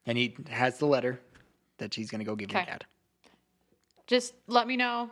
And 0.07 0.17
he 0.17 0.37
has 0.49 0.79
the 0.79 0.87
letter 0.87 1.21
that 1.79 1.95
he's 1.95 2.11
going 2.11 2.21
to 2.21 2.25
go 2.25 2.37
give 2.37 2.53
your 2.53 2.65
dad. 2.65 2.85
Just 4.07 4.35
let 4.47 4.67
me 4.67 4.77
know 4.77 5.11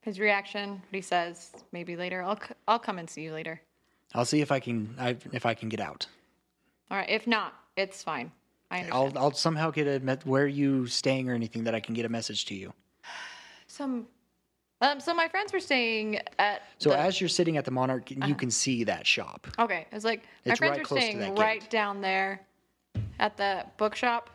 his 0.00 0.18
reaction, 0.18 0.70
what 0.70 0.82
he 0.92 1.00
says. 1.00 1.50
Maybe 1.72 1.96
later. 1.96 2.22
I'll 2.22 2.40
c- 2.40 2.54
I'll 2.66 2.78
come 2.78 2.98
and 2.98 3.08
see 3.08 3.22
you 3.22 3.32
later. 3.32 3.60
I'll 4.14 4.24
see 4.24 4.40
if 4.40 4.50
I 4.50 4.60
can 4.60 4.94
I, 4.98 5.16
if 5.32 5.46
I 5.46 5.54
can 5.54 5.68
get 5.68 5.80
out. 5.80 6.06
All 6.90 6.96
right. 6.96 7.08
If 7.08 7.26
not, 7.26 7.54
it's 7.76 8.02
fine. 8.02 8.32
I 8.70 8.88
I'll. 8.92 9.12
I'll 9.16 9.32
somehow 9.32 9.70
get 9.70 9.86
a 9.86 10.18
where 10.24 10.44
are 10.44 10.48
you 10.48 10.86
staying 10.86 11.28
or 11.28 11.34
anything 11.34 11.64
that 11.64 11.74
I 11.74 11.80
can 11.80 11.94
get 11.94 12.04
a 12.04 12.08
message 12.08 12.46
to 12.46 12.54
you. 12.54 12.72
Some. 13.66 14.06
Um. 14.80 15.00
So 15.00 15.12
my 15.14 15.28
friends 15.28 15.52
were 15.52 15.60
staying 15.60 16.20
at. 16.38 16.62
So 16.78 16.90
the- 16.90 16.98
as 16.98 17.20
you're 17.20 17.28
sitting 17.28 17.56
at 17.56 17.64
the 17.64 17.70
Monarch, 17.70 18.10
you 18.10 18.34
can 18.34 18.50
see 18.50 18.84
that 18.84 19.06
shop. 19.06 19.46
Okay, 19.58 19.86
it's 19.92 20.04
like 20.04 20.22
my 20.44 20.52
It's 20.52 20.58
friends 20.58 20.70
right 20.72 20.80
were 20.80 20.84
close 20.84 21.00
to 21.04 21.10
staying 21.12 21.34
right 21.36 21.60
gate. 21.60 21.70
down 21.70 22.00
there 22.00 22.40
at 23.18 23.36
the 23.36 23.64
bookshop. 23.76 24.30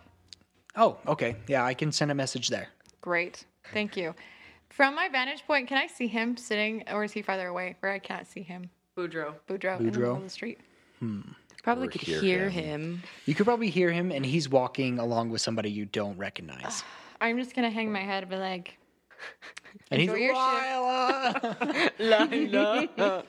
Oh, 0.76 0.98
okay. 1.08 1.36
Yeah, 1.48 1.64
I 1.66 1.74
can 1.74 1.92
send 1.92 2.12
a 2.12 2.16
message 2.16 2.50
there. 2.50 2.68
Great, 3.02 3.46
thank 3.74 3.96
you. 3.98 4.14
From 4.70 4.94
my 4.94 5.08
vantage 5.08 5.44
point, 5.48 5.68
can 5.70 5.78
I 5.78 5.88
see 5.88 6.08
him 6.08 6.36
sitting, 6.36 6.84
or 6.92 7.04
is 7.06 7.14
he 7.14 7.22
farther 7.22 7.48
away 7.48 7.78
where 7.80 7.92
I 7.94 8.00
can't 8.00 8.28
see 8.28 8.42
him? 8.42 8.70
Boudreaux. 8.98 9.36
Boudreaux, 9.48 9.80
in 9.80 9.86
the 9.86 9.92
middle 9.92 10.02
Boudreaux? 10.02 10.18
of 10.18 10.24
the 10.24 10.30
street. 10.30 10.60
Hmm. 11.00 11.22
Probably 11.64 11.88
Or 11.88 11.92
could 11.92 12.02
hear 12.02 12.20
hear, 12.22 12.50
him. 12.50 12.82
him. 12.82 13.04
You 13.26 13.34
could 13.36 13.46
probably 13.46 13.70
hear 13.70 13.90
him, 13.92 14.12
and 14.12 14.26
he's 14.26 14.48
walking 14.50 15.00
along 15.00 15.30
with 15.30 15.42
somebody 15.42 15.72
you 15.72 15.86
don't 15.86 16.18
recognize. 16.18 16.84
I'm 17.22 17.38
just 17.40 17.56
gonna 17.56 17.70
hang 17.72 17.92
my 17.92 18.02
head 18.02 18.24
and 18.24 18.30
be 18.30 18.36
like, 18.38 18.78
And 19.92 20.02
Enjoy 20.02 20.16
shift. 20.16 20.34
Lila. 20.34 21.92
Lila. 22.00 23.24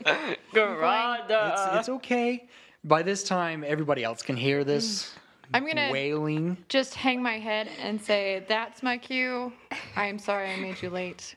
Garada. 0.54 1.52
it's, 1.52 1.78
it's 1.78 1.88
okay. 1.88 2.48
By 2.84 3.02
this 3.02 3.24
time, 3.24 3.64
everybody 3.66 4.04
else 4.04 4.22
can 4.22 4.36
hear 4.36 4.64
this 4.64 5.12
I'm 5.54 5.66
gonna 5.66 5.90
wailing. 5.92 6.56
just 6.68 6.94
hang 6.94 7.22
my 7.22 7.38
head 7.38 7.68
and 7.80 8.00
say, 8.00 8.44
"That's 8.48 8.82
my 8.82 8.98
cue. 8.98 9.52
I 9.94 10.06
am 10.06 10.18
sorry 10.18 10.50
I 10.50 10.56
made 10.56 10.82
you 10.82 10.90
late." 10.90 11.36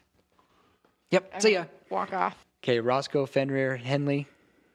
Yep. 1.12 1.32
I'm 1.34 1.41
See 1.41 1.53
ya. 1.53 1.66
Walk 1.89 2.14
off. 2.14 2.36
Okay, 2.64 2.80
Roscoe, 2.80 3.26
Fenrir, 3.26 3.78
Henley. 3.78 4.28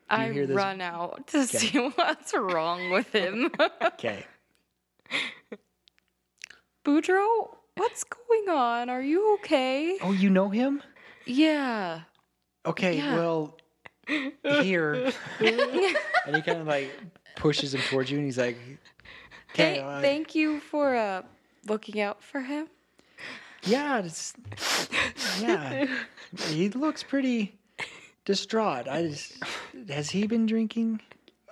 I 0.09 0.31
run 0.31 0.81
out 0.81 1.27
to 1.29 1.47
see 1.47 1.79
what's 1.95 2.35
wrong 2.35 2.91
with 2.91 3.13
him. 3.15 3.51
Okay. 3.83 4.25
Boudreaux, 6.85 7.57
what's 7.77 8.05
going 8.05 8.49
on? 8.49 8.89
Are 8.91 9.03
you 9.03 9.35
okay? 9.35 9.99
Oh, 10.03 10.13
you 10.13 10.31
know 10.31 10.49
him? 10.49 10.83
Yeah. 11.27 12.03
Okay, 12.67 12.97
Yeah. 12.99 13.15
well, 13.17 13.59
here. 14.07 15.13
and 15.41 16.37
he 16.37 16.43
kind 16.43 16.61
of 16.61 16.67
like 16.67 16.91
pushes 17.37 17.75
him 17.75 17.81
towards 17.83 18.11
you, 18.11 18.19
and 18.19 18.27
he's 18.27 18.39
like, 18.39 18.57
"Okay, 19.53 19.77
Thank, 19.77 19.85
uh, 19.85 20.01
thank 20.01 20.35
you 20.35 20.61
for 20.61 20.95
uh, 20.95 21.23
looking 21.69 22.01
out 22.01 22.23
for 22.23 22.41
him. 22.41 22.69
yeah, 23.65 23.99
it's, 24.01 24.35
yeah." 25.41 25.87
He 26.49 26.69
looks 26.71 27.03
pretty 27.03 27.59
distraught. 28.25 28.89
I 28.89 29.09
just, 29.09 29.35
has 29.89 30.11
he 30.11 30.27
been 30.27 30.47
drinking? 30.47 31.01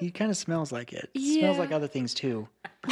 He 0.00 0.10
kind 0.10 0.30
of 0.30 0.36
smells 0.36 0.72
like 0.72 0.92
it. 0.92 1.10
Smells 1.16 1.56
Yeah. 1.56 1.62
like 1.62 1.72
other 1.72 1.86
things 1.88 2.14
too. 2.14 2.48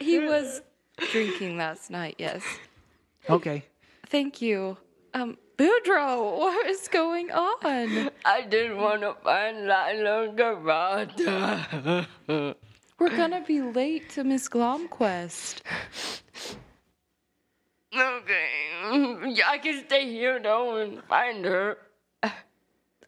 He 0.00 0.18
was 0.18 0.62
drinking 1.10 1.56
last 1.56 1.90
night, 1.90 2.16
yes. 2.18 2.42
Okay. 3.28 3.64
Thank 4.06 4.40
you. 4.40 4.76
Um, 5.14 5.36
Boudreaux, 5.58 6.38
what 6.38 6.66
is 6.66 6.88
going 6.88 7.30
on? 7.32 8.10
I 8.24 8.42
didn't 8.42 8.76
want 8.78 9.00
to 9.02 9.14
find 9.24 9.62
Lila 9.62 10.28
Garada. 10.36 12.06
We're 12.98 13.16
gonna 13.16 13.42
be 13.46 13.60
late 13.60 14.10
to 14.10 14.24
Miss 14.24 14.48
Glomquest. 14.48 15.60
okay. 17.94 18.48
Yeah, 19.28 19.48
I 19.48 19.58
can 19.58 19.84
stay 19.86 20.10
here 20.10 20.40
though 20.40 20.76
and 20.76 21.02
find 21.04 21.44
her. 21.44 21.78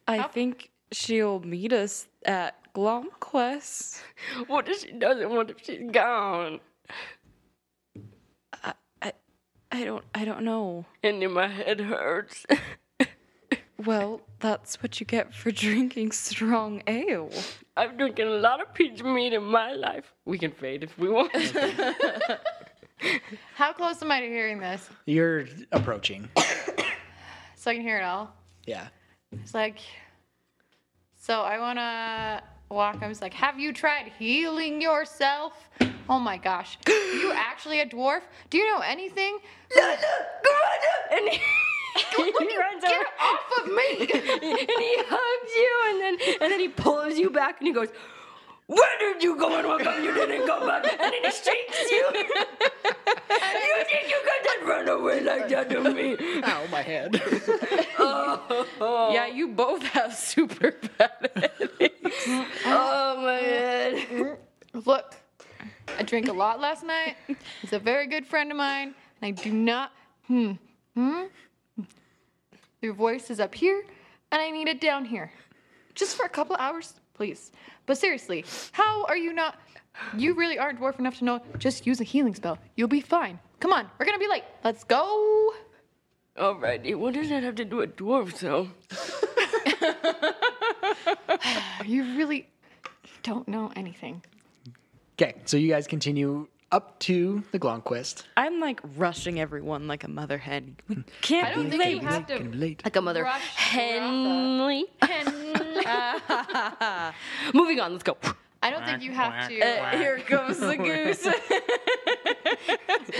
I 0.07 0.23
think 0.23 0.71
she'll 0.91 1.39
meet 1.39 1.71
us 1.71 2.07
at 2.25 2.55
Glomquest. 2.73 4.01
What 4.47 4.67
if 4.67 4.81
she 4.81 4.91
doesn't? 4.91 5.29
What 5.29 5.51
if 5.51 5.63
she's 5.63 5.89
gone? 5.91 6.59
I 9.71 9.83
don't 9.83 10.03
I 10.15 10.25
don't 10.25 10.43
know. 10.43 10.85
And 11.03 11.21
then 11.21 11.31
my 11.31 11.47
head 11.47 11.79
hurts. 11.81 12.45
Well, 13.85 14.21
that's 14.41 14.83
what 14.83 14.99
you 14.99 15.05
get 15.05 15.33
for 15.33 15.51
drinking 15.51 16.11
strong 16.11 16.83
ale. 16.85 17.31
I've 17.77 17.97
drinking 17.97 18.27
a 18.27 18.31
lot 18.31 18.61
of 18.61 18.73
peach 18.73 19.01
mead 19.01 19.31
in 19.31 19.43
my 19.43 19.71
life. 19.71 20.13
We 20.25 20.37
can 20.37 20.51
fade 20.51 20.83
if 20.83 20.97
we 20.97 21.07
want. 21.07 21.31
How 23.55 23.71
close 23.71 24.01
am 24.01 24.11
I 24.11 24.19
to 24.19 24.25
hearing 24.25 24.59
this? 24.59 24.89
You're 25.05 25.45
approaching. 25.71 26.29
So 27.55 27.71
I 27.71 27.73
can 27.73 27.83
hear 27.83 27.97
it 27.97 28.03
all. 28.03 28.33
Yeah. 28.65 28.87
It's 29.33 29.53
like, 29.53 29.79
so 31.17 31.41
I 31.41 31.59
want 31.59 31.77
to 31.77 32.41
walk. 32.69 32.99
I 33.01 33.07
was 33.07 33.21
like, 33.21 33.33
have 33.33 33.59
you 33.59 33.73
tried 33.73 34.11
healing 34.19 34.81
yourself? 34.81 35.53
Oh 36.07 36.19
my 36.19 36.37
gosh. 36.37 36.77
you 36.87 37.31
actually 37.33 37.79
a 37.81 37.85
dwarf? 37.85 38.21
Do 38.49 38.57
you 38.57 38.65
know 38.65 38.79
anything? 38.79 39.39
and 41.11 41.29
he, 41.29 41.39
he 42.17 42.57
runs 42.57 42.81
Get 42.81 42.93
over 42.93 43.05
off 43.21 43.59
of 43.59 43.67
me! 43.67 43.99
and 43.99 44.83
he 44.83 44.95
hugs 45.07 45.51
you 45.55 45.81
and 45.89 46.01
then 46.01 46.37
and 46.41 46.51
then 46.51 46.59
he 46.59 46.67
pulls 46.67 47.17
you 47.17 47.29
back 47.29 47.59
and 47.59 47.67
he 47.67 47.73
goes, 47.73 47.89
Where 48.67 48.99
did 48.99 49.23
you 49.23 49.37
go 49.37 49.57
and 49.57 49.67
how 49.67 49.77
come 49.79 50.03
you 50.03 50.13
didn't 50.13 50.45
come 50.47 50.67
back? 50.67 50.85
And 50.91 50.99
then 50.99 51.13
he 51.13 51.31
shakes 51.31 51.91
you. 51.91 52.05
you 52.13 53.83
think 53.85 54.09
you 54.09 54.21
could 54.23 54.43
just 54.43 54.65
run 54.65 54.87
away 54.89 55.21
like 55.21 55.49
that 55.49 55.69
to 55.69 55.93
me? 55.93 56.17
Ow, 56.43 56.67
my 56.71 56.81
head. 56.81 57.21
Oh. 58.01 59.11
Yeah, 59.13 59.27
you 59.27 59.49
both 59.49 59.83
have 59.83 60.15
super 60.15 60.75
bad 60.97 61.31
headaches. 61.35 61.88
Oh 62.65 63.21
my 63.21 64.07
god. 64.17 64.37
Look, 64.85 65.15
I 65.97 66.03
drank 66.03 66.27
a 66.27 66.33
lot 66.33 66.59
last 66.59 66.83
night. 66.83 67.15
He's 67.61 67.73
a 67.73 67.79
very 67.79 68.07
good 68.07 68.25
friend 68.25 68.51
of 68.51 68.57
mine, 68.57 68.93
and 69.21 69.27
I 69.27 69.31
do 69.31 69.51
not. 69.51 69.91
Hmm. 70.27 70.53
Hmm. 70.95 71.23
Your 72.81 72.93
voice 72.93 73.29
is 73.29 73.39
up 73.39 73.53
here, 73.53 73.83
and 74.31 74.41
I 74.41 74.51
need 74.51 74.67
it 74.67 74.79
down 74.79 75.05
here, 75.05 75.31
just 75.95 76.15
for 76.15 76.25
a 76.25 76.29
couple 76.29 76.55
hours, 76.57 76.93
please. 77.13 77.51
But 77.85 77.97
seriously, 77.97 78.45
how 78.71 79.03
are 79.05 79.17
you 79.17 79.33
not? 79.33 79.55
You 80.15 80.33
really 80.33 80.57
aren't 80.57 80.79
dwarf 80.79 80.99
enough 80.99 81.17
to 81.17 81.25
know. 81.25 81.41
Just 81.57 81.85
use 81.85 81.99
a 81.99 82.05
healing 82.05 82.35
spell. 82.35 82.57
You'll 82.75 82.87
be 82.87 83.01
fine. 83.01 83.39
Come 83.59 83.73
on, 83.73 83.89
we're 83.99 84.05
gonna 84.05 84.19
be 84.19 84.29
late. 84.29 84.43
Let's 84.63 84.83
go. 84.83 85.53
Alrighty, 86.37 86.95
what 86.95 87.15
does 87.15 87.27
that 87.29 87.43
have 87.43 87.55
to 87.55 87.65
do 87.65 87.77
with 87.77 87.97
dwarves 87.97 88.39
though? 88.39 88.69
You 91.85 92.03
really 92.17 92.47
don't 93.23 93.47
know 93.47 93.71
anything. 93.75 94.21
Okay, 95.21 95.35
so 95.45 95.57
you 95.57 95.69
guys 95.69 95.87
continue 95.87 96.47
up 96.71 96.99
to 96.99 97.43
the 97.51 97.59
Glonquist. 97.59 98.23
I'm 98.37 98.59
like 98.59 98.79
rushing 98.95 99.39
everyone 99.39 99.87
like 99.87 100.03
a 100.03 100.07
mother 100.07 100.37
hen. 100.37 100.77
We 100.87 101.03
can't 101.21 101.47
I 101.47 101.53
don't 101.55 101.63
be 101.65 101.71
think 101.71 101.83
late. 101.83 101.95
you 102.01 102.07
have 102.07 102.27
to. 102.27 102.33
Getting 102.37 102.59
late. 102.59 102.81
Like 102.85 102.95
a 102.95 103.01
mother 103.01 103.23
Rush 103.23 103.41
Henley. 103.55 104.85
Hen- 105.01 105.25
Moving 107.53 107.79
on, 107.79 107.91
let's 107.93 108.03
go. 108.03 108.17
I 108.61 108.69
don't 108.71 108.85
think 108.85 109.01
you 109.01 109.11
have 109.11 109.47
to. 109.49 109.59
Uh, 109.59 109.97
here 109.97 110.19
comes 110.19 110.59
the 110.59 110.77
goose. 110.77 111.27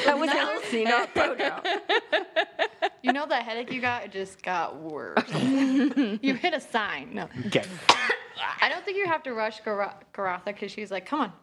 That 0.05 0.17
was 0.17 0.29
Elsie, 0.29 0.83
not 0.83 1.13
Bodo. 1.13 1.61
You 3.01 3.13
know 3.13 3.25
that 3.27 3.43
headache 3.43 3.71
you 3.71 3.81
got? 3.81 4.03
It 4.03 4.11
just 4.11 4.41
got 4.43 4.75
worse. 4.77 5.23
you 5.33 6.33
hit 6.35 6.53
a 6.53 6.59
sign. 6.59 7.13
No. 7.13 7.29
Okay. 7.47 7.63
I 8.61 8.69
don't 8.69 8.83
think 8.85 8.97
you 8.97 9.05
have 9.05 9.23
to 9.23 9.33
rush 9.33 9.59
Gar- 9.61 9.95
Garatha 10.13 10.45
because 10.45 10.71
she's 10.71 10.91
like, 10.91 11.05
come 11.05 11.21
on, 11.21 11.33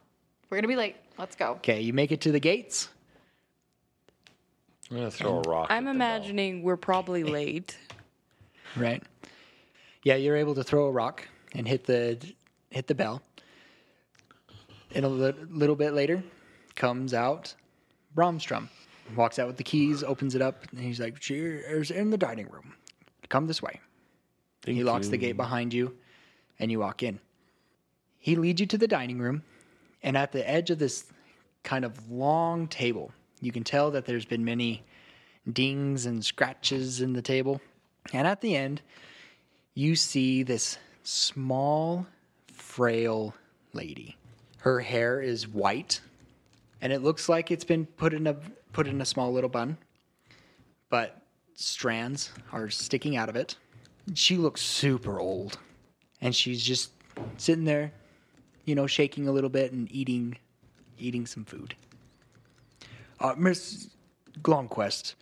we're 0.50 0.59
gonna 0.59 0.68
be 0.68 0.76
late. 0.76 0.96
Let's 1.18 1.36
go. 1.36 1.52
Okay, 1.57 1.80
you 1.80 1.92
make 1.92 2.12
it 2.12 2.20
to 2.22 2.32
the 2.32 2.40
gates. 2.40 2.88
I'm 4.90 4.96
gonna 4.98 5.11
throw 5.11 5.38
a 5.38 5.40
rock. 5.42 5.66
I'm 5.70 5.86
at 5.88 5.92
the 5.94 5.98
bell. 5.98 6.16
imagining 6.16 6.62
we're 6.62 6.76
probably 6.76 7.24
late. 7.24 7.76
Right. 8.76 9.02
Yeah, 10.04 10.14
you're 10.16 10.36
able 10.36 10.54
to 10.54 10.62
throw 10.62 10.86
a 10.86 10.90
rock 10.92 11.26
and 11.54 11.66
hit 11.66 11.84
the 11.84 12.18
hit 12.70 12.86
the 12.86 12.94
bell. 12.94 13.22
And 14.94 15.04
a 15.04 15.09
li- 15.09 15.34
little 15.50 15.76
bit 15.76 15.92
later, 15.92 16.22
comes 16.74 17.12
out 17.12 17.54
Bromstrom. 18.14 18.68
Walks 19.14 19.38
out 19.38 19.46
with 19.46 19.57
the 19.57 19.64
keys, 19.64 20.02
opens 20.02 20.34
it 20.34 20.42
up, 20.42 20.64
and 20.70 20.80
he's 20.80 21.00
like, 21.00 21.20
"Cheers 21.20 21.90
in 21.90 22.11
the 22.11 22.18
dining 22.18 22.48
room. 22.48 22.74
Come 23.28 23.46
this 23.46 23.62
way." 23.62 23.80
he 24.64 24.82
locks 24.82 25.09
the 25.09 25.16
gate 25.16 25.36
behind 25.36 25.72
you, 25.72 25.96
and 26.59 26.72
you 26.72 26.80
walk 26.80 27.02
in. 27.02 27.20
He 28.18 28.34
leads 28.34 28.61
you 28.61 28.66
to 28.66 28.78
the 28.78 28.88
dining 28.88 29.18
room, 29.18 29.44
and 30.02 30.16
at 30.16 30.32
the 30.32 30.48
edge 30.48 30.70
of 30.70 30.80
this 30.80 31.04
kind 31.62 31.84
of 31.84 32.11
long 32.11 32.66
table, 32.66 33.12
you 33.40 33.52
can 33.52 33.62
tell 33.62 33.90
that 33.92 34.07
there's 34.07 34.24
been 34.24 34.44
many 34.44 34.82
dings 35.52 36.07
and 36.07 36.24
scratches 36.24 37.00
in 37.00 37.12
the 37.12 37.22
table. 37.22 37.61
And 38.12 38.26
at 38.26 38.40
the 38.40 38.57
end, 38.57 38.82
you 39.74 39.94
see 39.94 40.42
this 40.42 40.78
small, 41.02 42.07
frail 42.52 43.34
lady. 43.72 44.16
Her 44.59 44.80
hair 44.80 45.20
is 45.20 45.46
white, 45.46 46.00
and 46.80 46.92
it 46.92 47.02
looks 47.02 47.28
like 47.28 47.50
it's 47.50 47.64
been 47.64 47.86
put 47.86 48.12
in 48.12 48.26
a 48.26 48.36
put 48.77 48.87
in 48.87 49.01
a 49.01 49.07
small 49.07 49.33
little 49.33 49.49
bun, 49.49 49.79
but 50.91 51.22
strands 51.55 52.31
are 52.53 52.68
sticking 52.68 53.16
out 53.16 53.31
of 53.31 53.35
it. 53.35 53.57
She 54.12 54.37
looks 54.37 54.61
super 54.61 55.18
old, 55.18 55.59
and 56.20 56.35
she's 56.35 56.62
just 56.62 56.91
sitting 57.39 57.64
there, 57.64 57.91
you 58.66 58.74
know, 58.74 58.87
shaking 58.87 59.29
a 59.29 59.33
little 59.33 59.49
bit 59.49 59.72
and 59.72 59.91
eating 59.91 60.37
eating 60.99 61.24
some 61.24 61.47
food. 61.47 61.74
Uh, 63.18 63.35
Miss 63.39 63.89
Glomquest, 64.43 65.14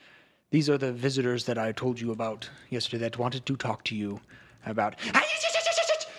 these 0.50 0.68
are 0.68 0.76
the 0.76 0.92
visitors 0.92 1.44
that 1.44 1.56
I 1.56 1.70
told 1.70 2.00
you 2.00 2.10
about 2.10 2.50
yesterday 2.70 3.02
that 3.02 3.18
wanted 3.18 3.46
to 3.46 3.56
talk 3.56 3.84
to 3.84 3.94
you 3.94 4.20
about. 4.66 4.96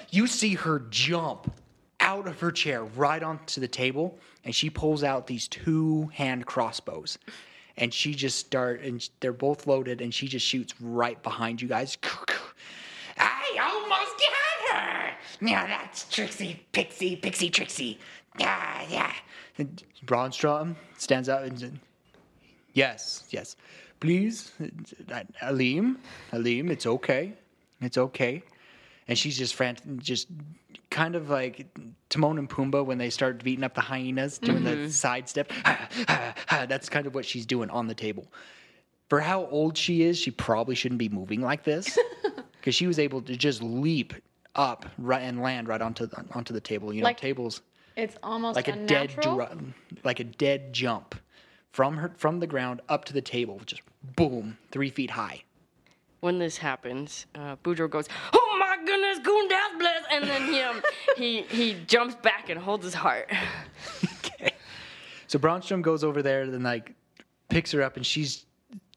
You 0.10 0.26
see 0.28 0.54
her 0.56 0.86
jump 0.90 1.52
out 2.06 2.28
of 2.28 2.39
her 2.39 2.51
chair 2.51 2.84
right 2.84 3.22
onto 3.22 3.60
the 3.60 3.68
table, 3.68 4.18
and 4.43 4.53
she 4.53 4.70
pulls 4.70 5.03
out 5.03 5.26
these 5.26 5.47
two 5.47 6.10
hand 6.14 6.45
crossbows. 6.45 7.18
And 7.78 7.93
she 7.93 8.14
just 8.14 8.38
start, 8.38 8.82
and 8.82 9.10
they're 9.20 9.34
both 9.34 9.68
loaded, 9.68 9.99
and 9.99 10.14
she 10.14 10.28
just 10.28 10.45
shoots 10.45 10.80
right 10.80 11.22
behind 11.24 11.62
you 11.62 11.68
guys. 11.68 11.97
I 13.18 13.58
almost 13.60 14.12
got 14.20 14.78
her. 14.78 15.12
Yeah, 15.41 15.68
that's 15.68 16.08
Trixie, 16.08 16.64
Pixie, 16.72 17.16
Pixie, 17.18 17.49
Trixie. 17.49 17.99
Yeah, 18.38 18.86
yeah. 18.89 19.14
And 19.58 19.84
Braunstrom 20.06 20.76
stands 20.97 21.28
up 21.28 21.43
and 21.43 21.60
says, 21.60 21.72
Yes, 22.74 23.24
yes. 23.30 23.56
Please, 23.99 24.51
uh, 25.12 25.24
Alim, 25.41 25.97
Alim, 26.34 26.70
it's 26.70 26.86
okay. 26.86 27.34
It's 27.82 27.97
okay. 27.97 28.43
And 29.08 29.18
she's 29.18 29.38
just 29.38 29.56
frantic, 29.56 29.86
just 29.97 30.28
kind 30.96 31.16
of 31.18 31.30
like 31.30 31.68
Timon 32.08 32.38
and 32.39 32.50
Pumbaa 32.50 32.86
when 32.86 32.98
they 32.98 33.10
start 33.10 33.43
beating 33.43 33.66
up 33.66 33.74
the 33.76 33.82
hyenas, 33.82 34.38
doing 34.38 34.64
the 34.64 34.89
sidestep. 34.89 35.52
That's 36.50 36.88
kind 36.88 37.06
of 37.06 37.14
what 37.14 37.26
she's 37.26 37.46
doing 37.46 37.70
on 37.70 37.88
the 37.88 37.93
table. 37.93 38.32
For 39.10 39.20
how 39.20 39.46
old 39.48 39.78
she 39.78 40.04
is, 40.04 40.18
she 40.18 40.32
probably 40.32 40.74
shouldn't 40.74 41.00
be 41.00 41.10
moving 41.10 41.41
like 41.41 41.66
this 41.66 42.00
because 42.60 42.74
she 42.76 42.88
was 42.88 42.98
able 42.98 43.22
to 43.24 43.36
just 43.36 43.62
leap 43.62 44.14
up 44.56 44.86
right 44.98 45.20
and 45.22 45.41
land 45.41 45.68
right 45.68 45.82
onto 45.82 46.06
the, 46.06 46.24
onto 46.32 46.54
the 46.54 46.62
table. 46.62 46.93
You 46.93 47.02
know, 47.02 47.06
Like- 47.06 47.20
tables 47.20 47.62
It's 47.98 48.16
almost 48.24 48.56
like 48.56 48.70
a 48.70 48.78
dead 48.86 49.12
like 50.06 50.22
a 50.22 50.24
dead 50.24 50.72
jump 50.72 51.14
from 51.74 51.98
her 51.98 52.14
from 52.16 52.39
the 52.39 52.48
ground 52.48 52.82
up 52.88 53.04
to 53.06 53.14
the 53.14 53.22
table, 53.22 53.60
just 53.66 53.82
boom, 54.16 54.58
three 54.72 54.89
feet 54.89 55.12
high. 55.12 55.43
When 56.22 56.39
this 56.39 56.58
happens, 56.58 57.26
uh, 57.36 57.58
Boudreaux 57.64 57.89
goes, 57.89 58.08
"Oh 58.34 58.58
my 58.60 58.78
goodness, 58.84 59.20
bless!" 59.20 59.55
And 60.16 60.30
then 60.30 60.47
he 60.47 60.61
um, 60.61 60.82
he 61.18 61.41
he 61.43 61.74
jumps 61.88 62.16
back 62.16 62.49
and 62.49 62.59
holds 62.59 62.86
his 62.86 62.93
heart. 62.93 63.30
okay. 64.18 64.53
So 65.28 65.38
Bronstrom 65.39 65.82
goes 65.82 66.03
over 66.03 66.22
there 66.22 66.43
and 66.43 66.63
like 66.63 66.93
picks 67.49 67.72
her 67.72 67.82
up, 67.82 67.97
and 67.97 68.05
she's 68.05 68.45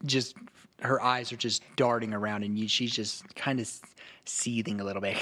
just 0.04 0.36
her 0.80 1.02
eyes 1.02 1.32
are 1.32 1.36
just 1.36 1.62
darting 1.76 2.14
around, 2.14 2.44
and 2.44 2.70
she's 2.70 2.94
just 2.94 3.34
kind 3.34 3.58
of 3.58 3.68
seething 4.24 4.80
a 4.80 4.84
little 4.84 5.02
bit. 5.02 5.16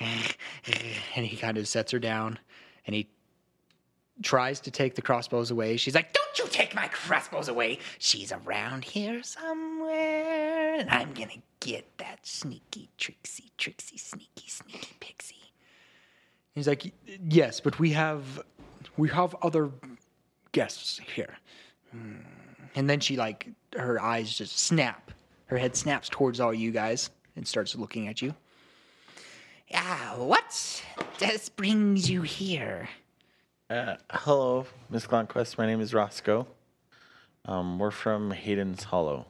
and 0.00 1.26
he 1.26 1.36
kind 1.36 1.58
of 1.58 1.68
sets 1.68 1.92
her 1.92 1.98
down, 1.98 2.38
and 2.86 2.94
he 2.94 3.08
tries 4.22 4.60
to 4.60 4.70
take 4.70 4.94
the 4.94 5.02
crossbows 5.02 5.50
away. 5.50 5.76
She's 5.76 5.94
like, 5.94 6.14
"Don't 6.14 6.38
you 6.38 6.46
take 6.48 6.74
my 6.74 6.88
crossbows 6.88 7.48
away! 7.48 7.78
She's 7.98 8.32
around 8.32 8.84
here 8.84 9.22
somewhere, 9.22 9.75
and 10.78 10.90
I'm 10.90 11.12
gonna 11.14 11.42
get 11.60 11.86
that 11.98 12.26
sneaky, 12.26 12.88
tricksy, 12.98 13.50
tricksy, 13.58 13.96
sneaky, 13.96 14.48
sneaky 14.48 14.94
pixie." 15.00 15.52
He's 16.54 16.68
like, 16.68 16.92
"Yes, 17.28 17.60
but 17.60 17.78
we 17.78 17.92
have, 17.92 18.40
we 18.96 19.08
have 19.10 19.34
other 19.42 19.70
guests 20.52 20.98
here." 21.14 21.36
Hmm. 21.90 22.16
And 22.74 22.88
then 22.88 23.00
she 23.00 23.16
like 23.16 23.48
her 23.76 24.00
eyes 24.00 24.36
just 24.36 24.58
snap. 24.58 25.10
Her 25.46 25.58
head 25.58 25.76
snaps 25.76 26.08
towards 26.08 26.40
all 26.40 26.52
you 26.52 26.72
guys 26.72 27.10
and 27.36 27.46
starts 27.46 27.76
looking 27.76 28.08
at 28.08 28.20
you. 28.20 28.34
Ah, 29.74 30.14
what 30.16 30.82
this 31.18 31.48
brings 31.48 32.08
you 32.10 32.22
here? 32.22 32.88
Uh, 33.68 33.96
hello, 34.10 34.66
Miss 34.90 35.06
Glonquist. 35.06 35.58
My 35.58 35.66
name 35.66 35.80
is 35.80 35.92
Roscoe. 35.92 36.46
Um, 37.44 37.78
we're 37.78 37.90
from 37.90 38.30
Hayden's 38.30 38.84
Hollow. 38.84 39.26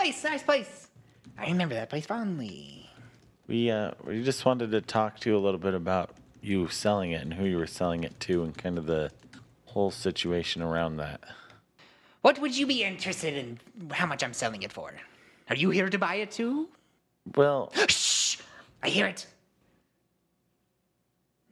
Nice 0.00 0.22
place, 0.22 0.24
nice 0.24 0.42
place. 0.42 0.88
I 1.36 1.48
remember 1.48 1.74
that 1.74 1.90
place 1.90 2.06
fondly. 2.06 2.88
We 3.46 3.70
uh, 3.70 3.90
we 4.02 4.24
just 4.24 4.46
wanted 4.46 4.70
to 4.70 4.80
talk 4.80 5.20
to 5.20 5.30
you 5.30 5.36
a 5.36 5.38
little 5.38 5.60
bit 5.60 5.74
about 5.74 6.16
you 6.40 6.68
selling 6.68 7.10
it 7.10 7.20
and 7.20 7.34
who 7.34 7.44
you 7.44 7.58
were 7.58 7.66
selling 7.66 8.02
it 8.02 8.18
to, 8.20 8.42
and 8.42 8.56
kind 8.56 8.78
of 8.78 8.86
the 8.86 9.10
whole 9.66 9.90
situation 9.90 10.62
around 10.62 10.96
that. 10.96 11.20
What 12.22 12.38
would 12.40 12.56
you 12.56 12.66
be 12.66 12.82
interested 12.82 13.34
in 13.34 13.60
how 13.90 14.06
much 14.06 14.24
I'm 14.24 14.32
selling 14.32 14.62
it 14.62 14.72
for? 14.72 14.90
Are 15.50 15.56
you 15.56 15.68
here 15.68 15.90
to 15.90 15.98
buy 15.98 16.14
it 16.14 16.30
too? 16.30 16.70
Well, 17.36 17.70
Shh! 17.88 18.38
I 18.82 18.88
hear 18.88 19.06
it. 19.06 19.26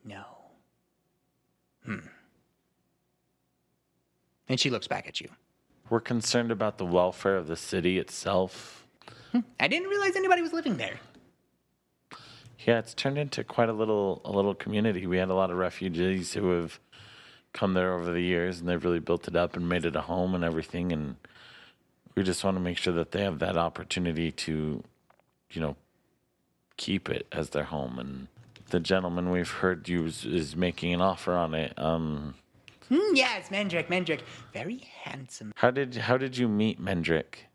No. 0.07 0.25
Hmm. 1.85 1.99
And 4.49 4.59
she 4.59 4.71
looks 4.71 4.89
back 4.89 5.07
at 5.07 5.21
you. 5.21 5.29
We're 5.91 6.01
concerned 6.01 6.51
about 6.51 6.79
the 6.79 6.87
welfare 6.87 7.37
of 7.37 7.47
the 7.47 7.57
city 7.57 7.99
itself. 7.99 8.87
I 9.61 9.69
didn't 9.69 9.89
realize 9.89 10.17
anybody 10.17 10.43
was 10.43 10.53
living 10.53 10.77
there. 10.77 10.99
Yeah, 12.67 12.79
it's 12.79 12.95
turned 12.95 13.19
into 13.19 13.45
quite 13.45 13.69
a 13.69 13.73
little 13.73 14.21
a 14.25 14.33
little 14.33 14.55
community. 14.55 15.07
We 15.07 15.19
had 15.19 15.31
a 15.31 15.35
lot 15.35 15.51
of 15.51 15.57
refugees 15.57 16.35
who 16.35 16.51
have 16.51 16.79
come 17.53 17.75
there 17.75 17.95
over 17.95 18.13
the 18.13 18.21
years, 18.21 18.61
and 18.61 18.69
they've 18.69 18.85
really 18.85 18.99
built 19.01 19.29
it 19.29 19.37
up 19.37 19.57
and 19.57 19.69
made 19.69 19.85
it 19.85 19.97
a 19.97 20.03
home 20.03 20.35
and 20.35 20.45
everything. 20.45 20.93
And 20.93 21.17
we 22.15 22.23
just 22.23 22.45
want 22.45 22.57
to 22.57 22.61
make 22.61 22.79
sure 22.79 22.93
that 22.95 23.13
they 23.13 23.23
have 23.23 23.39
that 23.39 23.57
opportunity 23.57 24.33
to, 24.33 24.83
you 25.51 25.61
know, 25.61 25.77
keep 26.77 27.09
it 27.09 27.27
as 27.33 27.51
their 27.51 27.65
home. 27.65 27.99
And 27.99 28.29
the 28.71 28.81
gentleman 28.81 29.31
we've 29.31 29.51
heard 29.51 29.89
you 29.89 30.07
is, 30.07 30.25
is 30.25 30.57
making 30.57 30.93
an 30.93 31.01
offer 31.01 31.35
on 31.35 31.55
it. 31.55 31.73
Um, 31.79 32.35
Hmm, 32.89 33.15
yes, 33.15 33.51
Mendrick, 33.51 33.89
Mendrick. 33.89 34.21
Very 34.53 34.89
handsome. 35.03 35.53
how 35.57 35.71
did 35.71 35.95
how 35.97 36.17
did 36.17 36.37
you 36.37 36.49
meet 36.49 36.81
Mendrick? 36.81 37.47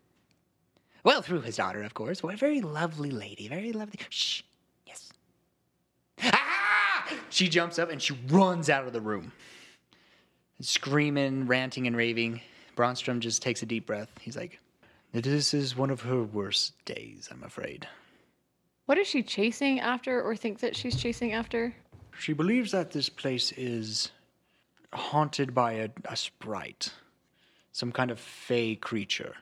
Well, 1.02 1.20
through 1.22 1.42
his 1.42 1.56
daughter, 1.56 1.82
of 1.82 1.92
course. 1.94 2.22
What 2.22 2.34
a 2.34 2.36
very 2.36 2.60
lovely 2.62 3.10
lady. 3.10 3.46
Very 3.48 3.72
lovely. 3.72 4.00
Shh. 4.08 4.42
Yes. 4.86 5.12
Ah! 6.22 7.06
She 7.28 7.48
jumps 7.48 7.78
up 7.78 7.90
and 7.90 8.00
she 8.00 8.14
runs 8.28 8.70
out 8.70 8.86
of 8.86 8.92
the 8.92 9.00
room. 9.00 9.32
Screaming, 10.60 11.46
ranting, 11.46 11.86
and 11.86 11.96
raving. 11.96 12.40
Bronstrom 12.76 13.18
just 13.18 13.42
takes 13.42 13.62
a 13.62 13.66
deep 13.66 13.86
breath. 13.86 14.08
He's 14.20 14.36
like, 14.36 14.58
This 15.12 15.52
is 15.52 15.76
one 15.76 15.90
of 15.90 16.00
her 16.02 16.22
worst 16.22 16.72
days, 16.84 17.28
I'm 17.30 17.42
afraid. 17.42 17.86
What 18.86 18.98
is 18.98 19.06
she 19.06 19.22
chasing 19.22 19.80
after 19.80 20.22
or 20.22 20.36
thinks 20.36 20.60
that 20.62 20.76
she's 20.76 20.96
chasing 20.96 21.32
after? 21.32 21.74
She 22.18 22.32
believes 22.32 22.70
that 22.72 22.92
this 22.92 23.08
place 23.08 23.52
is 23.52 24.10
haunted 24.94 25.54
by 25.54 25.72
a, 25.72 25.88
a 26.06 26.16
sprite, 26.16 26.92
some 27.72 27.92
kind 27.92 28.10
of 28.10 28.18
fey 28.18 28.76
creature 28.76 29.34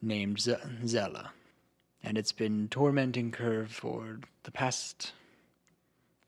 named 0.00 0.40
Z- 0.40 0.56
Zella. 0.86 1.32
And 2.02 2.18
it's 2.18 2.32
been 2.32 2.68
tormenting 2.68 3.32
her 3.34 3.66
for 3.68 4.20
the 4.42 4.50
past 4.50 5.12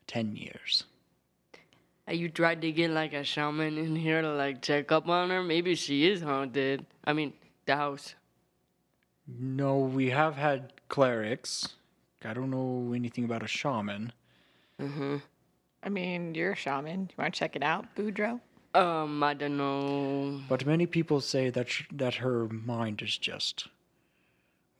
10 0.07 0.35
years. 0.35 0.85
Have 2.07 2.15
you 2.15 2.29
tried 2.29 2.61
to 2.61 2.71
get 2.71 2.91
like 2.91 3.13
a 3.13 3.23
shaman 3.23 3.77
in 3.77 3.95
here 3.95 4.21
to 4.21 4.33
like 4.33 4.61
check 4.61 4.91
up 4.91 5.09
on 5.09 5.31
her? 5.31 5.43
Maybe 5.43 5.75
she 5.75 6.07
is 6.07 6.21
haunted. 6.21 6.85
I 7.03 7.13
mean, 7.13 7.33
the 7.65 7.75
house. 7.75 8.13
No, 9.27 9.79
we 9.79 10.11
have 10.11 10.35
had 10.35 10.73
clerics. 10.87 11.69
I 12.23 12.33
don't 12.33 12.51
know 12.51 12.93
anything 12.93 13.25
about 13.25 13.43
a 13.43 13.47
shaman. 13.47 14.13
Mm-hmm. 14.79 15.17
I 15.85 15.89
mean, 15.89 16.33
you're 16.33 16.53
a 16.53 16.55
shaman. 16.55 17.09
You 17.11 17.15
want 17.21 17.33
to 17.33 17.39
check 17.39 17.55
it 17.55 17.63
out, 17.63 17.95
Boudreaux? 17.95 18.41
Um, 18.73 19.23
I 19.23 19.35
don't 19.35 19.55
know. 19.55 20.41
But 20.49 20.65
many 20.65 20.87
people 20.87 21.21
say 21.21 21.49
that, 21.51 21.69
sh- 21.69 21.83
that 21.93 22.15
her 22.15 22.49
mind 22.49 23.01
is 23.01 23.17
just 23.17 23.67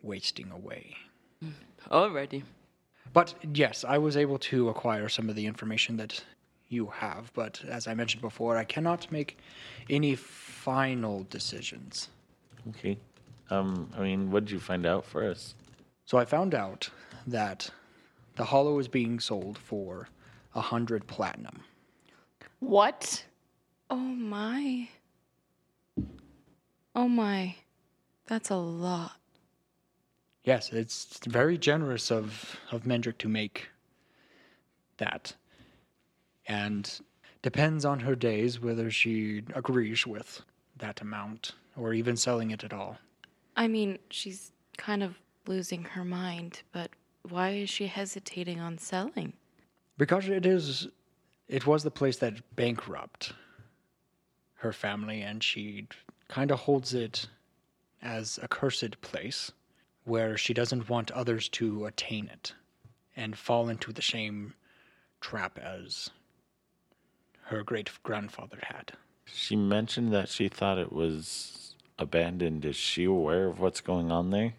wasting 0.01 0.51
away. 0.51 0.95
Already. 1.91 2.43
But 3.13 3.35
yes, 3.53 3.85
I 3.87 3.99
was 3.99 4.17
able 4.17 4.39
to 4.39 4.69
acquire 4.69 5.07
some 5.07 5.29
of 5.29 5.35
the 5.35 5.45
information 5.45 5.95
that 5.97 6.23
you 6.67 6.87
have, 6.87 7.31
but 7.33 7.63
as 7.69 7.87
I 7.87 7.93
mentioned 7.93 8.21
before, 8.21 8.57
I 8.57 8.63
cannot 8.63 9.09
make 9.11 9.37
any 9.89 10.15
final 10.15 11.25
decisions. 11.29 12.09
Okay. 12.69 12.97
Um, 13.51 13.89
I 13.95 14.01
mean, 14.01 14.31
what 14.31 14.45
did 14.45 14.51
you 14.51 14.59
find 14.59 14.85
out 14.85 15.05
for 15.05 15.23
us? 15.23 15.53
So 16.05 16.17
I 16.17 16.25
found 16.25 16.55
out 16.55 16.89
that 17.27 17.69
the 18.35 18.43
hollow 18.43 18.79
is 18.79 18.87
being 18.87 19.19
sold 19.19 19.57
for 19.57 20.09
a 20.55 20.61
hundred 20.61 21.05
platinum. 21.07 21.61
What? 22.59 23.25
Oh 23.89 23.95
my. 23.97 24.89
Oh 26.95 27.07
my. 27.07 27.55
That's 28.27 28.49
a 28.49 28.55
lot. 28.55 29.19
Yes, 30.43 30.71
it's 30.71 31.19
very 31.27 31.57
generous 31.57 32.11
of, 32.11 32.55
of 32.71 32.83
Mendrick 32.83 33.17
to 33.19 33.27
make 33.27 33.69
that. 34.97 35.35
And 36.47 36.99
depends 37.41 37.85
on 37.85 37.99
her 37.99 38.15
days 38.15 38.59
whether 38.59 38.89
she 38.89 39.43
agrees 39.53 40.07
with 40.07 40.41
that 40.77 41.01
amount 41.01 41.53
or 41.75 41.93
even 41.93 42.15
selling 42.15 42.51
it 42.51 42.63
at 42.63 42.73
all. 42.73 42.97
I 43.55 43.67
mean, 43.67 43.99
she's 44.09 44.51
kind 44.77 45.03
of 45.03 45.15
losing 45.47 45.83
her 45.83 46.03
mind, 46.03 46.61
but 46.71 46.91
why 47.27 47.49
is 47.51 47.69
she 47.69 47.87
hesitating 47.87 48.59
on 48.59 48.77
selling? 48.77 49.33
Because 49.97 50.27
it 50.27 50.45
is, 50.45 50.87
it 51.47 51.65
was 51.65 51.83
the 51.83 51.91
place 51.91 52.17
that 52.17 52.55
bankrupt 52.55 53.33
her 54.55 54.73
family, 54.73 55.21
and 55.21 55.43
she 55.43 55.87
kind 56.27 56.51
of 56.51 56.59
holds 56.59 56.93
it 56.93 57.27
as 58.01 58.39
a 58.41 58.47
cursed 58.47 58.99
place 59.01 59.51
where 60.03 60.37
she 60.37 60.53
doesn't 60.53 60.89
want 60.89 61.11
others 61.11 61.49
to 61.49 61.85
attain 61.85 62.29
it 62.31 62.53
and 63.15 63.37
fall 63.37 63.69
into 63.69 63.91
the 63.91 64.01
same 64.01 64.53
trap 65.21 65.57
as 65.57 66.09
her 67.43 67.63
great 67.63 67.91
grandfather 68.03 68.59
had. 68.61 68.91
She 69.25 69.55
mentioned 69.55 70.13
that 70.13 70.29
she 70.29 70.47
thought 70.47 70.77
it 70.77 70.91
was 70.91 71.75
abandoned. 71.97 72.65
Is 72.65 72.75
she 72.75 73.05
aware 73.05 73.47
of 73.47 73.59
what's 73.59 73.81
going 73.81 74.11
on 74.11 74.29
there? 74.29 74.53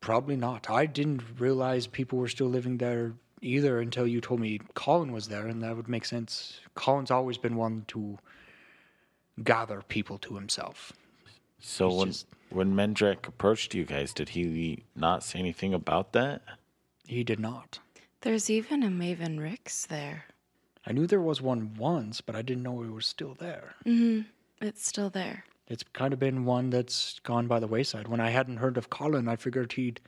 Probably 0.00 0.36
not. 0.36 0.70
I 0.70 0.86
didn't 0.86 1.22
realize 1.38 1.86
people 1.86 2.18
were 2.18 2.28
still 2.28 2.48
living 2.48 2.78
there 2.78 3.14
either 3.42 3.80
until 3.80 4.06
you 4.06 4.20
told 4.20 4.40
me 4.40 4.60
Colin 4.74 5.12
was 5.12 5.28
there, 5.28 5.46
and 5.46 5.62
that 5.62 5.76
would 5.76 5.88
make 5.88 6.04
sense. 6.04 6.60
Colin's 6.74 7.10
always 7.10 7.38
been 7.38 7.56
one 7.56 7.84
to 7.88 8.18
gather 9.42 9.82
people 9.88 10.18
to 10.18 10.34
himself. 10.34 10.92
So 11.58 11.88
He's 11.88 11.98
when 11.98 12.08
just- 12.08 12.26
when 12.50 12.74
Mendrick 12.74 13.26
approached 13.26 13.74
you 13.74 13.84
guys, 13.84 14.12
did 14.12 14.30
he 14.30 14.84
not 14.94 15.22
say 15.24 15.38
anything 15.40 15.74
about 15.74 16.12
that? 16.12 16.42
He 17.06 17.24
did 17.24 17.40
not. 17.40 17.80
There's 18.20 18.48
even 18.48 18.82
a 18.82 18.88
Maven 18.88 19.40
Rix 19.40 19.84
there. 19.86 20.26
I 20.86 20.92
knew 20.92 21.06
there 21.08 21.20
was 21.20 21.42
one 21.42 21.74
once, 21.74 22.20
but 22.20 22.36
I 22.36 22.42
didn't 22.42 22.62
know 22.62 22.82
it 22.84 22.92
was 22.92 23.06
still 23.06 23.34
there. 23.34 23.74
Mm-hmm. 23.84 24.22
It's 24.64 24.86
still 24.86 25.10
there. 25.10 25.44
It's 25.68 25.82
kind 25.82 26.12
of 26.12 26.20
been 26.20 26.44
one 26.44 26.70
that's 26.70 27.18
gone 27.20 27.48
by 27.48 27.58
the 27.58 27.66
wayside. 27.66 28.06
When 28.06 28.20
I 28.20 28.30
hadn't 28.30 28.58
heard 28.58 28.76
of 28.78 28.88
Colin, 28.88 29.26
I 29.28 29.34
figured 29.34 29.72
he'd 29.72 30.00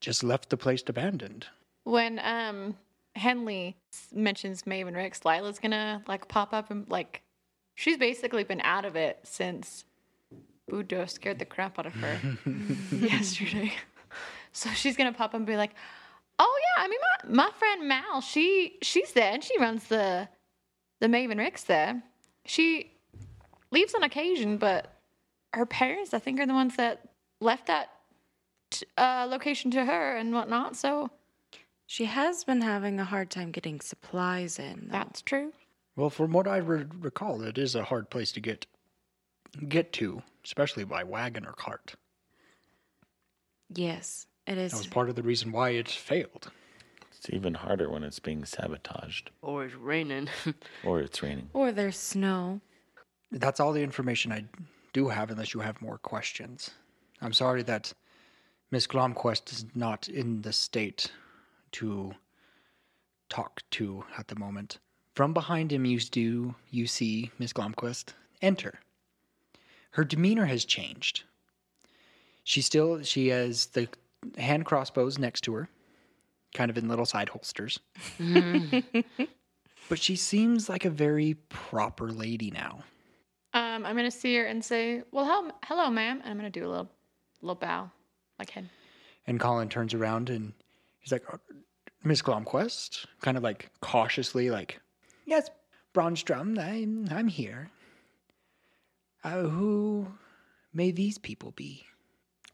just 0.00 0.22
left 0.22 0.50
the 0.50 0.58
place 0.58 0.82
abandoned. 0.86 1.46
When 1.84 2.18
um 2.22 2.76
Henley 3.14 3.76
mentions 4.12 4.62
Maven 4.64 4.96
Ricks, 4.96 5.24
Lila's 5.24 5.58
gonna 5.58 6.02
like 6.08 6.28
pop 6.28 6.52
up 6.52 6.70
and 6.70 6.88
like 6.90 7.22
she's 7.74 7.96
basically 7.96 8.44
been 8.44 8.60
out 8.62 8.84
of 8.84 8.96
it 8.96 9.20
since 9.22 9.84
Boudreaux 10.70 11.08
scared 11.08 11.38
the 11.38 11.44
crap 11.44 11.78
out 11.78 11.86
of 11.86 11.94
her 11.94 12.18
yesterday. 12.92 13.72
So 14.56 14.70
she's 14.70 14.96
gonna 14.96 15.12
pop 15.12 15.30
up 15.30 15.34
and 15.34 15.46
be 15.46 15.56
like, 15.56 15.72
"Oh 16.38 16.60
yeah, 16.76 16.84
I 16.84 16.86
mean 16.86 17.00
my 17.26 17.44
my 17.46 17.50
friend 17.58 17.88
Mal, 17.88 18.20
she 18.20 18.78
she's 18.82 19.10
there 19.12 19.32
and 19.32 19.42
she 19.42 19.58
runs 19.58 19.88
the 19.88 20.28
the 21.00 21.08
Maven 21.08 21.38
Ricks 21.38 21.64
there. 21.64 22.04
She 22.46 22.92
leaves 23.72 23.96
on 23.96 24.04
occasion, 24.04 24.58
but 24.58 24.94
her 25.54 25.66
parents, 25.66 26.14
I 26.14 26.20
think, 26.20 26.38
are 26.38 26.46
the 26.46 26.54
ones 26.54 26.76
that 26.76 27.00
left 27.40 27.66
that 27.66 27.90
t- 28.70 28.86
uh, 28.96 29.26
location 29.28 29.72
to 29.72 29.84
her 29.84 30.16
and 30.16 30.32
whatnot. 30.32 30.76
So 30.76 31.10
She 31.94 32.06
has 32.06 32.42
been 32.42 32.60
having 32.60 32.98
a 32.98 33.04
hard 33.04 33.30
time 33.30 33.52
getting 33.52 33.80
supplies 33.80 34.58
in. 34.58 34.88
Though. 34.88 34.98
that's 34.98 35.22
true. 35.22 35.52
Well, 35.94 36.10
from 36.10 36.32
what 36.32 36.48
I 36.48 36.56
re- 36.56 36.86
recall, 36.98 37.40
it 37.42 37.56
is 37.56 37.76
a 37.76 37.84
hard 37.84 38.10
place 38.10 38.32
to 38.32 38.40
get 38.40 38.66
get 39.68 39.92
to, 39.92 40.20
especially 40.44 40.82
by 40.82 41.04
wagon 41.04 41.46
or 41.46 41.52
cart. 41.52 41.94
yes, 43.72 44.26
it 44.44 44.58
is. 44.58 44.72
That 44.72 44.78
was 44.78 44.86
part 44.88 45.08
of 45.08 45.14
the 45.14 45.22
reason 45.22 45.52
why 45.52 45.70
it 45.70 45.88
failed. 45.88 46.50
It's 47.16 47.30
even 47.30 47.54
harder 47.54 47.88
when 47.88 48.02
it's 48.02 48.18
being 48.18 48.44
sabotaged 48.44 49.30
Or 49.40 49.64
it's 49.64 49.76
raining. 49.76 50.28
or 50.84 51.00
it's 51.00 51.22
raining. 51.22 51.48
or 51.52 51.70
there's 51.70 51.96
snow. 51.96 52.60
That's 53.30 53.60
all 53.60 53.72
the 53.72 53.84
information 53.84 54.32
I 54.32 54.46
do 54.92 55.10
have, 55.10 55.30
unless 55.30 55.54
you 55.54 55.60
have 55.60 55.80
more 55.80 55.98
questions. 55.98 56.70
I'm 57.22 57.32
sorry 57.32 57.62
that 57.62 57.92
Miss 58.72 58.88
Glomquist 58.88 59.52
is 59.52 59.64
not 59.76 60.08
in 60.08 60.42
the 60.42 60.52
state 60.52 61.12
to 61.74 62.14
talk 63.28 63.62
to 63.72 64.04
at 64.16 64.28
the 64.28 64.38
moment. 64.38 64.78
From 65.14 65.32
behind 65.32 65.72
him, 65.72 65.84
you 65.84 66.00
do 66.00 66.54
you 66.70 66.86
see 66.86 67.30
Miss 67.38 67.52
Glomquist 67.52 68.14
enter. 68.42 68.80
Her 69.90 70.04
demeanor 70.04 70.46
has 70.46 70.64
changed. 70.64 71.22
She 72.42 72.60
still 72.60 73.02
she 73.02 73.28
has 73.28 73.66
the 73.66 73.88
hand 74.36 74.64
crossbows 74.66 75.18
next 75.18 75.42
to 75.42 75.54
her, 75.54 75.68
kind 76.52 76.70
of 76.70 76.78
in 76.78 76.88
little 76.88 77.06
side 77.06 77.28
holsters. 77.28 77.78
but 79.88 79.98
she 79.98 80.16
seems 80.16 80.68
like 80.68 80.84
a 80.84 80.90
very 80.90 81.34
proper 81.48 82.10
lady 82.10 82.50
now. 82.50 82.82
Um, 83.52 83.86
I'm 83.86 83.94
gonna 83.94 84.10
see 84.10 84.34
her 84.36 84.44
and 84.44 84.64
say, 84.64 85.02
"Well, 85.12 85.24
hel- 85.24 85.58
hello, 85.64 85.90
ma'am," 85.90 86.20
and 86.22 86.30
I'm 86.30 86.36
gonna 86.36 86.50
do 86.50 86.66
a 86.66 86.68
little, 86.68 86.90
little 87.40 87.54
bow, 87.54 87.90
like 88.38 88.50
head. 88.50 88.68
And 89.26 89.38
Colin 89.38 89.68
turns 89.68 89.94
around 89.94 90.28
and 90.28 90.52
he's 91.04 91.12
like, 91.12 91.22
"Uh, 91.32 91.36
Miss 92.02 92.22
Glomquist, 92.22 93.06
kind 93.20 93.36
of 93.36 93.42
like 93.42 93.70
cautiously, 93.80 94.50
like, 94.50 94.80
yes, 95.26 95.50
Bronstrom, 95.94 96.58
I'm, 96.58 97.06
I'm 97.10 97.28
here. 97.28 97.70
Uh, 99.22 99.42
who 99.42 100.08
may 100.72 100.90
these 100.90 101.18
people 101.18 101.52
be? 101.52 101.84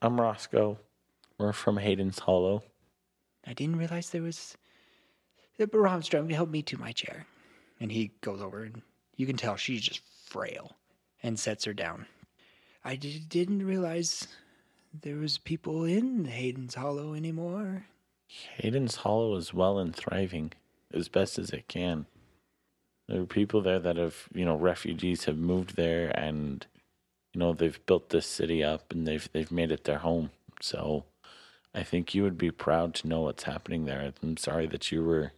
I'm 0.02 0.20
Roscoe. 0.20 0.78
We're 1.38 1.52
from 1.52 1.78
Hayden's 1.78 2.18
Hollow. 2.18 2.62
I 3.46 3.54
didn't 3.54 3.76
realize 3.76 4.10
there 4.10 4.22
was. 4.22 4.56
Bronstrom, 5.58 6.30
help 6.32 6.48
me 6.48 6.62
to 6.62 6.78
my 6.78 6.92
chair. 6.92 7.26
And 7.80 7.92
he 7.92 8.12
goes 8.22 8.40
over 8.40 8.64
and 8.64 8.80
you 9.16 9.26
can 9.26 9.36
tell 9.36 9.56
she's 9.56 9.82
just 9.82 10.00
frail 10.26 10.76
and 11.22 11.38
sets 11.38 11.64
her 11.66 11.74
down. 11.74 12.06
I 12.82 12.96
d- 12.96 13.22
didn't 13.28 13.66
realize 13.66 14.26
there 15.02 15.16
was 15.16 15.36
people 15.36 15.84
in 15.84 16.24
Hayden's 16.24 16.74
Hollow 16.74 17.12
anymore. 17.12 17.84
Hayden's 18.56 18.96
Hollow 18.96 19.34
is 19.36 19.54
well 19.54 19.78
and 19.78 19.94
thriving 19.94 20.52
as 20.92 21.08
best 21.08 21.38
as 21.38 21.50
it 21.50 21.68
can. 21.68 22.06
There 23.08 23.22
are 23.22 23.26
people 23.26 23.60
there 23.60 23.80
that 23.80 23.96
have, 23.96 24.28
you 24.32 24.44
know, 24.44 24.56
refugees 24.56 25.24
have 25.24 25.36
moved 25.36 25.76
there 25.76 26.10
and 26.16 26.64
you 27.32 27.38
know, 27.38 27.52
they've 27.52 27.84
built 27.86 28.10
this 28.10 28.26
city 28.26 28.62
up 28.62 28.92
and 28.92 29.06
they've 29.06 29.28
they've 29.32 29.52
made 29.52 29.70
it 29.70 29.84
their 29.84 29.98
home. 29.98 30.30
So 30.60 31.04
I 31.74 31.82
think 31.82 32.14
you 32.14 32.22
would 32.22 32.38
be 32.38 32.50
proud 32.50 32.94
to 32.96 33.08
know 33.08 33.22
what's 33.22 33.44
happening 33.44 33.84
there. 33.84 34.12
I'm 34.22 34.36
sorry 34.36 34.66
that 34.68 34.90
you 34.90 35.04
were 35.04 35.32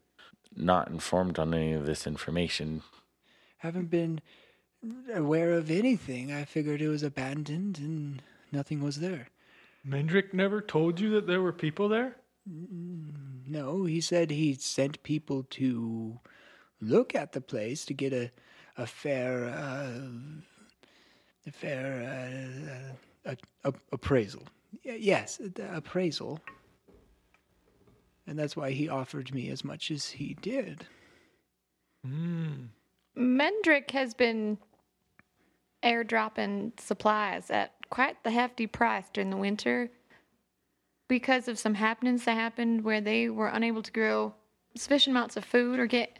not 0.56 0.88
informed 0.88 1.38
on 1.38 1.54
any 1.54 1.72
of 1.72 1.86
this 1.86 2.06
information. 2.06 2.82
Haven't 3.58 3.90
been 3.90 4.20
aware 5.14 5.52
of 5.52 5.70
anything. 5.70 6.32
I 6.32 6.44
figured 6.44 6.82
it 6.82 6.88
was 6.88 7.02
abandoned 7.02 7.78
and 7.78 8.22
nothing 8.50 8.82
was 8.82 9.00
there. 9.00 9.28
Mendrick 9.86 10.32
never 10.32 10.60
told 10.60 11.00
you 11.00 11.10
that 11.10 11.26
there 11.26 11.42
were 11.42 11.52
people 11.52 11.88
there? 11.88 12.16
No, 12.44 13.84
he 13.84 14.00
said 14.00 14.30
he 14.30 14.54
sent 14.54 15.02
people 15.02 15.44
to 15.50 16.18
look 16.80 17.14
at 17.14 17.32
the 17.32 17.40
place 17.40 17.84
to 17.86 17.94
get 17.94 18.12
a 18.12 18.30
a 18.76 18.86
fair 18.86 19.46
uh, 19.46 20.00
a 21.46 21.52
fair 21.52 22.94
uh, 23.26 23.30
uh, 23.30 23.36
a, 23.64 23.68
a, 23.68 23.74
appraisal. 23.92 24.44
Y- 24.84 24.98
yes, 25.00 25.36
the 25.36 25.76
appraisal. 25.76 26.40
And 28.26 28.38
that's 28.38 28.56
why 28.56 28.70
he 28.70 28.88
offered 28.88 29.34
me 29.34 29.50
as 29.50 29.64
much 29.64 29.90
as 29.90 30.10
he 30.10 30.34
did. 30.40 30.86
Mendrick 33.16 33.90
has 33.90 34.14
been 34.14 34.58
airdropping 35.82 36.78
supplies 36.80 37.50
at 37.50 37.72
quite 37.90 38.22
the 38.22 38.30
hefty 38.30 38.66
price 38.66 39.06
during 39.12 39.30
the 39.30 39.36
winter 39.36 39.90
because 41.12 41.46
of 41.46 41.58
some 41.58 41.74
happenings 41.74 42.24
that 42.24 42.32
happened 42.32 42.84
where 42.84 43.02
they 43.02 43.28
were 43.28 43.48
unable 43.48 43.82
to 43.82 43.92
grow 43.92 44.32
sufficient 44.74 45.14
amounts 45.14 45.36
of 45.36 45.44
food 45.44 45.78
or 45.78 45.84
get 45.84 46.18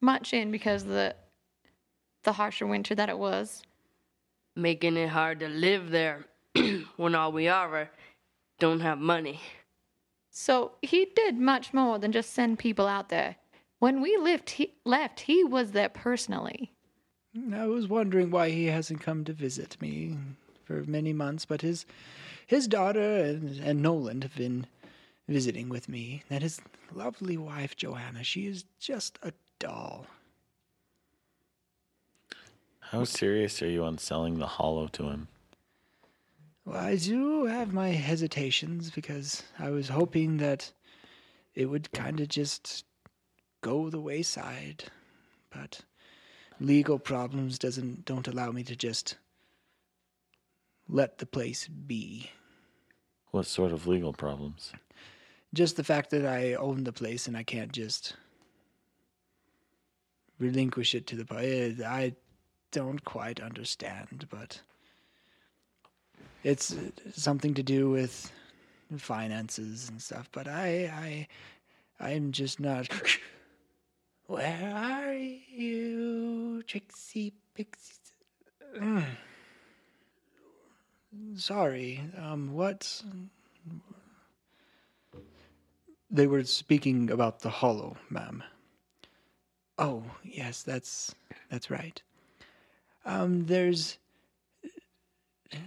much 0.00 0.32
in 0.32 0.50
because 0.50 0.84
of 0.84 0.88
the 0.88 1.14
the 2.22 2.32
harsher 2.32 2.66
winter 2.66 2.94
that 2.94 3.10
it 3.10 3.18
was. 3.18 3.62
Making 4.56 4.96
it 4.96 5.10
hard 5.10 5.40
to 5.40 5.48
live 5.48 5.90
there 5.90 6.24
when 6.96 7.14
all 7.14 7.30
we 7.30 7.46
are 7.46 7.90
don't 8.58 8.80
have 8.80 8.98
money. 8.98 9.38
So 10.30 10.72
he 10.80 11.08
did 11.14 11.36
much 11.36 11.74
more 11.74 11.98
than 11.98 12.10
just 12.10 12.32
send 12.32 12.58
people 12.58 12.88
out 12.88 13.10
there. 13.10 13.36
When 13.80 14.00
we 14.00 14.16
left, 14.16 14.48
he 14.48 14.72
left. 14.86 15.20
He 15.20 15.44
was 15.44 15.72
there 15.72 15.90
personally. 15.90 16.72
I 17.54 17.66
was 17.66 17.86
wondering 17.86 18.30
why 18.30 18.48
he 18.48 18.64
hasn't 18.64 19.02
come 19.02 19.24
to 19.24 19.34
visit 19.34 19.76
me 19.82 20.16
for 20.64 20.84
many 20.84 21.12
months, 21.12 21.44
but 21.44 21.60
his 21.60 21.84
his 22.46 22.68
daughter 22.68 23.00
and, 23.00 23.58
and 23.60 23.82
Nolan 23.82 24.22
have 24.22 24.36
been 24.36 24.66
visiting 25.28 25.68
with 25.68 25.88
me. 25.88 26.24
And 26.30 26.42
his 26.42 26.60
lovely 26.92 27.36
wife 27.36 27.76
Johanna, 27.76 28.24
she 28.24 28.46
is 28.46 28.64
just 28.78 29.18
a 29.22 29.32
doll. 29.58 30.06
How 32.80 33.04
serious 33.04 33.62
are 33.62 33.68
you 33.68 33.84
on 33.84 33.98
selling 33.98 34.38
the 34.38 34.46
hollow 34.46 34.86
to 34.88 35.04
him? 35.04 35.28
Well, 36.64 36.76
I 36.76 36.96
do 36.96 37.46
have 37.46 37.72
my 37.72 37.88
hesitations 37.88 38.90
because 38.90 39.42
I 39.58 39.70
was 39.70 39.88
hoping 39.88 40.36
that 40.36 40.70
it 41.54 41.66
would 41.66 41.90
kind 41.92 42.20
of 42.20 42.28
just 42.28 42.84
go 43.62 43.90
the 43.90 44.00
wayside, 44.00 44.84
but 45.50 45.80
legal 46.60 46.98
problems 46.98 47.58
doesn't 47.58 48.04
don't 48.04 48.28
allow 48.28 48.52
me 48.52 48.62
to 48.64 48.76
just 48.76 49.16
let 50.88 51.18
the 51.18 51.26
place 51.26 51.68
be. 51.68 52.30
What 53.30 53.46
sort 53.46 53.72
of 53.72 53.86
legal 53.86 54.12
problems? 54.12 54.72
Just 55.54 55.76
the 55.76 55.84
fact 55.84 56.10
that 56.10 56.26
I 56.26 56.54
own 56.54 56.84
the 56.84 56.92
place 56.92 57.26
and 57.26 57.36
I 57.36 57.42
can't 57.42 57.72
just 57.72 58.14
relinquish 60.38 60.94
it 60.94 61.06
to 61.08 61.16
the 61.16 61.24
public. 61.24 61.80
Eh, 61.80 61.86
I 61.86 62.14
don't 62.70 63.04
quite 63.04 63.40
understand, 63.40 64.26
but 64.30 64.60
it's 66.42 66.74
something 67.12 67.54
to 67.54 67.62
do 67.62 67.90
with 67.90 68.30
finances 68.98 69.88
and 69.88 70.00
stuff. 70.00 70.28
But 70.32 70.48
I, 70.48 71.28
I, 72.00 72.04
I'm 72.04 72.32
just 72.32 72.60
not. 72.60 72.88
Where 74.26 74.72
are 74.74 75.14
you, 75.14 76.62
Trixie 76.66 77.34
Pixie? 77.54 77.94
Mm. 78.78 79.04
Sorry. 81.36 82.00
Um, 82.18 82.52
what? 82.52 83.02
They 86.10 86.26
were 86.26 86.44
speaking 86.44 87.10
about 87.10 87.40
the 87.40 87.50
hollow, 87.50 87.96
ma'am. 88.10 88.42
Oh, 89.78 90.04
yes, 90.22 90.62
that's 90.62 91.14
that's 91.50 91.70
right. 91.70 92.00
Um, 93.04 93.46
there's. 93.46 93.98
Uh, 95.52 95.58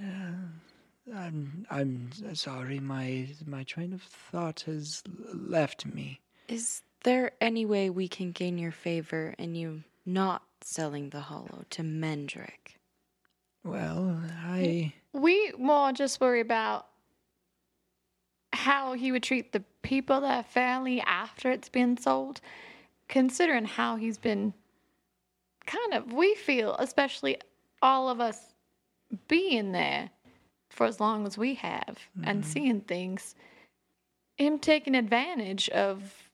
I'm 1.13 1.65
I'm 1.69 2.09
sorry. 2.33 2.79
My 2.79 3.27
my 3.45 3.63
train 3.63 3.93
of 3.93 4.01
thought 4.01 4.61
has 4.61 5.03
left 5.33 5.85
me. 5.85 6.19
Is 6.47 6.81
there 7.03 7.31
any 7.41 7.65
way 7.65 7.89
we 7.89 8.07
can 8.07 8.31
gain 8.31 8.57
your 8.57 8.71
favor 8.71 9.35
and 9.37 9.57
you 9.57 9.83
not 10.05 10.43
selling 10.61 11.09
the 11.09 11.21
hollow 11.21 11.65
to 11.71 11.83
Mendrick? 11.83 12.77
Well, 13.65 14.21
I 14.45 14.93
We 15.11 15.51
more 15.57 15.91
just 15.91 16.21
worry 16.21 16.39
about 16.39 16.85
how 18.53 18.93
he 18.93 19.11
would 19.11 19.23
treat 19.23 19.51
the 19.51 19.63
people 19.81 20.21
that 20.21 20.51
family 20.51 21.01
after 21.01 21.51
it's 21.51 21.67
been 21.67 21.97
sold, 21.97 22.41
considering 23.09 23.65
how 23.65 23.95
he's 23.95 24.19
been 24.19 24.53
kind 25.65 25.93
of, 25.93 26.13
we 26.13 26.35
feel, 26.35 26.75
especially 26.77 27.37
all 27.81 28.07
of 28.07 28.21
us 28.21 28.53
being 29.27 29.71
there 29.71 30.11
for 30.69 30.85
as 30.85 30.99
long 30.99 31.25
as 31.25 31.37
we 31.37 31.55
have 31.55 31.97
and 32.23 32.41
mm-hmm. 32.41 32.51
seeing 32.51 32.81
things, 32.81 33.35
him 34.37 34.59
taking 34.59 34.95
advantage 34.95 35.69
of 35.69 36.29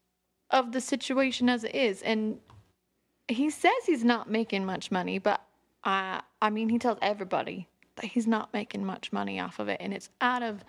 of 0.50 0.74
the 0.74 0.82
situation 0.82 1.48
as 1.48 1.64
it 1.64 1.74
is. 1.74 2.02
And 2.02 2.40
he 3.30 3.50
says 3.50 3.72
he's 3.86 4.04
not 4.04 4.30
making 4.30 4.66
much 4.66 4.92
money, 4.92 5.18
but 5.18 5.42
I 5.84 6.22
I 6.42 6.50
mean 6.50 6.70
he 6.70 6.80
tells 6.80 6.98
everybody 7.02 7.68
that 7.96 8.06
he's 8.06 8.28
not 8.28 8.54
making 8.54 8.86
much 8.86 9.12
money 9.12 9.40
off 9.40 9.60
of 9.60 9.68
it 9.68 9.78
and 9.80 9.94
it's 9.94 10.10
out 10.22 10.44
of 10.44 10.64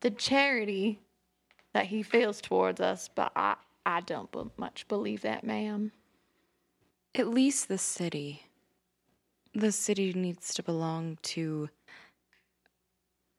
the 0.00 0.10
charity 0.10 1.00
that 1.72 1.86
he 1.86 2.02
feels 2.02 2.40
towards 2.40 2.80
us, 2.80 3.08
but 3.08 3.32
I 3.36 3.56
I 3.86 4.00
don't 4.00 4.30
be- 4.30 4.50
much 4.56 4.86
believe 4.88 5.22
that, 5.22 5.44
ma'am. 5.44 5.92
At 7.14 7.28
least 7.28 7.68
the 7.68 7.78
city. 7.78 8.42
The 9.54 9.72
city 9.72 10.12
needs 10.12 10.54
to 10.54 10.62
belong 10.62 11.18
to 11.22 11.70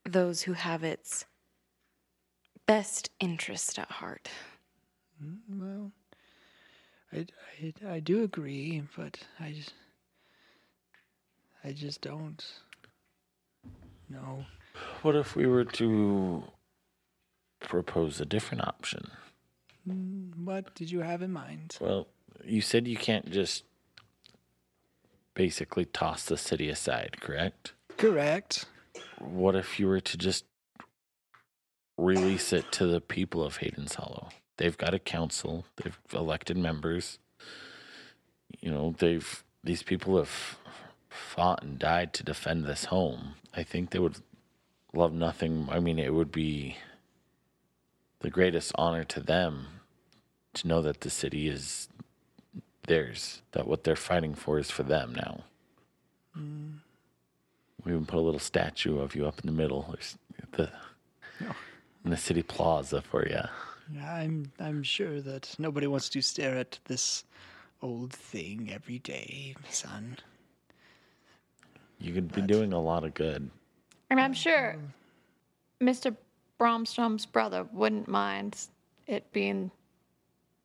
those 0.03 0.41
who 0.41 0.53
have 0.53 0.83
its 0.83 1.25
best 2.65 3.09
interest 3.19 3.79
at 3.79 3.89
heart. 3.89 4.29
Mm, 5.23 5.37
well, 5.49 5.91
I, 7.13 7.25
I, 7.87 7.95
I 7.95 7.99
do 7.99 8.23
agree, 8.23 8.81
but 8.97 9.19
I 9.39 9.51
just 9.51 9.73
I 11.63 11.71
just 11.71 12.01
don't 12.01 12.43
know. 14.09 14.45
What 15.01 15.15
if 15.15 15.35
we 15.35 15.45
were 15.45 15.65
to 15.65 16.43
propose 17.59 18.19
a 18.19 18.25
different 18.25 18.67
option? 18.67 19.11
Mm, 19.87 20.45
what 20.45 20.73
did 20.75 20.91
you 20.91 21.01
have 21.01 21.21
in 21.21 21.31
mind? 21.31 21.77
Well, 21.79 22.07
you 22.43 22.61
said 22.61 22.87
you 22.87 22.97
can't 22.97 23.31
just 23.31 23.63
basically 25.33 25.85
toss 25.85 26.25
the 26.25 26.37
city 26.37 26.69
aside, 26.69 27.17
correct? 27.19 27.73
Correct. 27.97 28.65
What 29.19 29.55
if 29.55 29.79
you 29.79 29.87
were 29.87 30.01
to 30.01 30.17
just 30.17 30.45
release 32.01 32.51
it 32.51 32.71
to 32.73 32.87
the 32.87 32.99
people 32.99 33.43
of 33.43 33.57
Hayden's 33.57 33.95
Hollow. 33.95 34.29
They've 34.57 34.77
got 34.77 34.93
a 34.93 34.99
council. 34.99 35.65
They've 35.77 35.97
elected 36.13 36.57
members. 36.57 37.19
You 38.59 38.71
know, 38.71 38.95
they've 38.97 39.43
these 39.63 39.83
people 39.83 40.17
have 40.17 40.57
fought 41.11 41.61
and 41.61 41.77
died 41.77 42.13
to 42.13 42.23
defend 42.23 42.65
this 42.65 42.85
home. 42.85 43.35
I 43.53 43.63
think 43.63 43.89
they 43.91 43.99
would 43.99 44.17
love 44.93 45.13
nothing. 45.13 45.67
I 45.69 45.79
mean, 45.79 45.99
it 45.99 46.13
would 46.13 46.31
be 46.31 46.77
the 48.19 48.29
greatest 48.29 48.71
honor 48.75 49.03
to 49.05 49.19
them 49.19 49.67
to 50.53 50.67
know 50.67 50.81
that 50.81 51.01
the 51.01 51.09
city 51.09 51.47
is 51.47 51.89
theirs, 52.87 53.41
that 53.51 53.67
what 53.67 53.83
they're 53.83 53.95
fighting 53.95 54.35
for 54.35 54.57
is 54.57 54.71
for 54.71 54.83
them 54.83 55.13
now. 55.15 55.43
Mm. 56.37 56.79
We 57.83 57.91
even 57.91 58.05
put 58.05 58.19
a 58.19 58.21
little 58.21 58.39
statue 58.39 58.99
of 58.99 59.15
you 59.15 59.27
up 59.27 59.39
in 59.39 59.47
the 59.47 59.51
middle, 59.51 59.95
the 60.51 60.69
in 62.03 62.11
the 62.11 62.17
city 62.17 62.43
plaza 62.43 63.01
for 63.01 63.27
you. 63.27 63.41
I'm 64.01 64.51
I'm 64.59 64.83
sure 64.83 65.21
that 65.21 65.55
nobody 65.57 65.87
wants 65.87 66.09
to 66.09 66.21
stare 66.21 66.57
at 66.57 66.79
this 66.85 67.23
old 67.81 68.13
thing 68.13 68.69
every 68.71 68.99
day, 68.99 69.55
son. 69.69 70.17
You 72.01 72.13
could 72.13 72.31
be 72.33 72.41
doing 72.41 72.73
a 72.73 72.81
lot 72.81 73.03
of 73.03 73.13
good. 73.13 73.49
And 74.09 74.19
I'm 74.19 74.33
sure 74.33 74.75
Mr. 75.81 76.15
Bromstrom's 76.59 77.25
brother 77.25 77.65
wouldn't 77.71 78.07
mind 78.07 78.57
it 79.07 79.31
being 79.31 79.71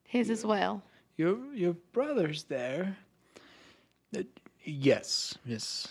his 0.05 0.31
as 0.31 0.45
well. 0.45 0.83
Your 1.17 1.39
your 1.55 1.75
brother's 1.93 2.45
there. 2.45 2.97
Uh, 4.17 4.23
yes, 4.65 5.37
Miss 5.45 5.89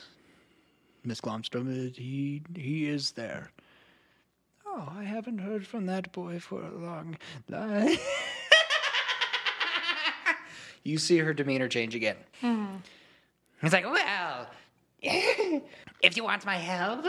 Miss 1.04 1.22
Glomstrom. 1.22 1.70
Uh, 1.70 1.92
he 1.96 2.42
he 2.56 2.88
is 2.88 3.12
there. 3.12 3.52
Oh, 4.66 4.92
I 4.98 5.04
haven't 5.04 5.40
heard 5.40 5.66
from 5.66 5.86
that 5.86 6.12
boy 6.12 6.40
for 6.40 6.62
a 6.62 6.78
long. 6.78 7.18
time. 7.50 7.98
you 10.84 10.98
see 10.98 11.18
her 11.20 11.34
demeanor 11.34 11.68
change 11.68 11.96
again. 11.96 12.18
He's 13.62 13.74
like, 13.74 13.86
well, 13.86 14.48
if 16.02 16.18
you 16.18 16.24
want 16.24 16.46
my 16.46 16.58
help, 16.58 17.06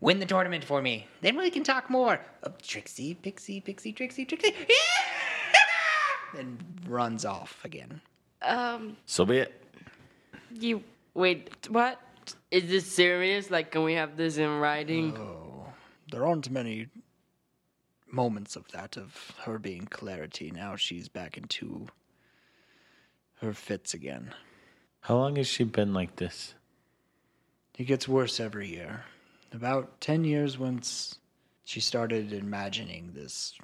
win 0.00 0.18
the 0.18 0.26
tournament 0.26 0.64
for 0.64 0.80
me. 0.82 1.06
Then 1.20 1.36
we 1.36 1.50
can 1.50 1.64
talk 1.64 1.90
more. 1.90 2.20
Oh, 2.44 2.52
Trixie, 2.62 3.14
Pixie, 3.14 3.60
Pixie, 3.60 3.92
Trixie, 3.92 4.24
Trixie. 4.24 4.54
and 6.38 6.58
runs 6.86 7.24
off 7.24 7.58
again. 7.64 8.00
Um, 8.42 8.96
So 9.06 9.24
be 9.24 9.38
it. 9.38 9.62
you 10.52 10.82
Wait, 11.14 11.50
what? 11.70 12.00
is 12.50 12.68
this 12.68 12.86
serious? 12.86 13.50
Like, 13.50 13.72
can 13.72 13.82
we 13.82 13.94
have 13.94 14.16
this 14.16 14.36
in 14.36 14.60
writing? 14.60 15.16
Oh, 15.16 15.66
there 16.12 16.24
aren't 16.26 16.50
many 16.50 16.88
moments 18.12 18.54
of 18.56 18.68
that 18.72 18.96
of 18.96 19.32
her 19.44 19.58
being 19.58 19.86
clarity. 19.86 20.50
Now 20.50 20.76
she's 20.76 21.08
back 21.08 21.36
into 21.36 21.88
her 23.40 23.52
fits 23.52 23.94
again. 23.94 24.32
How 25.00 25.16
long 25.16 25.36
has 25.36 25.46
she 25.46 25.64
been 25.64 25.94
like 25.94 26.16
this? 26.16 26.54
It 27.78 27.84
gets 27.84 28.08
worse 28.08 28.40
every 28.40 28.68
year. 28.68 29.04
About 29.52 30.00
ten 30.00 30.24
years 30.24 30.58
once 30.58 31.18
she 31.64 31.80
started 31.80 32.32
imagining 32.32 33.12
this 33.14 33.54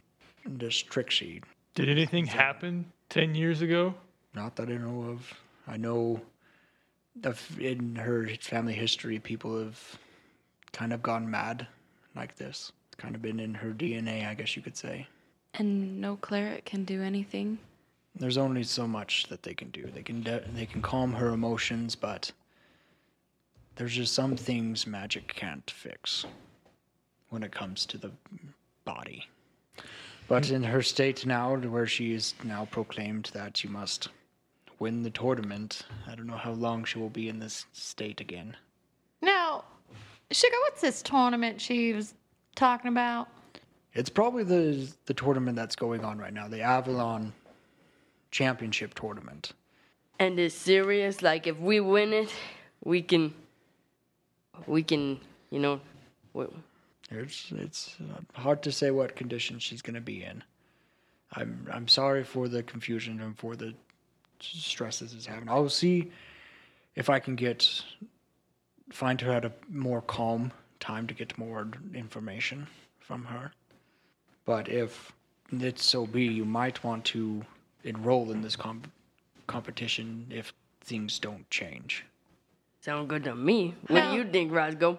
this 0.46 0.76
trick 0.76 1.08
Trixie. 1.08 1.42
Did 1.74 1.88
anything 1.88 2.26
happen 2.26 2.92
10 3.08 3.34
years 3.34 3.62
ago? 3.62 3.94
Not 4.34 4.56
that 4.56 4.68
I 4.68 4.76
know 4.76 5.10
of. 5.10 5.32
I 5.66 5.76
know 5.76 6.20
of 7.24 7.60
in 7.60 7.96
her 7.96 8.28
family 8.40 8.74
history, 8.74 9.18
people 9.18 9.58
have 9.58 9.98
kind 10.72 10.92
of 10.92 11.02
gone 11.02 11.30
mad 11.30 11.66
like 12.14 12.36
this. 12.36 12.72
It's 12.88 12.96
kind 12.96 13.14
of 13.14 13.22
been 13.22 13.40
in 13.40 13.54
her 13.54 13.70
DNA, 13.70 14.28
I 14.28 14.34
guess 14.34 14.56
you 14.56 14.62
could 14.62 14.76
say. 14.76 15.08
And 15.54 16.00
no 16.00 16.16
cleric 16.16 16.64
can 16.64 16.84
do 16.84 17.02
anything. 17.02 17.58
There's 18.16 18.38
only 18.38 18.62
so 18.62 18.86
much 18.86 19.26
that 19.28 19.42
they 19.42 19.54
can 19.54 19.70
do. 19.70 19.86
They 19.92 20.02
can 20.02 20.22
de- 20.22 20.44
they 20.54 20.66
can 20.66 20.82
calm 20.82 21.12
her 21.14 21.30
emotions, 21.30 21.96
but 21.96 22.30
there's 23.76 23.94
just 23.94 24.14
some 24.14 24.36
things 24.36 24.86
magic 24.86 25.34
can't 25.34 25.68
fix 25.68 26.24
when 27.30 27.42
it 27.42 27.50
comes 27.50 27.84
to 27.86 27.98
the 27.98 28.12
body. 28.84 29.26
But 30.28 30.50
in 30.50 30.62
her 30.62 30.80
state 30.80 31.26
now, 31.26 31.56
where 31.56 31.86
she 31.86 32.14
is 32.14 32.34
now 32.44 32.66
proclaimed 32.70 33.30
that 33.34 33.56
she 33.56 33.68
must 33.68 34.08
win 34.78 35.02
the 35.02 35.10
tournament, 35.10 35.82
I 36.06 36.14
don't 36.14 36.26
know 36.26 36.36
how 36.36 36.52
long 36.52 36.84
she 36.84 36.98
will 36.98 37.10
be 37.10 37.28
in 37.28 37.38
this 37.38 37.66
state 37.72 38.20
again. 38.20 38.56
Now, 39.20 39.64
Sugar, 40.30 40.56
what's 40.62 40.80
this 40.80 41.02
tournament 41.02 41.60
she 41.60 41.92
was 41.92 42.14
talking 42.54 42.88
about? 42.88 43.28
It's 43.92 44.10
probably 44.10 44.44
the 44.44 44.88
the 45.06 45.14
tournament 45.14 45.56
that's 45.56 45.76
going 45.76 46.04
on 46.04 46.18
right 46.18 46.32
now, 46.32 46.48
the 46.48 46.60
Avalon 46.60 47.32
Championship 48.34 48.94
tournament. 48.94 49.52
And 50.18 50.40
it's 50.40 50.56
serious. 50.56 51.22
Like, 51.22 51.46
if 51.46 51.56
we 51.60 51.78
win 51.78 52.12
it, 52.12 52.30
we 52.82 53.00
can, 53.00 53.32
we 54.66 54.82
can, 54.82 55.20
you 55.50 55.60
know, 55.60 55.80
w- 56.34 56.52
It's 57.12 57.52
it's 57.52 57.96
uh, 58.00 58.40
hard 58.40 58.60
to 58.64 58.72
say 58.72 58.90
what 58.90 59.14
condition 59.14 59.60
she's 59.60 59.82
going 59.82 59.94
to 59.94 60.00
be 60.00 60.24
in. 60.24 60.42
I'm 61.32 61.68
I'm 61.72 61.86
sorry 61.86 62.24
for 62.24 62.48
the 62.48 62.64
confusion 62.64 63.20
and 63.20 63.38
for 63.38 63.54
the 63.54 63.72
stresses 64.40 65.14
it's 65.14 65.26
having. 65.26 65.48
I'll 65.48 65.68
see 65.68 66.10
if 66.96 67.08
I 67.08 67.20
can 67.20 67.36
get 67.36 67.84
find 68.90 69.20
her 69.20 69.32
at 69.32 69.44
a 69.44 69.52
more 69.68 70.02
calm 70.02 70.50
time 70.80 71.06
to 71.06 71.14
get 71.14 71.38
more 71.38 71.68
information 71.94 72.66
from 72.98 73.24
her. 73.26 73.52
But 74.44 74.68
if 74.68 75.12
it 75.52 75.78
so 75.78 76.06
be, 76.06 76.24
you 76.24 76.44
might 76.44 76.82
want 76.82 77.04
to 77.06 77.44
enroll 77.84 78.30
in 78.32 78.40
this 78.42 78.56
com- 78.56 78.82
competition 79.46 80.26
if 80.30 80.52
things 80.80 81.18
don't 81.18 81.48
change. 81.50 82.04
sound 82.80 83.08
good 83.08 83.24
to 83.24 83.34
me. 83.34 83.74
What 83.88 84.10
do 84.10 84.16
you 84.16 84.24
think, 84.24 84.52
Roscoe? 84.52 84.98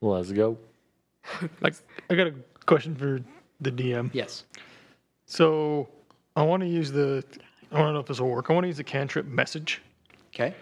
Let's 0.00 0.32
go. 0.32 0.56
Like, 1.60 1.74
I 2.08 2.14
got 2.14 2.26
a 2.28 2.34
question 2.66 2.94
for 2.94 3.20
the 3.60 3.70
DM. 3.70 4.10
Yes. 4.14 4.44
So, 5.26 5.88
I 6.36 6.42
want 6.42 6.62
to 6.62 6.66
use 6.68 6.90
the, 6.90 7.22
I 7.70 7.78
want 7.78 7.88
to 7.90 7.92
know 7.94 8.00
if 8.00 8.06
this 8.06 8.20
will 8.20 8.30
work. 8.30 8.48
I 8.50 8.54
want 8.54 8.64
to 8.64 8.68
use 8.68 8.78
the 8.78 8.84
cantrip 8.84 9.26
message, 9.26 9.82
Okay. 10.34 10.54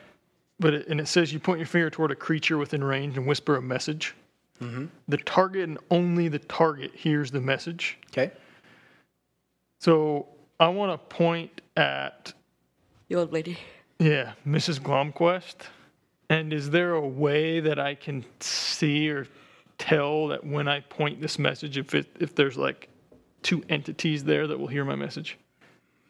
but 0.58 0.74
it, 0.74 0.88
and 0.88 1.00
it 1.00 1.06
says 1.06 1.32
you 1.32 1.38
point 1.38 1.58
your 1.60 1.66
finger 1.66 1.90
toward 1.90 2.10
a 2.10 2.16
creature 2.16 2.58
within 2.58 2.82
range 2.82 3.16
and 3.16 3.26
whisper 3.26 3.56
a 3.56 3.62
message. 3.62 4.14
Mm-hmm. 4.60 4.86
The 5.06 5.18
target 5.18 5.62
and 5.68 5.78
only 5.92 6.26
the 6.28 6.40
target 6.40 6.90
hears 6.94 7.30
the 7.30 7.40
message. 7.40 7.96
Okay. 8.10 8.32
So, 9.80 10.26
I 10.60 10.68
want 10.68 10.92
to 10.92 11.16
point 11.16 11.60
at 11.76 12.32
The 13.08 13.16
old 13.16 13.32
lady. 13.32 13.58
Yeah, 13.98 14.32
Mrs. 14.46 14.80
Glomquest. 14.80 15.66
And 16.30 16.52
is 16.52 16.70
there 16.70 16.94
a 16.94 17.06
way 17.06 17.60
that 17.60 17.78
I 17.78 17.94
can 17.94 18.24
see 18.40 19.08
or 19.08 19.26
tell 19.78 20.28
that 20.28 20.44
when 20.44 20.68
I 20.68 20.80
point 20.80 21.20
this 21.20 21.38
message, 21.38 21.78
if 21.78 21.94
it 21.94 22.06
if 22.20 22.34
there's 22.34 22.56
like 22.56 22.88
two 23.42 23.64
entities 23.68 24.24
there 24.24 24.46
that 24.46 24.58
will 24.58 24.66
hear 24.66 24.84
my 24.84 24.96
message? 24.96 25.38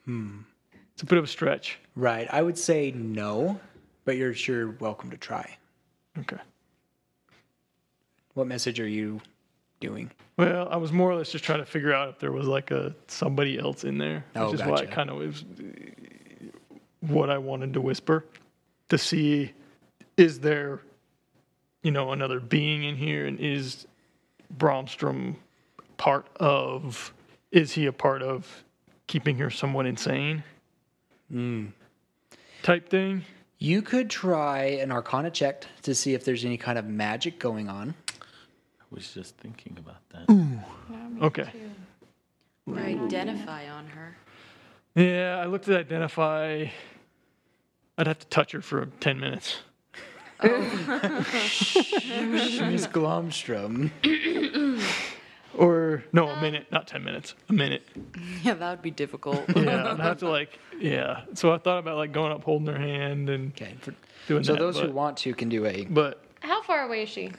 Hmm. 0.06 0.38
It's 0.94 1.02
a 1.02 1.06
bit 1.06 1.18
of 1.18 1.24
a 1.24 1.28
stretch. 1.28 1.78
Right. 1.94 2.26
I 2.32 2.42
would 2.42 2.58
say 2.58 2.90
no, 2.90 3.60
but 4.04 4.16
you're 4.16 4.34
sure 4.34 4.72
welcome 4.80 5.10
to 5.10 5.16
try. 5.16 5.56
Okay. 6.18 6.38
What 8.34 8.48
message 8.48 8.80
are 8.80 8.88
you 8.88 9.20
doing? 9.80 10.10
Well, 10.36 10.68
I 10.70 10.76
was 10.76 10.92
more 10.92 11.10
or 11.10 11.16
less 11.16 11.30
just 11.32 11.44
trying 11.44 11.58
to 11.60 11.66
figure 11.66 11.92
out 11.92 12.10
if 12.10 12.18
there 12.18 12.32
was 12.32 12.46
like 12.46 12.70
a 12.70 12.94
somebody 13.08 13.58
else 13.58 13.84
in 13.84 13.98
there, 13.98 14.24
Oh, 14.36 14.46
which 14.46 14.54
is 14.54 14.60
why 14.60 14.66
gotcha. 14.68 14.82
it 14.84 14.90
kind 14.92 15.10
of 15.10 15.16
was 15.16 15.44
what 17.00 17.30
I 17.30 17.38
wanted 17.38 17.72
to 17.74 17.80
whisper 17.80 18.24
to 18.88 18.98
see 18.98 19.52
is 20.16 20.40
there, 20.40 20.80
you 21.82 21.90
know, 21.90 22.12
another 22.12 22.40
being 22.40 22.84
in 22.84 22.96
here, 22.96 23.26
and 23.26 23.38
is 23.38 23.86
Bromstrom 24.56 25.36
part 25.96 26.26
of? 26.36 27.12
Is 27.50 27.72
he 27.72 27.86
a 27.86 27.92
part 27.92 28.22
of 28.22 28.64
keeping 29.06 29.38
her 29.38 29.50
somewhat 29.50 29.86
insane? 29.86 30.42
Hmm. 31.30 31.66
Type 32.62 32.88
thing. 32.88 33.24
You 33.58 33.82
could 33.82 34.10
try 34.10 34.64
an 34.64 34.92
Arcana 34.92 35.30
check 35.30 35.64
to 35.82 35.94
see 35.94 36.14
if 36.14 36.24
there's 36.24 36.44
any 36.44 36.56
kind 36.56 36.78
of 36.78 36.86
magic 36.86 37.38
going 37.38 37.68
on. 37.68 37.94
I 38.90 38.94
was 38.94 39.12
just 39.12 39.36
thinking 39.36 39.76
about 39.78 40.08
that. 40.10 40.64
Okay. 41.22 41.50
Or 42.66 42.78
identify 42.78 43.68
on 43.68 43.86
her. 43.86 44.16
Yeah, 44.94 45.38
I 45.42 45.46
looked 45.46 45.68
at 45.68 45.78
identify. 45.78 46.66
I'd 47.98 48.06
have 48.06 48.18
to 48.20 48.26
touch 48.28 48.52
her 48.52 48.62
for 48.62 48.86
10 49.00 49.20
minutes. 49.20 49.58
Oh. 50.40 50.48
Miss 52.70 52.86
Glomstrom. 52.86 53.90
Or, 55.56 56.04
no, 56.12 56.28
a 56.28 56.40
minute, 56.40 56.70
not 56.70 56.86
10 56.86 57.02
minutes, 57.02 57.34
a 57.48 57.52
minute. 57.52 57.82
Yeah, 58.44 58.54
that 58.54 58.70
would 58.70 58.82
be 58.82 58.92
difficult. 58.92 59.42
Yeah, 59.56 59.90
I'd 59.92 59.98
have 59.98 60.18
to 60.18 60.28
like, 60.28 60.56
yeah. 60.78 61.22
So 61.34 61.52
I 61.52 61.58
thought 61.58 61.78
about 61.78 61.96
like 61.96 62.12
going 62.12 62.30
up, 62.30 62.44
holding 62.44 62.68
her 62.68 62.78
hand 62.78 63.28
and 63.28 63.50
Okay. 63.52 63.74
For, 63.80 63.92
doing 64.28 64.44
so 64.44 64.52
that. 64.52 64.60
those 64.60 64.76
but, 64.76 64.86
who 64.86 64.92
want 64.92 65.16
to 65.16 65.34
can 65.34 65.48
do 65.48 65.66
a. 65.66 65.84
but 65.86 66.22
How 66.40 66.62
far 66.62 66.84
away 66.84 67.02
is 67.02 67.08
she? 67.08 67.32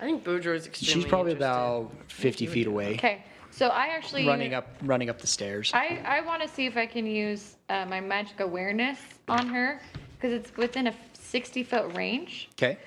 I 0.00 0.04
think 0.04 0.24
Boudreaux 0.24 0.54
is 0.56 0.66
extremely 0.66 1.02
She's 1.02 1.08
probably 1.08 1.32
interested. 1.32 1.50
about 1.50 1.90
50 2.08 2.46
feet 2.46 2.66
away, 2.66 2.94
Okay, 2.94 3.22
so 3.50 3.68
I 3.68 3.86
actually 3.88 4.26
running 4.26 4.54
up 4.54 4.66
running 4.82 5.08
up 5.08 5.20
the 5.20 5.26
stairs. 5.26 5.70
I, 5.74 6.02
I 6.04 6.20
want 6.22 6.42
to 6.42 6.48
see 6.48 6.66
if 6.66 6.76
I 6.76 6.86
can 6.86 7.06
use 7.06 7.56
uh, 7.68 7.86
my 7.86 8.00
magic 8.00 8.40
awareness 8.40 8.98
on 9.28 9.46
her 9.48 9.80
because 10.16 10.32
it's 10.32 10.56
within 10.56 10.88
a 10.88 10.94
60 11.14 11.62
foot 11.62 11.94
range. 11.96 12.48
Okay. 12.54 12.78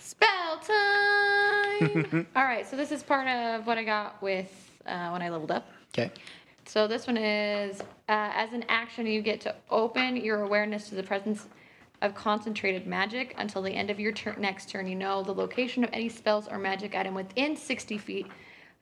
Spell 0.00 0.58
time! 0.66 2.26
All 2.36 2.44
right, 2.44 2.66
so 2.68 2.76
this 2.76 2.90
is 2.90 3.02
part 3.02 3.28
of 3.28 3.66
what 3.66 3.78
I 3.78 3.84
got 3.84 4.20
with 4.22 4.50
uh, 4.86 5.10
when 5.10 5.22
I 5.22 5.28
leveled 5.28 5.50
up. 5.52 5.68
Okay. 5.94 6.10
So 6.66 6.86
this 6.86 7.06
one 7.06 7.16
is 7.16 7.80
uh, 7.80 7.84
as 8.08 8.52
an 8.52 8.64
action, 8.68 9.06
you 9.06 9.22
get 9.22 9.40
to 9.42 9.54
open 9.70 10.16
your 10.16 10.42
awareness 10.42 10.88
to 10.90 10.96
the 10.96 11.02
presence 11.02 11.46
of 12.02 12.14
concentrated 12.14 12.86
magic 12.86 13.34
until 13.38 13.62
the 13.62 13.72
end 13.72 13.90
of 13.90 13.98
your 13.98 14.12
tur- 14.12 14.36
next 14.38 14.68
turn. 14.70 14.86
You 14.86 14.94
know 14.94 15.22
the 15.22 15.34
location 15.34 15.82
of 15.84 15.90
any 15.92 16.08
spells 16.08 16.48
or 16.48 16.58
magic 16.58 16.94
item 16.94 17.14
within 17.14 17.56
60 17.56 17.98
feet 17.98 18.26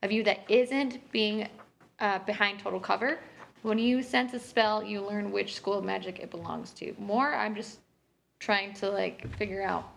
of 0.03 0.12
you 0.12 0.23
that 0.25 0.41
isn't 0.51 1.11
being 1.12 1.49
uh, 2.01 2.19
behind 2.21 2.59
total 2.61 2.81
cover. 2.81 3.19
When 3.62 3.79
you 3.79 4.03
sense 4.03 4.35
a 4.35 4.39
spell, 4.39 4.83
you 4.85 5.01
learn 5.01 5.33
which 5.33 5.55
school 5.55 5.75
of 5.75 5.85
magic 5.85 6.19
it 6.19 6.31
belongs 6.31 6.71
to. 6.73 6.95
More, 6.99 7.35
I'm 7.35 7.55
just 7.55 7.79
trying 8.39 8.75
to 8.75 8.91
like 8.91 9.27
figure 9.37 9.62
out 9.62 9.89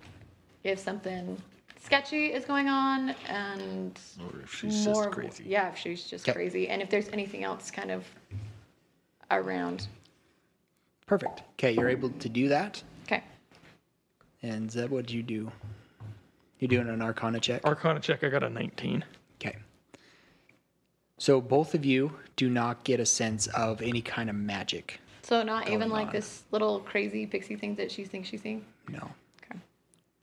if 0.64 0.80
something 0.80 1.38
sketchy 1.82 2.28
is 2.28 2.46
going 2.46 2.68
on 2.70 3.10
and 3.28 4.00
Or 4.22 4.42
if 4.42 4.54
she's 4.54 4.86
more 4.86 5.04
just 5.06 5.12
crazy. 5.12 5.44
yeah 5.46 5.70
if 5.70 5.78
she's 5.78 6.04
just 6.06 6.28
Okay. 6.28 6.34
crazy 6.34 6.68
and 6.70 6.82
if 6.82 6.90
there's 6.90 7.08
anything 7.10 7.44
else 7.44 7.70
kind 7.72 7.92
of 7.92 8.06
around 9.32 9.88
Perfect. 11.06 11.42
Okay, 11.54 11.72
you're 11.72 11.90
able 11.90 12.10
to 12.12 12.30
do 12.30 12.50
that. 12.50 12.84
Okay 14.44 14.50
And 14.56 14.72
Zeb, 14.72 14.90
what 14.92 15.06
did 15.08 15.14
you 15.14 15.24
do? 15.24 15.52
You're 16.60 16.68
doing 16.70 16.90
an 16.90 17.02
Arcana 17.02 17.40
check. 17.40 17.64
Arcana 17.66 18.00
check, 18.02 18.24
I 18.24 18.30
got 18.30 18.44
a 18.44 18.50
19. 18.50 19.06
Okay. 19.42 19.56
So 21.18 21.40
both 21.40 21.74
of 21.74 21.86
you 21.86 22.12
do 22.36 22.50
not 22.50 22.84
get 22.84 23.00
a 23.00 23.06
sense 23.06 23.48
of 23.48 23.82
any 23.82 24.02
kind 24.02 24.30
of 24.30 24.36
magic. 24.36 25.00
so 25.22 25.44
not 25.44 25.70
even 25.70 25.90
like 25.90 26.08
on. 26.08 26.14
this 26.14 26.44
little 26.52 26.80
crazy 26.82 27.26
pixie 27.26 27.56
thing 27.56 27.76
that 27.76 27.92
she 27.92 28.04
thinks 28.06 28.30
she's 28.30 28.42
seeing 28.42 28.66
No. 28.90 29.10
okay 29.44 29.60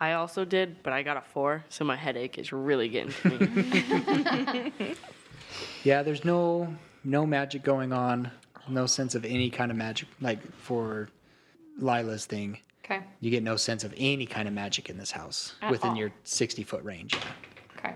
I 0.00 0.12
also 0.12 0.44
did, 0.44 0.82
but 0.82 0.92
I 0.92 1.02
got 1.02 1.16
a 1.16 1.22
four, 1.22 1.64
so 1.70 1.84
my 1.84 1.96
headache 1.96 2.36
is 2.38 2.52
really 2.52 2.88
getting 2.88 3.12
to 3.12 3.30
me. 3.48 4.72
Yeah, 5.84 6.02
there's 6.02 6.24
no 6.24 6.74
no 7.04 7.24
magic 7.24 7.62
going 7.62 7.92
on. 7.92 8.30
No 8.68 8.86
sense 8.86 9.14
of 9.14 9.24
any 9.24 9.48
kind 9.48 9.70
of 9.70 9.76
magic 9.76 10.08
like 10.20 10.40
for 10.58 11.08
Lila's 11.78 12.26
thing. 12.26 12.58
Okay 12.86 13.02
You 13.20 13.30
get 13.30 13.42
no 13.42 13.56
sense 13.56 13.84
of 13.84 13.92
any 13.96 14.26
kind 14.26 14.48
of 14.48 14.54
magic 14.54 14.88
in 14.88 14.96
this 14.96 15.10
house 15.10 15.54
At 15.60 15.70
within 15.70 15.90
all. 15.90 15.96
your 15.96 16.12
60 16.24 16.62
foot 16.62 16.82
range. 16.84 17.14
okay 17.76 17.94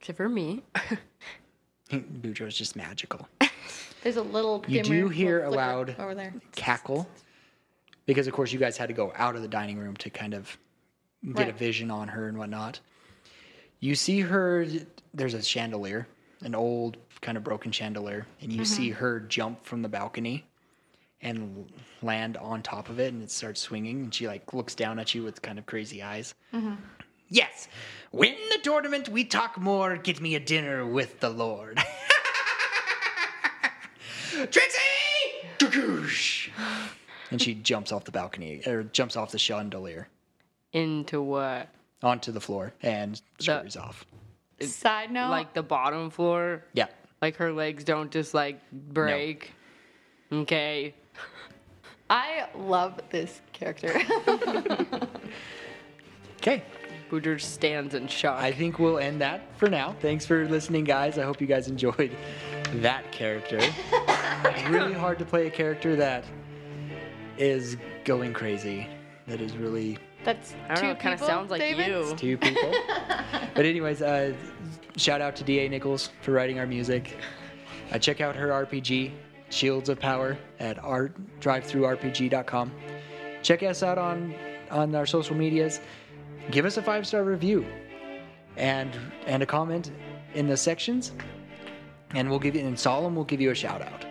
Except 0.00 0.16
for 0.16 0.28
me. 0.28 0.62
Boudreaux's 1.90 2.56
just 2.56 2.74
magical. 2.76 3.28
there's 4.02 4.16
a 4.16 4.22
little 4.22 4.64
You 4.66 4.82
dimmer, 4.82 4.94
do 4.94 4.94
little 4.94 5.08
hear 5.10 5.38
a 5.40 5.42
flicker 5.48 5.56
loud 5.56 5.96
over 5.98 6.14
there 6.14 6.34
cackle 6.52 7.08
because 8.06 8.26
of 8.26 8.32
course 8.32 8.52
you 8.52 8.58
guys 8.58 8.76
had 8.76 8.88
to 8.88 8.94
go 8.94 9.12
out 9.16 9.36
of 9.36 9.42
the 9.42 9.48
dining 9.48 9.78
room 9.78 9.96
to 9.96 10.10
kind 10.10 10.34
of 10.34 10.56
get 11.34 11.48
a 11.48 11.50
Right. 11.50 11.58
vision 11.58 11.90
on 11.90 12.08
her 12.08 12.28
and 12.28 12.38
whatnot 12.38 12.80
you 13.80 13.94
see 13.94 14.20
her 14.20 14.66
there's 15.12 15.34
a 15.34 15.42
chandelier 15.42 16.06
an 16.42 16.54
old 16.54 16.96
kind 17.20 17.36
of 17.36 17.44
broken 17.44 17.70
chandelier 17.70 18.26
and 18.40 18.50
you 18.52 18.62
mm-hmm. 18.62 18.64
see 18.64 18.90
her 18.90 19.20
jump 19.20 19.64
from 19.64 19.82
the 19.82 19.88
balcony 19.88 20.46
and 21.22 21.70
land 22.02 22.36
on 22.36 22.62
top 22.62 22.88
of 22.88 22.98
it 22.98 23.12
and 23.12 23.22
it 23.22 23.30
starts 23.30 23.60
swinging 23.60 24.04
and 24.04 24.14
she 24.14 24.26
like 24.26 24.52
looks 24.54 24.74
down 24.74 24.98
at 24.98 25.14
you 25.14 25.22
with 25.22 25.42
kind 25.42 25.58
of 25.58 25.66
crazy 25.66 26.02
eyes 26.02 26.34
mm-hmm. 26.52 26.74
yes 27.28 27.68
win 28.12 28.34
the 28.50 28.58
tournament 28.62 29.08
we 29.08 29.24
talk 29.24 29.58
more 29.58 29.96
get 29.96 30.20
me 30.20 30.34
a 30.34 30.40
dinner 30.40 30.86
with 30.86 31.20
the 31.20 31.30
lord 31.30 31.78
Trixie! 34.50 34.78
Dugoosh! 35.58 36.50
And 37.30 37.40
she 37.40 37.54
jumps 37.54 37.92
off 37.92 38.04
the 38.04 38.10
balcony, 38.10 38.62
or 38.66 38.84
jumps 38.84 39.16
off 39.16 39.32
the 39.32 39.38
chandelier 39.38 40.08
Into 40.72 41.22
what? 41.22 41.68
onto 42.02 42.32
the 42.32 42.40
floor 42.40 42.72
and 42.82 43.20
scurries 43.38 43.76
off. 43.76 44.06
side 44.62 45.10
note 45.10 45.30
Like 45.30 45.52
the 45.52 45.62
bottom 45.62 46.10
floor? 46.10 46.64
Yeah. 46.72 46.86
Like 47.20 47.36
her 47.36 47.52
legs 47.52 47.84
don't 47.84 48.10
just 48.10 48.32
like 48.32 48.58
break? 48.72 49.52
Okay. 50.32 50.94
I 52.08 52.46
love 52.54 53.00
this 53.10 53.40
character 53.52 54.00
Okay. 56.40 56.62
Boudreaux 57.10 57.38
stands 57.38 57.94
in 57.94 58.08
shock. 58.08 58.40
I 58.40 58.50
think 58.50 58.78
we'll 58.78 58.98
end 58.98 59.20
that 59.20 59.42
for 59.58 59.68
now. 59.68 59.94
Thanks 60.00 60.24
for 60.24 60.48
listening, 60.48 60.84
guys. 60.84 61.18
I 61.18 61.24
hope 61.24 61.38
you 61.38 61.46
guys 61.46 61.68
enjoyed 61.68 62.16
that 62.76 63.10
character. 63.12 63.58
really 64.70 64.94
hard 64.94 65.18
to 65.18 65.26
play 65.26 65.46
a 65.46 65.50
character 65.50 65.96
that 65.96 66.24
is 67.36 67.76
going 68.04 68.32
crazy. 68.32 68.86
That 69.26 69.42
is 69.42 69.54
really 69.56 69.98
that's 70.24 70.54
I 70.64 70.68
don't 70.68 70.76
two 70.76 70.86
know, 70.86 70.92
it 70.92 71.00
kind 71.00 71.12
of 71.12 71.20
people, 71.20 71.28
sounds 71.28 71.50
like 71.50 71.60
David? 71.60 71.88
you. 71.88 72.14
two 72.16 72.38
people. 72.38 72.72
but 73.54 73.66
anyways, 73.66 74.00
uh, 74.00 74.32
shout 74.96 75.20
out 75.20 75.36
to 75.36 75.44
Da 75.44 75.68
Nichols 75.68 76.10
for 76.22 76.32
writing 76.32 76.58
our 76.58 76.66
music. 76.66 77.18
Uh, 77.92 77.98
check 77.98 78.22
out 78.22 78.34
her 78.36 78.48
RPG, 78.48 79.12
Shields 79.50 79.88
of 79.88 79.98
Power, 79.98 80.38
at 80.58 80.82
art 80.82 81.14
drivethrurpg.com. 81.40 82.72
Check 83.42 83.62
us 83.62 83.82
out 83.82 83.98
on 83.98 84.34
on 84.70 84.94
our 84.94 85.06
social 85.06 85.36
medias. 85.36 85.80
Give 86.50 86.64
us 86.64 86.76
a 86.76 86.82
five 86.82 87.06
star 87.06 87.24
review 87.24 87.66
and 88.56 88.96
and 89.26 89.42
a 89.42 89.46
comment 89.46 89.90
in 90.34 90.46
the 90.46 90.56
sections, 90.56 91.12
and 92.14 92.30
we'll 92.30 92.38
give 92.38 92.54
you 92.54 92.62
in 92.62 92.76
solemn. 92.76 93.14
We'll 93.14 93.24
give 93.24 93.40
you 93.40 93.50
a 93.50 93.54
shout 93.54 93.82
out. 93.82 94.06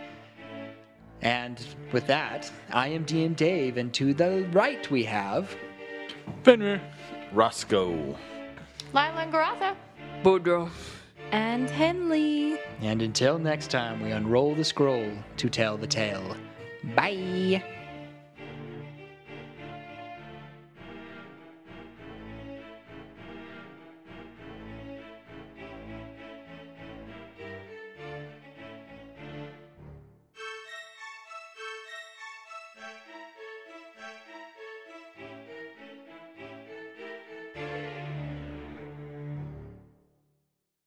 And 1.21 1.65
with 1.91 2.07
that, 2.07 2.49
I 2.71 2.87
am 2.89 3.05
DM 3.05 3.35
Dave, 3.35 3.77
and 3.77 3.93
to 3.95 4.13
the 4.13 4.47
right 4.51 4.89
we 4.89 5.03
have. 5.03 5.55
Fenrir. 6.43 6.81
Roscoe. 7.33 8.15
lila 8.93 9.21
and 9.21 9.31
garatha 9.31 9.75
Boudreaux. 10.23 10.69
And 11.31 11.69
Henley. 11.69 12.59
And 12.81 13.01
until 13.01 13.37
next 13.37 13.69
time, 13.69 14.01
we 14.01 14.11
unroll 14.11 14.55
the 14.55 14.63
scroll 14.63 15.11
to 15.37 15.49
tell 15.49 15.77
the 15.77 15.87
tale. 15.87 16.35
Bye. 16.95 17.63